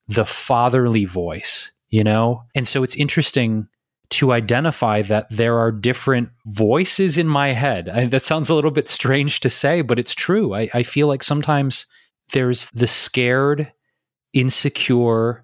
the 0.08 0.26
fatherly 0.26 1.06
voice, 1.06 1.72
you 1.90 2.04
know? 2.04 2.44
And 2.54 2.68
so 2.68 2.84
it's 2.84 2.96
interesting 2.96 3.68
to 4.10 4.32
identify 4.32 5.02
that 5.04 5.30
there 5.30 5.58
are 5.58 5.72
different 5.72 6.30
voices 6.46 7.18
in 7.18 7.28
my 7.28 7.50
head. 7.50 7.90
I, 7.90 8.06
that 8.06 8.24
sounds 8.24 8.50
a 8.50 8.56
little 8.56 8.72
bit 8.72 8.88
strange 8.88 9.42
to 9.42 9.50
say, 9.50 9.82
but 9.82 10.00
it's 10.00 10.16
true. 10.16 10.54
I, 10.54 10.70
I 10.74 10.84
feel 10.84 11.08
like 11.08 11.24
sometimes 11.24 11.86
there's 12.32 12.68
the 12.74 12.88
scared, 12.88 13.72
insecure, 14.34 15.44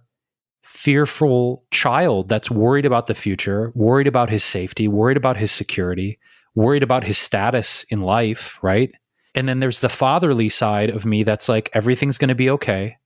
fearful 0.64 1.66
child 1.72 2.30
that's 2.30 2.49
worried 2.49 2.86
about 2.86 3.07
the 3.07 3.14
future, 3.14 3.72
worried 3.76 4.07
about 4.07 4.30
his 4.30 4.43
safety, 4.43 4.88
worried 4.88 5.18
about 5.18 5.38
his 5.38 5.51
security, 5.51 6.18
worried 6.55 6.84
about 6.84 7.03
his 7.03 7.18
status 7.18 7.86
in 7.89 8.01
life, 8.01 8.59
right? 8.64 8.91
And 9.36 9.47
then 9.47 9.59
there's 9.59 9.80
the 9.80 9.89
fatherly 9.89 10.49
side 10.49 10.89
of 10.89 11.05
me 11.05 11.24
that's 11.24 11.49
like, 11.49 11.70
everything's 11.74 12.18
going 12.18 12.30
to 12.30 12.36
be 12.36 12.49
okay. 12.51 12.97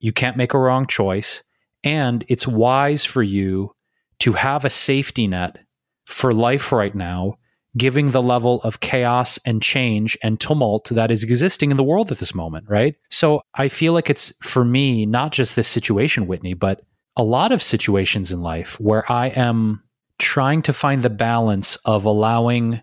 You 0.00 0.12
can't 0.12 0.36
make 0.36 0.54
a 0.54 0.58
wrong 0.58 0.86
choice. 0.86 1.42
And 1.84 2.24
it's 2.28 2.46
wise 2.46 3.04
for 3.04 3.22
you 3.22 3.74
to 4.20 4.32
have 4.32 4.64
a 4.64 4.70
safety 4.70 5.26
net 5.26 5.58
for 6.06 6.32
life 6.32 6.72
right 6.72 6.94
now, 6.94 7.38
giving 7.76 8.10
the 8.10 8.22
level 8.22 8.60
of 8.62 8.80
chaos 8.80 9.38
and 9.46 9.62
change 9.62 10.16
and 10.22 10.38
tumult 10.38 10.90
that 10.90 11.10
is 11.10 11.24
existing 11.24 11.70
in 11.70 11.76
the 11.76 11.84
world 11.84 12.12
at 12.12 12.18
this 12.18 12.34
moment, 12.34 12.66
right? 12.68 12.96
So 13.10 13.42
I 13.54 13.68
feel 13.68 13.92
like 13.92 14.10
it's 14.10 14.32
for 14.42 14.64
me, 14.64 15.06
not 15.06 15.32
just 15.32 15.56
this 15.56 15.68
situation, 15.68 16.26
Whitney, 16.26 16.54
but 16.54 16.82
a 17.16 17.24
lot 17.24 17.52
of 17.52 17.62
situations 17.62 18.32
in 18.32 18.42
life 18.42 18.78
where 18.78 19.10
I 19.10 19.28
am 19.28 19.82
trying 20.18 20.62
to 20.62 20.72
find 20.72 21.02
the 21.02 21.10
balance 21.10 21.76
of 21.84 22.04
allowing 22.04 22.80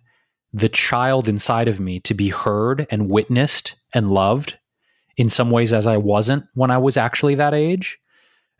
the 0.53 0.69
child 0.69 1.29
inside 1.29 1.67
of 1.67 1.79
me 1.79 1.99
to 2.01 2.13
be 2.13 2.29
heard 2.29 2.87
and 2.89 3.11
witnessed 3.11 3.75
and 3.93 4.11
loved 4.11 4.57
in 5.17 5.29
some 5.29 5.51
ways 5.51 5.73
as 5.73 5.85
I 5.85 5.97
wasn't 5.97 6.45
when 6.55 6.71
I 6.71 6.77
was 6.77 6.97
actually 6.97 7.35
that 7.35 7.53
age 7.53 7.99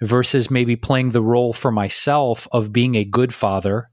versus 0.02 0.52
maybe 0.52 0.76
playing 0.76 1.10
the 1.10 1.22
role 1.22 1.54
for 1.54 1.72
myself 1.72 2.48
of 2.52 2.72
being 2.72 2.96
a 2.96 3.04
good 3.04 3.34
father 3.34 3.90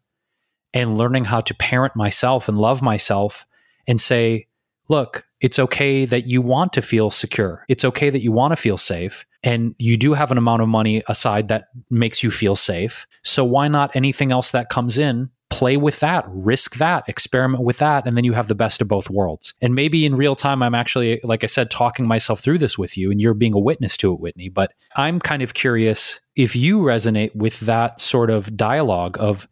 and 0.77 0.99
learning 0.99 1.25
how 1.25 1.41
to 1.41 1.55
parent 1.55 1.97
myself 1.97 2.51
and 2.51 2.59
love 2.59 2.83
myself 2.83 3.47
and 3.89 3.99
say, 3.99 4.47
look, 4.89 5.27
it's 5.41 5.59
okay 5.59 6.05
that 6.05 6.27
you 6.27 6.43
want 6.43 6.75
to 6.75 6.83
feel 6.83 7.11
secure. 7.11 7.65
It's 7.67 7.85
okay 7.85 8.11
that 8.11 8.21
you 8.21 8.31
want 8.31 8.53
to 8.53 8.57
feel 8.57 8.77
safe. 8.77 9.25
And 9.43 9.75
you 9.79 9.97
do 9.97 10.13
have 10.13 10.31
an 10.31 10.37
amount 10.37 10.61
of 10.61 10.69
money 10.69 11.03
aside 11.09 11.49
that 11.49 11.69
makes 11.89 12.23
you 12.23 12.31
feel 12.31 12.57
safe. 12.57 13.07
So 13.25 13.43
why 13.43 13.69
not 13.69 13.97
anything 13.97 14.33
else 14.33 14.51
that 14.51 14.69
comes 14.69 14.99
in 14.99 15.31
play 15.49 15.77
with 15.77 16.01
that, 16.01 16.25
risk 16.29 16.77
that, 16.77 17.09
experiment 17.09 17.63
with 17.63 17.79
that, 17.79 18.07
and 18.07 18.17
then 18.17 18.25
you 18.25 18.33
have 18.33 18.49
the 18.49 18.55
best 18.55 18.83
of 18.83 18.89
both 18.89 19.09
worlds. 19.09 19.55
And 19.63 19.75
maybe 19.75 20.05
in 20.05 20.17
real 20.17 20.35
time, 20.35 20.63
I'm 20.63 20.75
actually, 20.75 21.21
like 21.23 21.45
I 21.45 21.47
said, 21.47 21.71
talking 21.71 22.07
myself 22.07 22.41
through 22.41 22.59
this 22.59 22.77
with 22.77 22.97
you, 22.99 23.11
and 23.11 23.21
you're 23.21 23.33
being 23.33 23.55
a 23.55 23.59
witness 23.59 23.97
to 23.99 24.13
it, 24.13 24.21
Whitney. 24.21 24.49
But 24.49 24.75
I'm 24.97 25.21
kind 25.21 25.43
of 25.43 25.55
curious 25.55 26.19
if 26.35 26.57
you 26.57 26.81
resonate 26.81 27.35
with 27.35 27.61
that 27.61 28.01
sort 28.01 28.29
of 28.29 28.57
dialogue 28.57 29.17
of, 29.21 29.47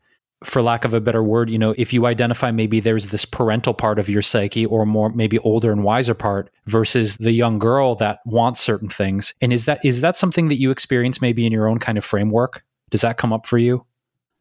for 0.44 0.62
lack 0.62 0.84
of 0.84 0.94
a 0.94 1.00
better 1.00 1.22
word, 1.22 1.50
you 1.50 1.58
know, 1.58 1.74
if 1.76 1.92
you 1.92 2.06
identify 2.06 2.50
maybe 2.50 2.80
there's 2.80 3.06
this 3.06 3.24
parental 3.24 3.74
part 3.74 3.98
of 3.98 4.08
your 4.08 4.22
psyche 4.22 4.66
or 4.66 4.86
more 4.86 5.10
maybe 5.10 5.38
older 5.40 5.72
and 5.72 5.84
wiser 5.84 6.14
part 6.14 6.50
versus 6.66 7.16
the 7.16 7.32
young 7.32 7.58
girl 7.58 7.94
that 7.96 8.20
wants 8.26 8.60
certain 8.60 8.88
things. 8.88 9.34
And 9.40 9.52
is 9.52 9.64
that 9.64 9.84
is 9.84 10.00
that 10.02 10.16
something 10.16 10.48
that 10.48 10.60
you 10.60 10.70
experience 10.70 11.20
maybe 11.20 11.46
in 11.46 11.52
your 11.52 11.68
own 11.68 11.78
kind 11.78 11.98
of 11.98 12.04
framework? 12.04 12.64
Does 12.90 13.00
that 13.00 13.16
come 13.16 13.32
up 13.32 13.46
for 13.46 13.58
you? 13.58 13.86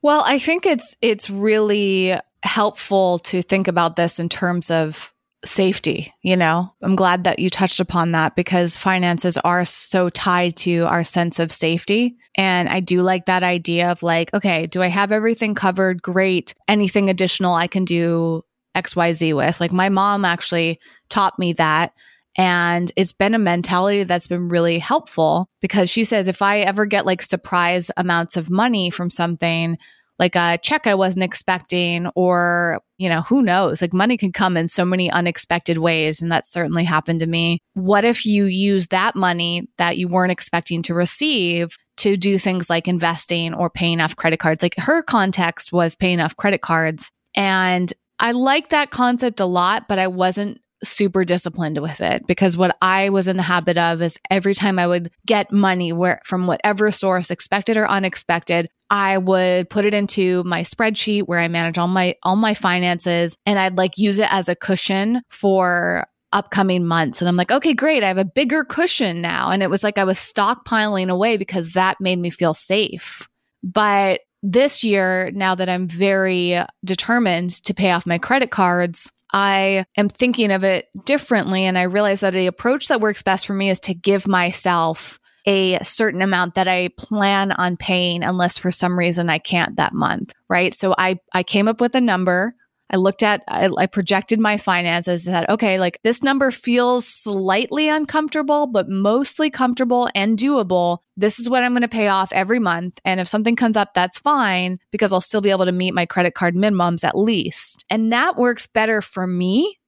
Well, 0.01 0.23
I 0.25 0.39
think 0.39 0.65
it's 0.65 0.95
it's 1.01 1.29
really 1.29 2.15
helpful 2.43 3.19
to 3.19 3.41
think 3.41 3.67
about 3.67 3.95
this 3.95 4.19
in 4.19 4.27
terms 4.27 4.69
of 4.69 5.12
safety, 5.45 6.13
you 6.21 6.37
know. 6.37 6.73
I'm 6.81 6.95
glad 6.95 7.25
that 7.25 7.39
you 7.39 7.49
touched 7.49 7.79
upon 7.79 8.11
that 8.11 8.35
because 8.35 8.77
finances 8.77 9.37
are 9.39 9.65
so 9.65 10.09
tied 10.09 10.55
to 10.57 10.85
our 10.85 11.03
sense 11.03 11.39
of 11.39 11.51
safety. 11.51 12.17
And 12.35 12.69
I 12.69 12.79
do 12.79 13.01
like 13.01 13.25
that 13.25 13.43
idea 13.43 13.91
of 13.91 14.03
like, 14.03 14.33
okay, 14.33 14.67
do 14.67 14.81
I 14.81 14.87
have 14.87 15.11
everything 15.11 15.55
covered? 15.55 16.01
Great. 16.01 16.53
Anything 16.67 17.09
additional 17.09 17.53
I 17.53 17.67
can 17.67 17.85
do 17.85 18.43
XYZ 18.75 19.35
with. 19.35 19.59
Like 19.59 19.71
my 19.71 19.89
mom 19.89 20.25
actually 20.25 20.79
taught 21.09 21.37
me 21.37 21.53
that 21.53 21.93
and 22.35 22.91
it's 22.95 23.13
been 23.13 23.35
a 23.35 23.39
mentality 23.39 24.03
that's 24.03 24.27
been 24.27 24.49
really 24.49 24.79
helpful 24.79 25.49
because 25.61 25.89
she 25.89 26.03
says 26.03 26.27
if 26.27 26.41
I 26.41 26.59
ever 26.59 26.85
get 26.85 27.05
like 27.05 27.21
surprise 27.21 27.91
amounts 27.95 28.37
of 28.37 28.49
money 28.49 28.89
from 28.89 29.09
something, 29.09 29.77
like 30.19 30.35
a 30.35 30.59
check 30.61 30.87
I 30.87 30.95
wasn't 30.95 31.23
expecting, 31.23 32.07
or, 32.15 32.81
you 32.97 33.09
know, 33.09 33.21
who 33.21 33.41
knows? 33.41 33.81
Like 33.81 33.93
money 33.93 34.17
can 34.17 34.31
come 34.31 34.57
in 34.57 34.67
so 34.67 34.85
many 34.85 35.11
unexpected 35.11 35.77
ways. 35.77 36.21
And 36.21 36.31
that 36.31 36.45
certainly 36.45 36.83
happened 36.83 37.19
to 37.21 37.27
me. 37.27 37.59
What 37.73 38.05
if 38.05 38.25
you 38.25 38.45
use 38.45 38.87
that 38.87 39.15
money 39.15 39.67
that 39.77 39.97
you 39.97 40.07
weren't 40.07 40.31
expecting 40.31 40.83
to 40.83 40.93
receive 40.93 41.75
to 41.97 42.17
do 42.17 42.37
things 42.37 42.69
like 42.69 42.87
investing 42.87 43.53
or 43.53 43.69
paying 43.69 44.01
off 44.01 44.15
credit 44.15 44.39
cards? 44.39 44.61
Like 44.61 44.75
her 44.77 45.01
context 45.01 45.73
was 45.73 45.95
paying 45.95 46.19
off 46.19 46.37
credit 46.37 46.61
cards. 46.61 47.09
And 47.35 47.91
I 48.19 48.31
like 48.31 48.69
that 48.69 48.91
concept 48.91 49.39
a 49.39 49.45
lot, 49.45 49.87
but 49.87 49.99
I 49.99 50.07
wasn't 50.07 50.59
super 50.83 51.23
disciplined 51.23 51.79
with 51.79 52.01
it 52.01 52.25
because 52.27 52.57
what 52.57 52.77
I 52.81 53.09
was 53.09 53.27
in 53.27 53.37
the 53.37 53.43
habit 53.43 53.77
of 53.77 54.01
is 54.01 54.17
every 54.29 54.53
time 54.53 54.79
I 54.79 54.87
would 54.87 55.11
get 55.25 55.51
money 55.51 55.93
where 55.93 56.21
from 56.25 56.47
whatever 56.47 56.91
source, 56.91 57.31
expected 57.31 57.77
or 57.77 57.89
unexpected, 57.89 58.69
I 58.89 59.17
would 59.17 59.69
put 59.69 59.85
it 59.85 59.93
into 59.93 60.43
my 60.43 60.61
spreadsheet 60.63 61.23
where 61.23 61.39
I 61.39 61.47
manage 61.47 61.77
all 61.77 61.87
my 61.87 62.15
all 62.23 62.35
my 62.35 62.53
finances 62.53 63.37
and 63.45 63.57
I'd 63.57 63.77
like 63.77 63.97
use 63.97 64.19
it 64.19 64.31
as 64.31 64.49
a 64.49 64.55
cushion 64.55 65.21
for 65.29 66.07
upcoming 66.33 66.85
months. 66.85 67.21
And 67.21 67.29
I'm 67.29 67.37
like, 67.37 67.51
okay, 67.51 67.73
great. 67.73 68.03
I 68.03 68.07
have 68.07 68.17
a 68.17 68.25
bigger 68.25 68.65
cushion 68.65 69.21
now. 69.21 69.51
And 69.51 69.63
it 69.63 69.69
was 69.69 69.83
like 69.83 69.97
I 69.97 70.03
was 70.03 70.17
stockpiling 70.17 71.09
away 71.09 71.37
because 71.37 71.71
that 71.71 72.01
made 72.01 72.19
me 72.19 72.29
feel 72.29 72.53
safe. 72.53 73.27
But 73.63 74.21
this 74.41 74.83
year, 74.83 75.31
now 75.33 75.55
that 75.55 75.69
I'm 75.69 75.87
very 75.87 76.59
determined 76.83 77.51
to 77.63 77.73
pay 77.73 77.91
off 77.91 78.05
my 78.05 78.17
credit 78.17 78.51
cards, 78.51 79.11
I 79.33 79.85
am 79.97 80.09
thinking 80.09 80.51
of 80.51 80.63
it 80.63 80.87
differently. 81.05 81.65
And 81.65 81.77
I 81.77 81.83
realize 81.83 82.19
that 82.21 82.33
the 82.33 82.47
approach 82.47 82.87
that 82.87 83.01
works 83.01 83.23
best 83.23 83.47
for 83.47 83.53
me 83.53 83.69
is 83.69 83.79
to 83.81 83.93
give 83.95 84.27
myself 84.27 85.19
a 85.45 85.83
certain 85.83 86.21
amount 86.21 86.55
that 86.55 86.67
I 86.67 86.89
plan 86.97 87.51
on 87.51 87.75
paying 87.75 88.23
unless 88.23 88.57
for 88.57 88.71
some 88.71 88.97
reason 88.97 89.29
I 89.29 89.39
can't 89.39 89.75
that 89.75 89.93
month. 89.93 90.33
Right. 90.47 90.73
So 90.73 90.95
I, 90.97 91.17
I 91.33 91.43
came 91.43 91.67
up 91.67 91.81
with 91.81 91.95
a 91.95 92.01
number. 92.01 92.55
I 92.93 92.97
looked 92.97 93.23
at, 93.23 93.43
I, 93.47 93.69
I 93.75 93.87
projected 93.87 94.39
my 94.39 94.55
finances 94.55 95.25
and 95.25 95.33
said, 95.35 95.49
okay, 95.49 95.79
like 95.79 95.99
this 96.03 96.21
number 96.21 96.51
feels 96.51 97.07
slightly 97.07 97.89
uncomfortable, 97.89 98.67
but 98.67 98.87
mostly 98.87 99.49
comfortable 99.49 100.09
and 100.13 100.37
doable. 100.37 100.99
This 101.17 101.39
is 101.39 101.49
what 101.49 101.63
I'm 101.63 101.71
going 101.71 101.81
to 101.81 101.87
pay 101.87 102.07
off 102.07 102.31
every 102.31 102.59
month. 102.59 102.99
And 103.03 103.19
if 103.19 103.27
something 103.27 103.55
comes 103.55 103.75
up, 103.75 103.95
that's 103.95 104.19
fine 104.19 104.79
because 104.91 105.11
I'll 105.11 105.21
still 105.21 105.41
be 105.41 105.49
able 105.49 105.65
to 105.65 105.71
meet 105.71 105.95
my 105.95 106.05
credit 106.05 106.35
card 106.35 106.53
minimums 106.53 107.03
at 107.03 107.17
least. 107.17 107.83
And 107.89 108.13
that 108.13 108.37
works 108.37 108.67
better 108.67 109.01
for 109.01 109.25
me 109.25 109.79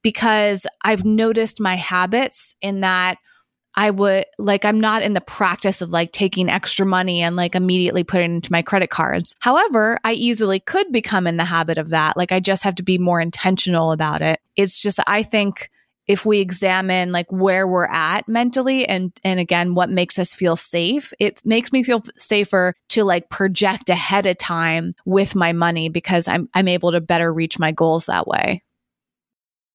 because 0.00 0.66
I've 0.82 1.04
noticed 1.04 1.60
my 1.60 1.74
habits 1.74 2.56
in 2.62 2.80
that 2.80 3.18
I 3.76 3.90
would 3.90 4.26
like, 4.38 4.64
I'm 4.64 4.80
not 4.80 5.02
in 5.02 5.14
the 5.14 5.20
practice 5.20 5.82
of 5.82 5.90
like 5.90 6.12
taking 6.12 6.48
extra 6.48 6.86
money 6.86 7.22
and 7.22 7.34
like 7.36 7.54
immediately 7.54 8.04
putting 8.04 8.30
it 8.30 8.34
into 8.34 8.52
my 8.52 8.62
credit 8.62 8.90
cards. 8.90 9.34
However, 9.40 9.98
I 10.04 10.12
easily 10.12 10.60
could 10.60 10.92
become 10.92 11.26
in 11.26 11.36
the 11.36 11.44
habit 11.44 11.78
of 11.78 11.90
that. 11.90 12.16
Like, 12.16 12.32
I 12.32 12.40
just 12.40 12.62
have 12.64 12.76
to 12.76 12.82
be 12.82 12.98
more 12.98 13.20
intentional 13.20 13.92
about 13.92 14.22
it. 14.22 14.40
It's 14.56 14.80
just 14.80 15.00
I 15.06 15.22
think 15.22 15.70
if 16.06 16.26
we 16.26 16.40
examine 16.40 17.12
like 17.12 17.30
where 17.30 17.66
we're 17.66 17.86
at 17.86 18.28
mentally 18.28 18.86
and 18.86 19.12
and 19.24 19.40
again 19.40 19.74
what 19.74 19.90
makes 19.90 20.18
us 20.18 20.34
feel 20.34 20.56
safe 20.56 21.12
it 21.18 21.40
makes 21.44 21.72
me 21.72 21.82
feel 21.82 22.02
safer 22.16 22.74
to 22.88 23.04
like 23.04 23.30
project 23.30 23.88
ahead 23.88 24.26
of 24.26 24.36
time 24.36 24.94
with 25.06 25.34
my 25.34 25.52
money 25.52 25.88
because 25.88 26.28
i'm 26.28 26.48
i'm 26.54 26.68
able 26.68 26.92
to 26.92 27.00
better 27.00 27.32
reach 27.32 27.58
my 27.58 27.72
goals 27.72 28.06
that 28.06 28.26
way 28.26 28.62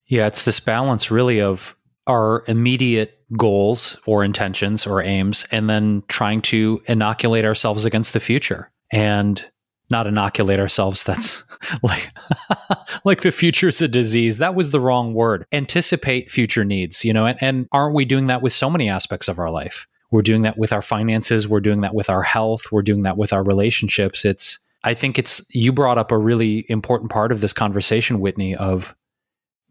yeah 0.05 0.27
it's 0.27 0.43
this 0.43 0.59
balance 0.59 1.09
really 1.09 1.41
of 1.41 1.75
our 2.10 2.43
immediate 2.47 3.20
goals 3.38 3.97
or 4.07 4.24
intentions 4.24 4.88
or 4.88 5.01
aims 5.01 5.45
and 5.51 5.70
then 5.70 6.03
trying 6.07 6.41
to 6.41 6.82
inoculate 6.88 7.45
ourselves 7.45 7.86
against 7.86 8.14
the 8.14 8.20
future. 8.20 8.72
And 8.91 9.45
not 9.91 10.05
inoculate 10.05 10.60
ourselves 10.60 11.01
that's 11.01 11.43
like 11.84 12.12
like 13.05 13.22
the 13.22 13.32
future's 13.32 13.82
a 13.82 13.88
disease. 13.88 14.38
That 14.38 14.55
was 14.55 14.72
the 14.72 14.80
wrong 14.80 15.14
word. 15.14 15.45
Anticipate 15.51 16.32
future 16.32 16.64
needs 16.64 17.03
you 17.03 17.14
know 17.14 17.26
and, 17.26 17.38
and 17.41 17.68
aren't 17.72 17.95
we 17.95 18.05
doing 18.05 18.28
that 18.28 18.41
with 18.41 18.53
so 18.53 18.70
many 18.70 18.89
aspects 18.89 19.28
of 19.28 19.39
our 19.39 19.49
life? 19.49 19.88
We're 20.12 20.22
doing 20.24 20.43
that 20.43 20.57
with 20.57 20.74
our 20.74 20.82
finances. 20.82 21.47
We're 21.47 21.60
doing 21.60 21.82
that 21.82 21.93
with 21.93 22.10
our 22.10 22.24
health. 22.24 22.72
We're 22.72 22.82
doing 22.82 23.03
that 23.03 23.18
with 23.18 23.32
our 23.34 23.43
relationships. 23.43 24.26
It's 24.26 24.60
i 24.84 24.93
think 24.93 25.20
it's 25.20 25.45
you 25.49 25.74
brought 25.74 25.97
up 25.97 26.12
a 26.12 26.18
really 26.18 26.66
important 26.70 27.12
part 27.12 27.32
of 27.32 27.41
this 27.41 27.53
conversation 27.53 28.20
whitney 28.20 28.55
of 28.55 28.95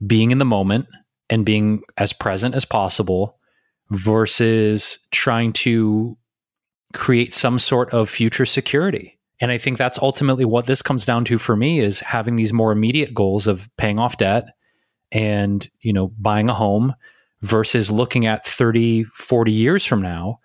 being 0.06 0.30
in 0.30 0.38
the 0.38 0.44
moment 0.44 0.86
and 1.30 1.44
being 1.44 1.82
as 1.96 2.12
present 2.12 2.54
as 2.54 2.64
possible 2.64 3.38
versus 3.90 4.98
trying 5.10 5.52
to 5.52 6.16
create 6.94 7.34
some 7.34 7.58
sort 7.58 7.90
of 7.90 8.08
future 8.08 8.46
security. 8.46 9.18
And 9.40 9.52
I 9.52 9.58
think 9.58 9.78
that's 9.78 9.98
ultimately 10.00 10.44
what 10.44 10.66
this 10.66 10.82
comes 10.82 11.06
down 11.06 11.24
to 11.26 11.38
for 11.38 11.56
me 11.56 11.80
is 11.80 12.00
having 12.00 12.36
these 12.36 12.52
more 12.52 12.72
immediate 12.72 13.14
goals 13.14 13.46
of 13.46 13.68
paying 13.76 13.98
off 13.98 14.16
debt 14.16 14.48
and, 15.12 15.66
you 15.80 15.92
know, 15.92 16.08
buying 16.18 16.48
a 16.48 16.54
home 16.54 16.94
versus 17.42 17.90
looking 17.90 18.26
at 18.26 18.44
30, 18.44 19.04
40 19.04 19.52
years 19.52 19.84
from 19.84 20.02
now 20.02 20.40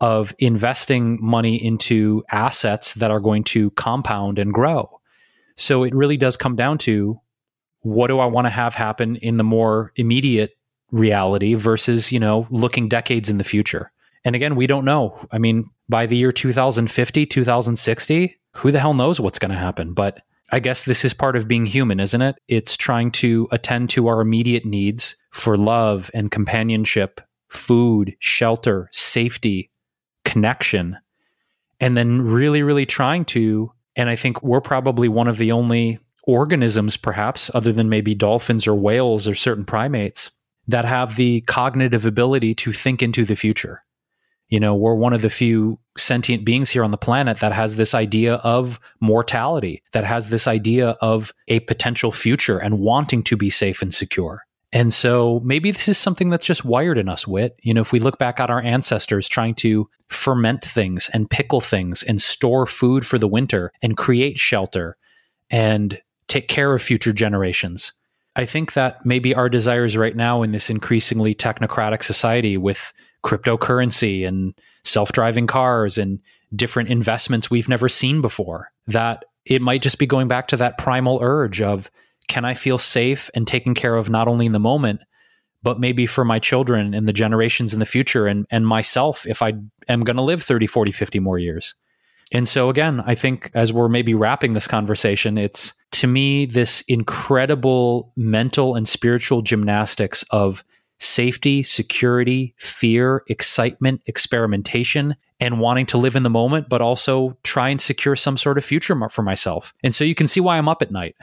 of 0.00 0.34
investing 0.40 1.18
money 1.22 1.62
into 1.62 2.24
assets 2.30 2.94
that 2.94 3.12
are 3.12 3.20
going 3.20 3.44
to 3.44 3.70
compound 3.72 4.38
and 4.38 4.52
grow. 4.52 4.90
So 5.56 5.84
it 5.84 5.94
really 5.94 6.16
does 6.16 6.36
come 6.36 6.56
down 6.56 6.78
to 6.78 7.20
what 7.82 8.08
do 8.08 8.18
I 8.18 8.26
want 8.26 8.46
to 8.46 8.50
have 8.50 8.74
happen 8.74 9.16
in 9.16 9.36
the 9.36 9.44
more 9.44 9.92
immediate 9.96 10.52
reality 10.90 11.54
versus, 11.54 12.12
you 12.12 12.20
know, 12.20 12.46
looking 12.50 12.88
decades 12.88 13.30
in 13.30 13.38
the 13.38 13.44
future. 13.44 13.90
And 14.24 14.36
again, 14.36 14.54
we 14.54 14.66
don't 14.66 14.84
know. 14.84 15.18
I 15.32 15.38
mean, 15.38 15.64
by 15.88 16.06
the 16.06 16.16
year 16.16 16.30
2050, 16.30 17.26
2060, 17.26 18.36
who 18.54 18.70
the 18.70 18.78
hell 18.78 18.94
knows 18.94 19.18
what's 19.18 19.38
going 19.38 19.50
to 19.50 19.56
happen? 19.56 19.94
But 19.94 20.20
I 20.52 20.60
guess 20.60 20.84
this 20.84 21.04
is 21.04 21.14
part 21.14 21.34
of 21.34 21.48
being 21.48 21.66
human, 21.66 21.98
isn't 21.98 22.20
it? 22.20 22.36
It's 22.46 22.76
trying 22.76 23.10
to 23.12 23.48
attend 23.50 23.88
to 23.90 24.06
our 24.06 24.20
immediate 24.20 24.66
needs 24.66 25.16
for 25.30 25.56
love 25.56 26.10
and 26.12 26.30
companionship, 26.30 27.20
food, 27.48 28.14
shelter, 28.18 28.88
safety, 28.92 29.70
connection, 30.24 30.98
and 31.80 31.96
then 31.96 32.20
really, 32.20 32.62
really 32.62 32.86
trying 32.86 33.24
to. 33.26 33.72
And 33.96 34.10
I 34.10 34.16
think 34.16 34.42
we're 34.42 34.60
probably 34.60 35.08
one 35.08 35.26
of 35.26 35.38
the 35.38 35.52
only 35.52 35.98
organisms, 36.24 36.96
perhaps, 36.96 37.50
other 37.54 37.72
than 37.72 37.88
maybe 37.88 38.14
dolphins 38.14 38.66
or 38.66 38.74
whales 38.74 39.26
or 39.26 39.34
certain 39.34 39.64
primates, 39.64 40.30
that 40.68 40.84
have 40.84 41.16
the 41.16 41.40
cognitive 41.42 42.06
ability 42.06 42.54
to 42.54 42.72
think 42.72 43.02
into 43.02 43.24
the 43.24 43.36
future. 43.36 43.82
You 44.48 44.60
know, 44.60 44.74
we're 44.74 44.94
one 44.94 45.14
of 45.14 45.22
the 45.22 45.30
few 45.30 45.78
sentient 45.96 46.44
beings 46.44 46.70
here 46.70 46.84
on 46.84 46.90
the 46.90 46.98
planet 46.98 47.40
that 47.40 47.52
has 47.52 47.76
this 47.76 47.94
idea 47.94 48.34
of 48.34 48.78
mortality, 49.00 49.82
that 49.92 50.04
has 50.04 50.28
this 50.28 50.46
idea 50.46 50.90
of 51.00 51.32
a 51.48 51.60
potential 51.60 52.12
future 52.12 52.58
and 52.58 52.78
wanting 52.78 53.22
to 53.24 53.36
be 53.36 53.48
safe 53.48 53.80
and 53.80 53.92
secure. 53.92 54.42
And 54.72 54.92
so 54.92 55.40
maybe 55.44 55.70
this 55.70 55.88
is 55.88 55.98
something 55.98 56.30
that's 56.30 56.46
just 56.46 56.64
wired 56.64 56.98
in 56.98 57.08
us, 57.08 57.26
Wit. 57.26 57.56
You 57.62 57.74
know, 57.74 57.80
if 57.82 57.92
we 57.92 57.98
look 57.98 58.18
back 58.18 58.40
at 58.40 58.50
our 58.50 58.60
ancestors 58.60 59.28
trying 59.28 59.54
to 59.56 59.88
ferment 60.08 60.64
things 60.64 61.10
and 61.12 61.28
pickle 61.28 61.60
things 61.60 62.02
and 62.02 62.20
store 62.20 62.66
food 62.66 63.06
for 63.06 63.18
the 63.18 63.28
winter 63.28 63.72
and 63.82 63.96
create 63.96 64.38
shelter 64.38 64.96
and 65.50 65.98
take 66.32 66.48
care 66.48 66.72
of 66.72 66.80
future 66.80 67.12
generations. 67.12 67.92
I 68.36 68.46
think 68.46 68.72
that 68.72 69.04
maybe 69.04 69.34
our 69.34 69.50
desires 69.50 69.98
right 69.98 70.16
now 70.16 70.42
in 70.42 70.52
this 70.52 70.70
increasingly 70.70 71.34
technocratic 71.34 72.02
society 72.02 72.56
with 72.56 72.94
cryptocurrency 73.22 74.26
and 74.26 74.54
self 74.82 75.12
driving 75.12 75.46
cars 75.46 75.98
and 75.98 76.20
different 76.56 76.88
investments 76.88 77.50
we've 77.50 77.68
never 77.68 77.86
seen 77.86 78.22
before. 78.22 78.70
That 78.86 79.26
it 79.44 79.60
might 79.60 79.82
just 79.82 79.98
be 79.98 80.06
going 80.06 80.26
back 80.26 80.48
to 80.48 80.56
that 80.56 80.78
primal 80.78 81.18
urge 81.20 81.60
of 81.60 81.90
can 82.28 82.46
I 82.46 82.54
feel 82.54 82.78
safe 82.78 83.28
and 83.34 83.46
taken 83.46 83.74
care 83.74 83.94
of 83.94 84.08
not 84.08 84.26
only 84.26 84.46
in 84.46 84.52
the 84.52 84.58
moment, 84.58 85.00
but 85.62 85.78
maybe 85.78 86.06
for 86.06 86.24
my 86.24 86.38
children 86.38 86.94
and 86.94 87.06
the 87.06 87.12
generations 87.12 87.74
in 87.74 87.78
the 87.78 87.84
future 87.84 88.26
and, 88.26 88.46
and 88.50 88.66
myself 88.66 89.26
if 89.26 89.42
I 89.42 89.52
am 89.86 90.00
going 90.00 90.16
to 90.16 90.22
live 90.22 90.42
30, 90.42 90.66
40, 90.66 90.92
50 90.92 91.20
more 91.20 91.38
years. 91.38 91.74
And 92.32 92.48
so, 92.48 92.70
again, 92.70 93.02
I 93.06 93.14
think 93.14 93.50
as 93.54 93.72
we're 93.72 93.88
maybe 93.88 94.14
wrapping 94.14 94.54
this 94.54 94.66
conversation, 94.66 95.38
it's 95.38 95.74
to 95.92 96.06
me 96.06 96.46
this 96.46 96.82
incredible 96.88 98.12
mental 98.16 98.74
and 98.74 98.88
spiritual 98.88 99.42
gymnastics 99.42 100.24
of 100.30 100.64
safety, 100.98 101.62
security, 101.62 102.54
fear, 102.58 103.22
excitement, 103.28 104.00
experimentation, 104.06 105.16
and 105.40 105.58
wanting 105.58 105.84
to 105.84 105.98
live 105.98 106.14
in 106.14 106.22
the 106.22 106.30
moment, 106.30 106.68
but 106.68 106.80
also 106.80 107.36
try 107.42 107.68
and 107.68 107.80
secure 107.80 108.14
some 108.14 108.36
sort 108.36 108.56
of 108.56 108.64
future 108.64 108.96
for 109.10 109.22
myself. 109.22 109.74
And 109.82 109.92
so 109.92 110.04
you 110.04 110.14
can 110.14 110.28
see 110.28 110.40
why 110.40 110.56
I'm 110.56 110.68
up 110.68 110.80
at 110.80 110.92
night. 110.92 111.16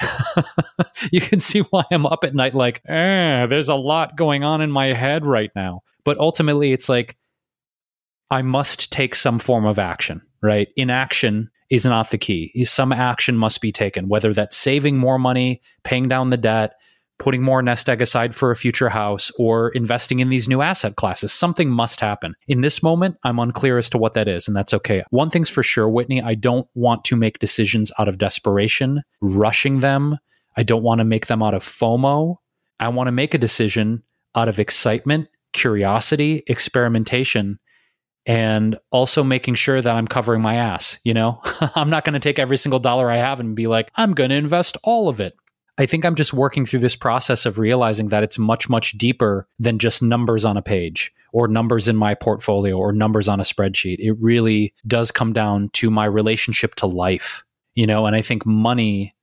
you 1.11 1.21
can 1.21 1.39
see 1.39 1.61
why 1.61 1.85
I'm 1.89 2.05
up 2.05 2.25
at 2.25 2.35
night, 2.35 2.53
like, 2.53 2.81
eh, 2.89 3.45
there's 3.45 3.69
a 3.69 3.75
lot 3.75 4.17
going 4.17 4.43
on 4.43 4.59
in 4.61 4.69
my 4.69 4.87
head 4.87 5.25
right 5.25 5.51
now. 5.55 5.81
But 6.03 6.17
ultimately, 6.19 6.73
it's 6.73 6.89
like, 6.89 7.17
I 8.29 8.41
must 8.41 8.91
take 8.91 9.15
some 9.15 9.39
form 9.39 9.65
of 9.65 9.79
action, 9.79 10.21
right? 10.41 10.69
Inaction 10.75 11.49
is 11.69 11.85
not 11.85 12.09
the 12.09 12.17
key. 12.17 12.51
Some 12.65 12.91
action 12.91 13.37
must 13.37 13.61
be 13.61 13.71
taken, 13.71 14.07
whether 14.07 14.33
that's 14.33 14.57
saving 14.57 14.97
more 14.97 15.19
money, 15.19 15.61
paying 15.83 16.07
down 16.07 16.29
the 16.29 16.37
debt, 16.37 16.73
putting 17.19 17.43
more 17.43 17.61
nest 17.61 17.87
egg 17.89 18.01
aside 18.01 18.33
for 18.33 18.49
a 18.49 18.55
future 18.55 18.89
house 18.89 19.29
or 19.37 19.69
investing 19.69 20.19
in 20.19 20.29
these 20.29 20.47
new 20.47 20.61
asset 20.61 20.95
classes. 20.95 21.33
Something 21.33 21.69
must 21.69 21.99
happen. 21.99 22.33
In 22.47 22.61
this 22.61 22.81
moment, 22.81 23.17
I'm 23.23 23.39
unclear 23.39 23.77
as 23.77 23.89
to 23.91 23.97
what 23.97 24.13
that 24.13 24.27
is, 24.27 24.47
and 24.47 24.55
that's 24.55 24.73
okay. 24.73 25.03
One 25.11 25.29
thing's 25.29 25.49
for 25.49 25.61
sure, 25.61 25.89
Whitney, 25.89 26.21
I 26.21 26.33
don't 26.33 26.67
want 26.73 27.03
to 27.05 27.15
make 27.15 27.39
decisions 27.39 27.91
out 27.99 28.07
of 28.07 28.17
desperation, 28.17 29.03
rushing 29.21 29.81
them. 29.81 30.17
I 30.57 30.63
don't 30.63 30.81
want 30.83 30.99
to 30.99 31.05
make 31.05 31.27
them 31.27 31.43
out 31.43 31.53
of 31.53 31.63
FOMO. 31.63 32.37
I 32.79 32.87
want 32.87 33.07
to 33.07 33.11
make 33.11 33.33
a 33.33 33.37
decision 33.37 34.03
out 34.33 34.47
of 34.47 34.59
excitement, 34.59 35.27
curiosity, 35.51 36.43
experimentation, 36.47 37.59
and 38.25 38.77
also 38.91 39.23
making 39.23 39.55
sure 39.55 39.81
that 39.81 39.95
I'm 39.95 40.07
covering 40.07 40.41
my 40.41 40.55
ass. 40.55 40.99
You 41.03 41.13
know, 41.13 41.41
I'm 41.75 41.89
not 41.89 42.05
going 42.05 42.13
to 42.13 42.19
take 42.19 42.39
every 42.39 42.57
single 42.57 42.79
dollar 42.79 43.09
I 43.09 43.17
have 43.17 43.39
and 43.39 43.55
be 43.55 43.67
like, 43.67 43.91
I'm 43.95 44.13
going 44.13 44.29
to 44.29 44.35
invest 44.35 44.77
all 44.83 45.09
of 45.09 45.19
it. 45.19 45.35
I 45.77 45.85
think 45.85 46.03
I'm 46.03 46.15
just 46.15 46.33
working 46.33 46.65
through 46.65 46.79
this 46.79 46.97
process 46.97 47.45
of 47.45 47.57
realizing 47.57 48.09
that 48.09 48.21
it's 48.21 48.37
much, 48.37 48.67
much 48.67 48.97
deeper 48.97 49.47
than 49.59 49.79
just 49.79 50.01
numbers 50.01 50.43
on 50.43 50.57
a 50.57 50.61
page 50.61 51.13
or 51.31 51.47
numbers 51.47 51.87
in 51.87 51.95
my 51.95 52.15
portfolio 52.15 52.77
or 52.77 52.91
numbers 52.91 53.29
on 53.29 53.39
a 53.39 53.43
spreadsheet. 53.43 53.97
It 53.99 54.17
really 54.19 54.73
does 54.85 55.11
come 55.11 55.31
down 55.31 55.69
to 55.73 55.89
my 55.89 56.03
relationship 56.03 56.75
to 56.75 56.85
life, 56.85 57.45
you 57.75 57.87
know, 57.87 58.05
and 58.05 58.15
I 58.15 58.21
think 58.21 58.45
money 58.45 59.15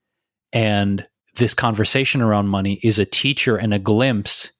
and 0.52 1.06
this 1.34 1.52
conversation 1.52 2.22
around 2.22 2.48
money 2.48 2.80
is 2.82 2.98
a 2.98 3.04
teacher 3.04 3.56
and 3.56 3.74
a 3.74 3.78
glimpse 3.78 4.50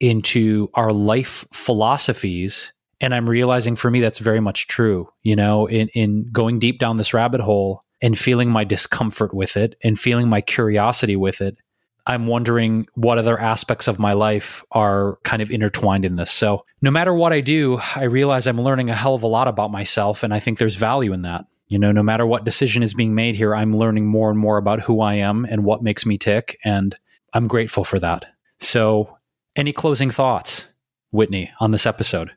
into 0.00 0.68
our 0.74 0.92
life 0.92 1.46
philosophies. 1.52 2.72
And 3.02 3.14
I'm 3.14 3.28
realizing 3.28 3.76
for 3.76 3.90
me 3.90 4.00
that's 4.00 4.20
very 4.20 4.40
much 4.40 4.68
true. 4.68 5.10
You 5.22 5.36
know, 5.36 5.66
in, 5.66 5.88
in 5.88 6.30
going 6.32 6.58
deep 6.58 6.78
down 6.78 6.96
this 6.96 7.12
rabbit 7.12 7.42
hole, 7.42 7.82
and 8.02 8.18
feeling 8.18 8.50
my 8.50 8.64
discomfort 8.64 9.32
with 9.32 9.56
it 9.56 9.76
and 9.82 9.98
feeling 9.98 10.28
my 10.28 10.40
curiosity 10.40 11.14
with 11.14 11.40
it, 11.40 11.56
I'm 12.04 12.26
wondering 12.26 12.88
what 12.94 13.16
other 13.16 13.38
aspects 13.38 13.86
of 13.86 14.00
my 14.00 14.12
life 14.12 14.64
are 14.72 15.18
kind 15.22 15.40
of 15.40 15.52
intertwined 15.52 16.04
in 16.04 16.16
this. 16.16 16.32
So, 16.32 16.66
no 16.82 16.90
matter 16.90 17.14
what 17.14 17.32
I 17.32 17.40
do, 17.40 17.78
I 17.94 18.04
realize 18.04 18.48
I'm 18.48 18.60
learning 18.60 18.90
a 18.90 18.96
hell 18.96 19.14
of 19.14 19.22
a 19.22 19.28
lot 19.28 19.46
about 19.46 19.70
myself, 19.70 20.24
and 20.24 20.34
I 20.34 20.40
think 20.40 20.58
there's 20.58 20.74
value 20.74 21.12
in 21.12 21.22
that. 21.22 21.44
You 21.68 21.78
know, 21.78 21.92
no 21.92 22.02
matter 22.02 22.26
what 22.26 22.44
decision 22.44 22.82
is 22.82 22.92
being 22.92 23.14
made 23.14 23.36
here, 23.36 23.54
I'm 23.54 23.76
learning 23.76 24.06
more 24.06 24.30
and 24.30 24.38
more 24.38 24.58
about 24.58 24.80
who 24.80 25.00
I 25.00 25.14
am 25.14 25.44
and 25.44 25.64
what 25.64 25.84
makes 25.84 26.04
me 26.04 26.18
tick, 26.18 26.58
and 26.64 26.96
I'm 27.32 27.46
grateful 27.46 27.84
for 27.84 28.00
that. 28.00 28.26
So, 28.58 29.16
any 29.54 29.72
closing 29.72 30.10
thoughts, 30.10 30.66
Whitney, 31.12 31.52
on 31.60 31.70
this 31.70 31.86
episode? 31.86 32.32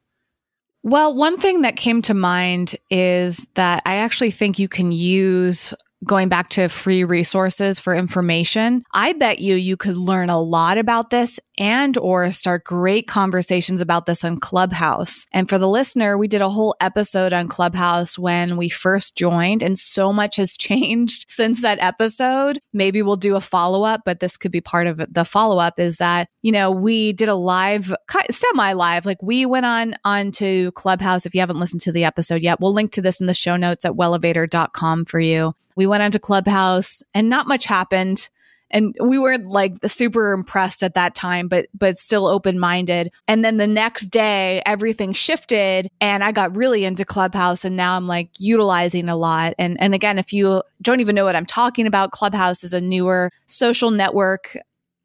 Well, 0.86 1.16
one 1.16 1.40
thing 1.40 1.64
that 1.64 1.78
came 1.78 2.04
to 2.04 2.14
mind 2.14 2.76
is 2.92 3.48
that 3.56 3.82
I 3.88 3.96
actually 3.96 4.30
think 4.30 4.60
you 4.60 4.68
can 4.68 4.92
use 4.92 5.74
going 6.06 6.30
back 6.30 6.50
to 6.50 6.68
free 6.68 7.04
resources 7.04 7.80
for 7.80 7.96
information, 7.96 8.84
I 8.94 9.14
bet 9.14 9.40
you 9.40 9.56
you 9.56 9.78
could 9.78 9.98
learn 9.98 10.30
a 10.30 10.40
lot 10.40 10.78
about 10.78 11.10
this 11.10 11.40
and 11.58 11.98
or 11.98 12.32
start 12.32 12.64
great 12.64 13.08
conversations 13.08 13.82
about 13.82 14.06
this 14.06 14.24
on 14.24 14.38
Clubhouse. 14.38 15.26
And 15.32 15.48
for 15.48 15.58
the 15.58 15.68
listener, 15.68 16.18
we 16.18 16.28
did 16.28 16.42
a 16.42 16.50
whole 16.50 16.76
episode 16.80 17.34
on 17.34 17.48
Clubhouse 17.48 18.18
when 18.18 18.58
we 18.58 18.70
first 18.70 19.16
joined 19.16 19.64
and 19.64 19.78
so 19.78 20.12
much 20.12 20.36
has 20.38 20.58
changed 20.58 21.26
since 21.28 21.62
that 21.62 21.80
episode. 21.82 22.60
Maybe 22.74 23.02
we'll 23.02 23.16
do 23.16 23.36
a 23.36 23.42
follow-up, 23.42 24.02
but 24.06 24.20
this 24.20 24.38
could 24.38 24.52
be 24.52 24.62
part 24.62 24.88
of 24.88 25.02
the 25.10 25.26
follow-up 25.26 25.80
is 25.80 25.98
that, 25.98 26.28
you 26.42 26.52
know, 26.52 26.72
we 26.72 27.14
did 27.14 27.30
a 27.30 27.36
live 27.36 27.94
semi 28.30 28.74
live 28.74 29.06
like 29.06 29.22
we 29.22 29.46
went 29.46 29.66
on 29.66 29.96
onto 30.04 30.72
Clubhouse 30.72 31.26
if 31.26 31.34
you 31.34 31.42
haven't 31.42 31.60
listened 31.60 31.82
to 31.82 31.92
the 31.92 32.06
episode 32.06 32.42
yet. 32.42 32.60
We'll 32.60 32.74
link 32.74 32.92
to 32.92 33.02
this 33.02 33.20
in 33.20 33.28
the 33.28 33.34
show 33.34 33.56
notes 33.56 33.86
at 33.86 33.94
wellevatr.com 33.94 35.06
for 35.06 35.20
you. 35.20 35.54
We 35.76 35.88
went 35.88 36.04
onto 36.04 36.20
Clubhouse 36.20 37.04
and 37.14 37.30
not 37.30 37.48
much 37.48 37.66
happened 37.66 38.30
and 38.72 38.96
we 39.00 39.18
weren't 39.18 39.48
like 39.48 39.74
super 39.86 40.34
impressed 40.34 40.84
at 40.84 40.94
that 40.94 41.16
time 41.16 41.48
but 41.48 41.68
but 41.74 41.98
still 41.98 42.28
open 42.28 42.60
minded 42.60 43.12
and 43.28 43.44
then 43.44 43.58
the 43.58 43.68
next 43.68 44.08
day 44.08 44.62
everything 44.66 45.14
shifted 45.14 45.88
and 46.02 46.24
i 46.24 46.32
got 46.32 46.56
really 46.56 46.86
into 46.86 47.06
clubhouse 47.06 47.66
and 47.66 47.76
now 47.76 47.96
i'm 47.96 48.08
like 48.08 48.30
utilizing 48.40 49.10
a 49.10 49.16
lot. 49.16 49.54
And 49.60 49.80
and 49.80 49.94
again 49.94 50.18
if 50.20 50.34
you 50.34 50.64
don't 50.82 51.00
even 51.00 51.16
know 51.16 51.26
what 51.26 51.36
i'm 51.36 51.46
talking 51.46 51.88
about 51.88 52.12
clubhouse 52.12 52.64
is 52.64 52.74
a 52.74 52.82
newer 52.82 53.32
social 53.48 53.92
network 53.92 54.58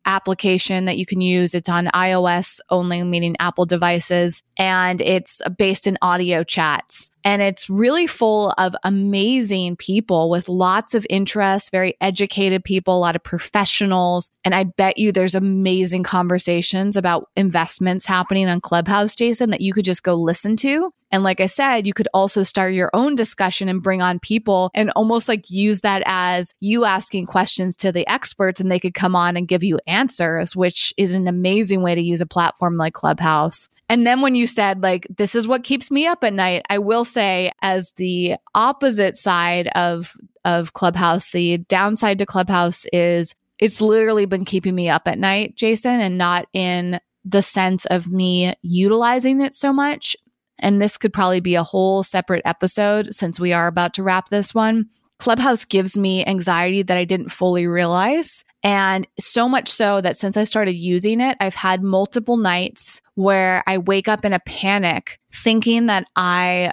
application 0.07 0.87
that 0.87 0.99
you 0.99 1.07
can 1.07 1.21
use. 1.21 1.55
It's 1.55 1.69
on 1.69 1.87
iOS 1.87 2.61
only, 2.71 3.03
meaning 3.03 3.37
Apple 3.41 3.67
devices, 3.67 4.43
and 4.59 5.01
it's 5.01 5.41
based 5.59 5.87
in 5.87 5.99
audio 6.03 6.43
chats. 6.43 7.11
And 7.25 7.43
it's 7.43 7.69
really 7.69 8.07
full 8.07 8.51
of 8.57 8.75
amazing 8.83 9.77
people 9.77 10.31
with 10.31 10.49
lots 10.49 10.95
of 10.95 11.07
interests, 11.11 11.71
very 11.71 11.95
educated 12.01 12.65
people, 12.65 12.97
a 12.97 12.99
lot 12.99 13.17
of 13.17 13.23
professionals. 13.23 14.31
And 14.45 14.55
I 14.55 14.65
bet 14.65 14.97
you 14.97 15.13
there's 15.13 15.35
amazing 15.35 16.03
conversations 16.03 16.97
about 16.97 17.29
investments 17.37 18.07
happening 18.07 18.49
on 18.49 18.61
Clubhouse, 18.61 19.15
Jason, 19.15 19.51
that 19.51 19.61
you 19.61 19.75
could 19.75 19.85
just 19.85 20.03
go 20.03 20.15
listen 20.15 20.57
to. 20.57 20.93
And 21.13 21.23
like 21.23 21.41
I 21.41 21.47
said, 21.47 21.87
you 21.87 21.93
could 21.93 22.09
also 22.15 22.43
start 22.43 22.75
your 22.75 22.91
own 22.93 23.15
discussion 23.15 23.69
and 23.69 23.83
bring 23.83 24.01
on 24.03 24.19
people 24.19 24.71
and 24.75 24.91
almost 24.97 25.29
like 25.29 25.51
use 25.51 25.81
that 25.81 26.03
as 26.07 26.55
you 26.61 26.85
asking 26.85 27.27
questions 27.27 27.77
to 27.79 27.93
the 27.93 28.07
experts 28.09 28.61
and 28.61 28.71
they 28.71 28.79
could 28.81 28.95
come 28.95 29.17
on 29.17 29.37
and 29.37 29.49
give 29.49 29.65
you 29.65 29.81
answers, 29.87 30.55
which 30.55 30.93
is 30.97 31.15
an 31.15 31.27
amazing 31.27 31.83
way 31.83 31.95
to 31.95 32.01
use 32.01 32.21
a 32.21 32.27
platform 32.27 32.77
like 32.77 32.95
Clubhouse. 32.95 33.69
And 33.89 34.07
then 34.07 34.21
when 34.21 34.37
you 34.37 34.47
said, 34.47 34.83
like, 34.83 35.07
this 35.17 35.35
is 35.35 35.49
what 35.49 35.65
keeps 35.65 35.91
me 35.91 36.07
up 36.07 36.23
at 36.23 36.33
night, 36.33 36.65
I 36.71 36.79
will 36.79 37.05
say, 37.05 37.51
as 37.61 37.91
the 37.97 38.37
opposite 38.55 39.17
side 39.17 39.69
of, 39.75 40.13
of 40.45 40.75
Clubhouse, 40.75 41.33
the 41.33 41.59
downside 41.59 42.19
to 42.19 42.27
Clubhouse 42.27 42.87
is 42.93 43.35
it's 43.59 43.81
literally 43.81 44.27
been 44.27 44.45
keeping 44.45 44.75
me 44.75 44.89
up 44.89 45.09
at 45.09 45.19
night, 45.19 45.57
Jason, 45.57 46.01
and 46.01 46.17
not 46.17 46.47
in 46.53 47.01
the 47.25 47.43
sense 47.43 47.85
of 47.87 48.11
me 48.11 48.55
utilizing 48.63 49.41
it 49.41 49.55
so 49.55 49.73
much. 49.73 50.17
And 50.61 50.81
this 50.81 50.97
could 50.97 51.13
probably 51.13 51.41
be 51.41 51.55
a 51.55 51.63
whole 51.63 52.03
separate 52.03 52.43
episode 52.45 53.15
since 53.15 53.41
we 53.41 53.53
are 53.53 53.67
about 53.67 53.95
to 53.95 54.03
wrap 54.03 54.29
this 54.29 54.55
one. 54.55 54.89
Clubhouse 55.19 55.67
gives 55.67 55.99
me 55.99 56.25
anxiety 56.25 56.83
that 56.83 56.97
I 56.97 57.05
didn't 57.05 57.29
fully 57.29 57.67
realize. 57.67 58.43
And 58.63 59.07
so 59.19 59.49
much 59.49 59.69
so 59.69 60.01
that 60.01 60.17
since 60.17 60.37
I 60.37 60.45
started 60.45 60.77
using 60.77 61.21
it, 61.21 61.37
I've 61.41 61.55
had 61.55 61.83
multiple 61.83 62.39
nights 62.39 63.01
where 63.15 63.63
I 63.67 63.79
wake 63.79 64.09
up 64.09 64.25
in 64.25 64.33
a 64.33 64.41
panic 64.41 65.19
thinking 65.33 65.87
that 65.87 66.07
I 66.17 66.73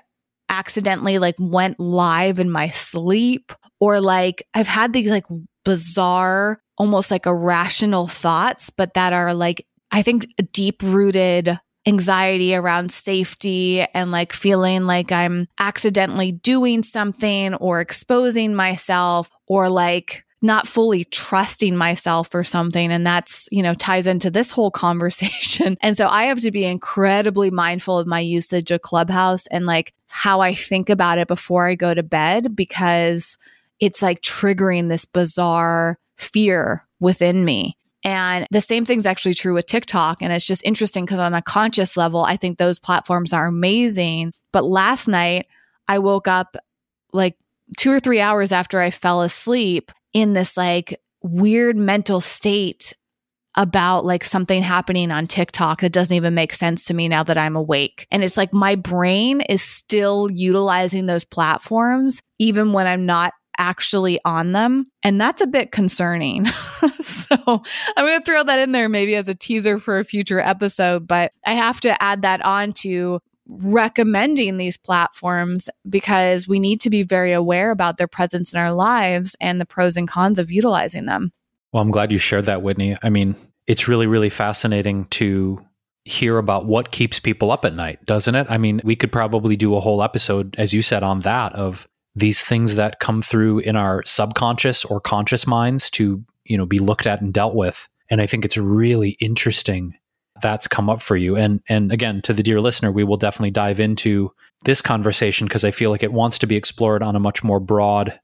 accidentally 0.49 1.19
like 1.19 1.35
went 1.39 1.79
live 1.79 2.39
in 2.39 2.49
my 2.49 2.69
sleep 2.69 3.51
or 3.79 3.99
like 3.99 4.43
I've 4.53 4.67
had 4.67 4.93
these 4.93 5.11
like 5.11 5.25
bizarre, 5.65 6.61
almost 6.77 7.11
like 7.11 7.25
irrational 7.25 8.07
thoughts, 8.07 8.69
but 8.69 8.93
that 8.93 9.11
are 9.11 9.33
like, 9.33 9.65
I 9.91 10.01
think 10.01 10.27
deep 10.53 10.81
rooted 10.81 11.59
anxiety 11.87 12.53
around 12.53 12.91
safety 12.91 13.81
and 13.93 14.11
like 14.11 14.33
feeling 14.33 14.85
like 14.85 15.11
I'm 15.11 15.47
accidentally 15.59 16.33
doing 16.33 16.83
something 16.83 17.55
or 17.55 17.81
exposing 17.81 18.53
myself 18.53 19.31
or 19.47 19.69
like 19.69 20.25
not 20.41 20.67
fully 20.67 21.03
trusting 21.05 21.75
myself 21.75 22.35
or 22.35 22.43
something. 22.43 22.91
And 22.91 23.07
that's, 23.07 23.49
you 23.51 23.63
know, 23.63 23.73
ties 23.73 24.07
into 24.07 24.29
this 24.29 24.51
whole 24.51 24.71
conversation. 24.85 25.77
And 25.81 25.97
so 25.97 26.07
I 26.07 26.25
have 26.25 26.41
to 26.41 26.51
be 26.51 26.65
incredibly 26.65 27.51
mindful 27.51 27.97
of 27.97 28.07
my 28.07 28.19
usage 28.19 28.71
of 28.71 28.81
Clubhouse 28.81 29.47
and 29.47 29.65
like 29.65 29.93
how 30.07 30.41
I 30.41 30.53
think 30.53 30.89
about 30.89 31.17
it 31.17 31.27
before 31.27 31.67
I 31.67 31.75
go 31.75 31.93
to 31.93 32.03
bed 32.03 32.55
because 32.55 33.37
it's 33.79 34.01
like 34.01 34.21
triggering 34.21 34.89
this 34.89 35.05
bizarre 35.05 35.99
fear 36.17 36.85
within 36.99 37.45
me. 37.45 37.77
And 38.03 38.47
the 38.51 38.61
same 38.61 38.85
thing's 38.85 39.05
actually 39.05 39.33
true 39.33 39.53
with 39.53 39.65
TikTok. 39.65 40.21
And 40.21 40.31
it's 40.31 40.45
just 40.45 40.65
interesting 40.65 41.05
because 41.05 41.19
on 41.19 41.33
a 41.33 41.41
conscious 41.41 41.97
level, 41.97 42.23
I 42.23 42.37
think 42.37 42.57
those 42.57 42.79
platforms 42.79 43.33
are 43.33 43.45
amazing. 43.45 44.33
But 44.53 44.65
last 44.65 45.07
night, 45.07 45.47
I 45.87 45.99
woke 45.99 46.27
up 46.27 46.57
like 47.11 47.35
two 47.77 47.91
or 47.91 47.99
three 47.99 48.21
hours 48.21 48.51
after 48.51 48.79
I 48.79 48.91
fell 48.91 49.21
asleep 49.21 49.91
in 50.13 50.33
this 50.33 50.55
like 50.55 51.01
weird 51.21 51.75
mental 51.77 52.21
state 52.21 52.93
about 53.55 54.05
like 54.05 54.23
something 54.23 54.61
happening 54.61 55.09
on 55.09 55.25
TikTok 55.25 55.81
that 55.81 55.91
doesn't 55.91 56.15
even 56.15 56.35
make 56.35 56.53
sense 56.53 56.85
to 56.85 56.93
me 56.93 57.07
now 57.07 57.23
that 57.23 57.39
I'm 57.39 57.55
awake. 57.55 58.05
And 58.11 58.23
it's 58.23 58.37
like 58.37 58.53
my 58.53 58.75
brain 58.75 59.41
is 59.41 59.63
still 59.63 60.29
utilizing 60.31 61.07
those 61.07 61.25
platforms 61.25 62.21
even 62.37 62.71
when 62.71 62.85
I'm 62.85 63.07
not 63.07 63.33
actually 63.57 64.19
on 64.25 64.51
them. 64.51 64.87
And 65.03 65.19
that's 65.19 65.41
a 65.41 65.47
bit 65.47 65.71
concerning. 65.71 66.45
so 67.01 67.35
I'm 67.45 68.05
going 68.05 68.19
to 68.19 68.25
throw 68.25 68.43
that 68.43 68.59
in 68.59 68.71
there 68.71 68.89
maybe 68.89 69.15
as 69.15 69.27
a 69.27 69.35
teaser 69.35 69.77
for 69.77 69.99
a 69.99 70.03
future 70.03 70.39
episode, 70.39 71.07
but 71.07 71.31
I 71.45 71.53
have 71.53 71.79
to 71.81 72.01
add 72.01 72.21
that 72.23 72.43
on 72.45 72.73
to 72.73 73.19
recommending 73.49 74.57
these 74.57 74.77
platforms 74.77 75.69
because 75.89 76.47
we 76.47 76.59
need 76.59 76.81
to 76.81 76.89
be 76.89 77.03
very 77.03 77.31
aware 77.31 77.71
about 77.71 77.97
their 77.97 78.07
presence 78.07 78.53
in 78.53 78.59
our 78.59 78.73
lives 78.73 79.35
and 79.39 79.61
the 79.61 79.65
pros 79.65 79.95
and 79.95 80.07
cons 80.07 80.37
of 80.37 80.51
utilizing 80.51 81.05
them. 81.05 81.31
Well, 81.71 81.81
I'm 81.81 81.91
glad 81.91 82.11
you 82.11 82.17
shared 82.17 82.45
that, 82.45 82.61
Whitney. 82.61 82.97
I 83.01 83.09
mean, 83.09 83.35
it's 83.65 83.87
really, 83.87 84.07
really 84.07 84.29
fascinating 84.29 85.05
to 85.05 85.63
hear 86.05 86.37
about 86.37 86.65
what 86.65 86.91
keeps 86.91 87.19
people 87.19 87.51
up 87.51 87.65
at 87.65 87.73
night, 87.73 88.05
doesn't 88.05 88.33
it? 88.33 88.47
I 88.49 88.57
mean, 88.57 88.81
we 88.83 88.95
could 88.95 89.11
probably 89.11 89.57
do 89.57 89.75
a 89.75 89.81
whole 89.81 90.01
episode, 90.01 90.55
as 90.57 90.73
you 90.73 90.81
said, 90.81 91.03
on 91.03 91.19
that 91.21 91.53
of 91.53 91.87
these 92.17 92.41
things 92.43 92.75
that 92.75 92.99
come 92.99 93.21
through 93.21 93.59
in 93.59 93.75
our 93.75 94.03
subconscious 94.05 94.83
or 94.83 94.99
conscious 94.99 95.45
minds 95.45 95.89
to, 95.91 96.23
you 96.45 96.57
know, 96.57 96.65
be 96.65 96.79
looked 96.79 97.05
at 97.05 97.21
and 97.21 97.33
dealt 97.33 97.53
with. 97.53 97.87
And 98.09 98.21
I 98.21 98.25
think 98.25 98.43
it's 98.43 98.57
really 98.57 99.11
interesting 99.19 99.93
that's 100.41 100.67
come 100.67 100.89
up 100.89 101.01
for 101.01 101.15
you. 101.15 101.35
And 101.35 101.61
and 101.67 101.91
again, 101.91 102.21
to 102.23 102.33
the 102.33 102.43
dear 102.43 102.61
listener, 102.61 102.91
we 102.91 103.03
will 103.03 103.17
definitely 103.17 103.51
dive 103.51 103.79
into 103.79 104.31
this 104.65 104.81
conversation 104.81 105.47
because 105.47 105.65
I 105.65 105.71
feel 105.71 105.91
like 105.91 106.03
it 106.03 106.11
wants 106.11 106.39
to 106.39 106.47
be 106.47 106.55
explored 106.55 107.03
on 107.03 107.15
a 107.15 107.19
much 107.19 107.43
more 107.43 107.59
broad 107.59 108.19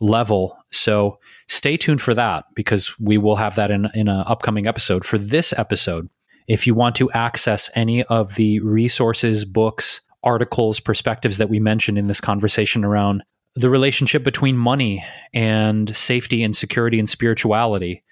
level. 0.00 0.56
So 0.70 1.18
stay 1.48 1.76
tuned 1.76 2.00
for 2.00 2.14
that 2.14 2.44
because 2.54 2.98
we 2.98 3.18
will 3.18 3.36
have 3.36 3.56
that 3.56 3.70
in 3.70 3.88
in 3.94 4.08
an 4.08 4.24
upcoming 4.26 4.66
episode. 4.66 5.04
For 5.04 5.18
this 5.18 5.52
episode, 5.56 6.08
if 6.48 6.66
you 6.66 6.74
want 6.74 6.96
to 6.96 7.10
access 7.12 7.70
any 7.74 8.02
of 8.04 8.34
the 8.34 8.60
resources, 8.60 9.44
books, 9.44 10.00
articles, 10.22 10.80
perspectives 10.80 11.38
that 11.38 11.48
we 11.48 11.60
mentioned 11.60 11.98
in 11.98 12.06
this 12.06 12.20
conversation 12.20 12.84
around 12.84 13.22
the 13.54 13.70
relationship 13.70 14.22
between 14.22 14.56
money 14.56 15.04
and 15.32 15.94
safety 15.94 16.42
and 16.42 16.54
security 16.54 16.98
and 16.98 17.08
spirituality, 17.08 18.02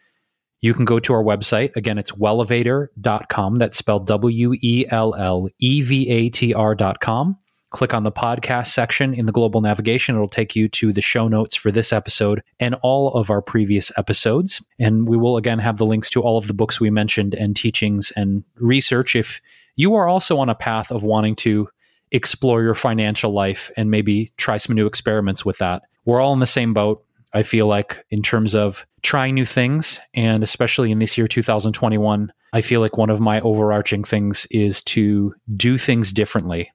you 0.61 0.75
can 0.75 0.85
go 0.85 0.99
to 0.99 1.13
our 1.13 1.23
website. 1.23 1.75
Again, 1.77 1.99
it's 1.99 2.13
wellevatr.com. 2.13 3.57
That's 3.57 3.79
spelled 3.79 4.07
W 4.07 4.55
E 4.61 4.87
L 4.91 5.15
L 5.15 5.49
E 5.61 5.83
V 5.83 6.09
A 6.09 6.29
T 6.31 6.53
R.com. 6.53 7.39
Click 7.71 7.93
on 7.93 8.03
the 8.03 8.11
podcast 8.11 8.69
section 8.69 9.13
in 9.13 9.27
the 9.27 9.33
global 9.33 9.61
navigation. 9.61 10.15
It'll 10.15 10.27
take 10.27 10.57
you 10.57 10.69
to 10.71 10.91
the 10.93 11.03
show 11.03 11.29
notes 11.29 11.55
for 11.55 11.71
this 11.71 11.93
episode 11.93 12.43
and 12.59 12.75
all 12.83 13.13
of 13.13 13.31
our 13.31 13.43
previous 13.43 13.93
episodes. 13.99 14.65
And 14.79 15.07
we 15.07 15.19
will 15.19 15.37
again 15.37 15.59
have 15.59 15.77
the 15.77 15.85
links 15.85 16.09
to 16.11 16.23
all 16.23 16.39
of 16.39 16.49
the 16.49 16.55
books 16.55 16.81
we 16.81 16.89
mentioned 16.89 17.35
and 17.35 17.55
teachings 17.55 18.11
and 18.17 18.43
research 18.57 19.15
if 19.15 19.41
you 19.77 19.95
are 19.95 20.09
also 20.09 20.39
on 20.39 20.49
a 20.49 20.55
path 20.55 20.91
of 20.91 21.05
wanting 21.05 21.37
to 21.37 21.69
explore 22.11 22.63
your 22.63 22.75
financial 22.75 23.33
life 23.33 23.71
and 23.77 23.91
maybe 23.91 24.33
try 24.37 24.57
some 24.57 24.75
new 24.75 24.87
experiments 24.87 25.45
with 25.45 25.59
that. 25.59 25.83
We're 26.05 26.21
all 26.21 26.33
in 26.33 26.39
the 26.39 26.47
same 26.47 26.75
boat. 26.75 27.05
I 27.35 27.43
feel 27.43 27.67
like 27.67 28.05
in 28.11 28.23
terms 28.23 28.55
of 28.55 28.87
trying 29.03 29.35
new 29.35 29.45
things, 29.45 30.01
and 30.15 30.43
especially 30.43 30.91
in 30.91 30.99
this 30.99 31.19
year, 31.19 31.27
2021, 31.27 32.33
I 32.53 32.61
feel 32.63 32.81
like 32.81 32.97
one 32.97 33.11
of 33.11 33.21
my 33.21 33.41
overarching 33.41 34.05
things 34.05 34.47
is 34.51 34.83
to 34.85 35.35
do 35.57 35.77
things 35.77 36.13
differently 36.13 36.71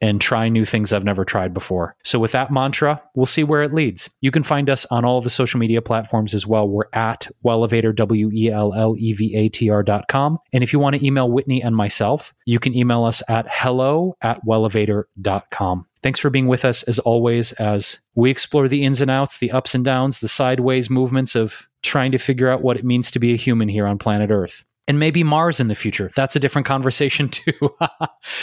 and 0.00 0.20
try 0.20 0.48
new 0.48 0.64
things 0.64 0.92
I've 0.92 1.04
never 1.04 1.24
tried 1.24 1.54
before. 1.54 1.96
So, 2.04 2.18
with 2.18 2.32
that 2.32 2.50
mantra, 2.50 3.02
we'll 3.14 3.26
see 3.26 3.44
where 3.44 3.62
it 3.62 3.72
leads. 3.72 4.10
You 4.20 4.30
can 4.30 4.42
find 4.42 4.68
us 4.70 4.86
on 4.86 5.04
all 5.04 5.18
of 5.18 5.24
the 5.24 5.30
social 5.30 5.58
media 5.58 5.82
platforms 5.82 6.34
as 6.34 6.46
well. 6.46 6.68
We're 6.68 6.84
at 6.92 7.28
Wellevatr, 7.44 7.94
W 7.94 8.30
E 8.32 8.50
L 8.50 8.74
L 8.74 8.94
E 8.98 9.12
V 9.12 9.34
A 9.36 9.48
T 9.48 9.70
R 9.70 9.82
dot 9.82 10.08
com. 10.08 10.38
And 10.52 10.62
if 10.62 10.72
you 10.72 10.78
want 10.78 10.96
to 10.96 11.06
email 11.06 11.30
Whitney 11.30 11.62
and 11.62 11.76
myself, 11.76 12.34
you 12.46 12.58
can 12.58 12.76
email 12.76 13.04
us 13.04 13.22
at 13.28 13.46
hello 13.50 14.16
at 14.22 14.44
wellevatr.com. 14.44 15.86
Thanks 16.02 16.20
for 16.20 16.30
being 16.30 16.46
with 16.46 16.64
us 16.64 16.84
as 16.84 17.00
always, 17.00 17.52
as 17.52 17.98
we 18.14 18.30
explore 18.30 18.68
the 18.68 18.84
ins 18.84 19.00
and 19.00 19.10
outs, 19.10 19.38
the 19.38 19.50
ups 19.50 19.74
and 19.74 19.84
downs, 19.84 20.20
the 20.20 20.28
sideways 20.28 20.88
movements 20.88 21.34
of 21.34 21.66
trying 21.82 22.12
to 22.12 22.18
figure 22.18 22.48
out 22.48 22.62
what 22.62 22.76
it 22.76 22.84
means 22.84 23.10
to 23.10 23.18
be 23.18 23.32
a 23.32 23.36
human 23.36 23.68
here 23.68 23.86
on 23.86 23.98
planet 23.98 24.30
Earth 24.30 24.64
and 24.88 24.98
maybe 24.98 25.22
Mars 25.22 25.60
in 25.60 25.68
the 25.68 25.74
future. 25.74 26.10
That's 26.16 26.34
a 26.34 26.40
different 26.40 26.66
conversation, 26.66 27.28
too. 27.28 27.52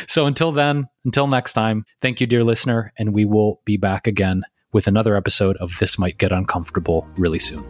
so 0.08 0.28
until 0.28 0.54
then, 0.54 0.88
until 1.04 1.28
next 1.28 1.54
time, 1.54 1.86
thank 2.02 2.22
you, 2.22 2.28
dear 2.28 2.44
listener, 2.44 2.94
and 2.98 3.14
we 3.14 3.26
will 3.26 3.60
be 3.66 3.76
back 3.76 4.08
again 4.08 4.44
with 4.72 4.88
another 4.88 5.18
episode 5.18 5.58
of 5.58 5.78
This 5.80 5.98
Might 5.98 6.18
Get 6.18 6.32
Uncomfortable 6.32 7.08
really 7.18 7.40
soon. 7.40 7.66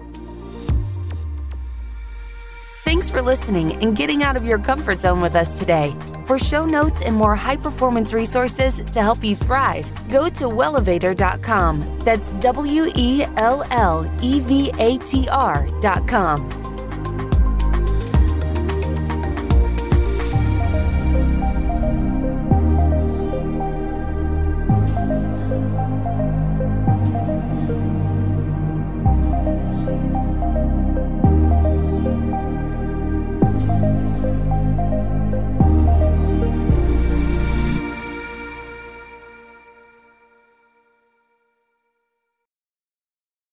Thanks 2.84 3.10
for 3.10 3.22
listening 3.22 3.84
and 3.84 3.98
getting 3.98 4.22
out 4.22 4.36
of 4.36 4.46
your 4.46 4.60
comfort 4.60 5.02
zone 5.02 5.20
with 5.20 5.36
us 5.36 5.58
today. 5.58 5.96
For 6.28 6.38
show 6.38 6.66
notes 6.66 7.02
and 7.02 7.16
more 7.16 7.36
high 7.36 7.58
performance 7.58 8.14
resources 8.14 8.78
to 8.78 9.02
help 9.02 9.24
you 9.24 9.36
thrive, 9.36 9.92
go 10.08 10.30
to 10.30 10.46
wellevatr.com. 10.46 12.00
That's 12.02 12.34
W 12.34 12.92
E 12.96 13.24
L 13.38 13.66
L 13.72 14.12
E 14.22 14.40
V 14.40 14.72
A 14.78 14.98
T 15.00 15.28
R.com. 15.30 16.75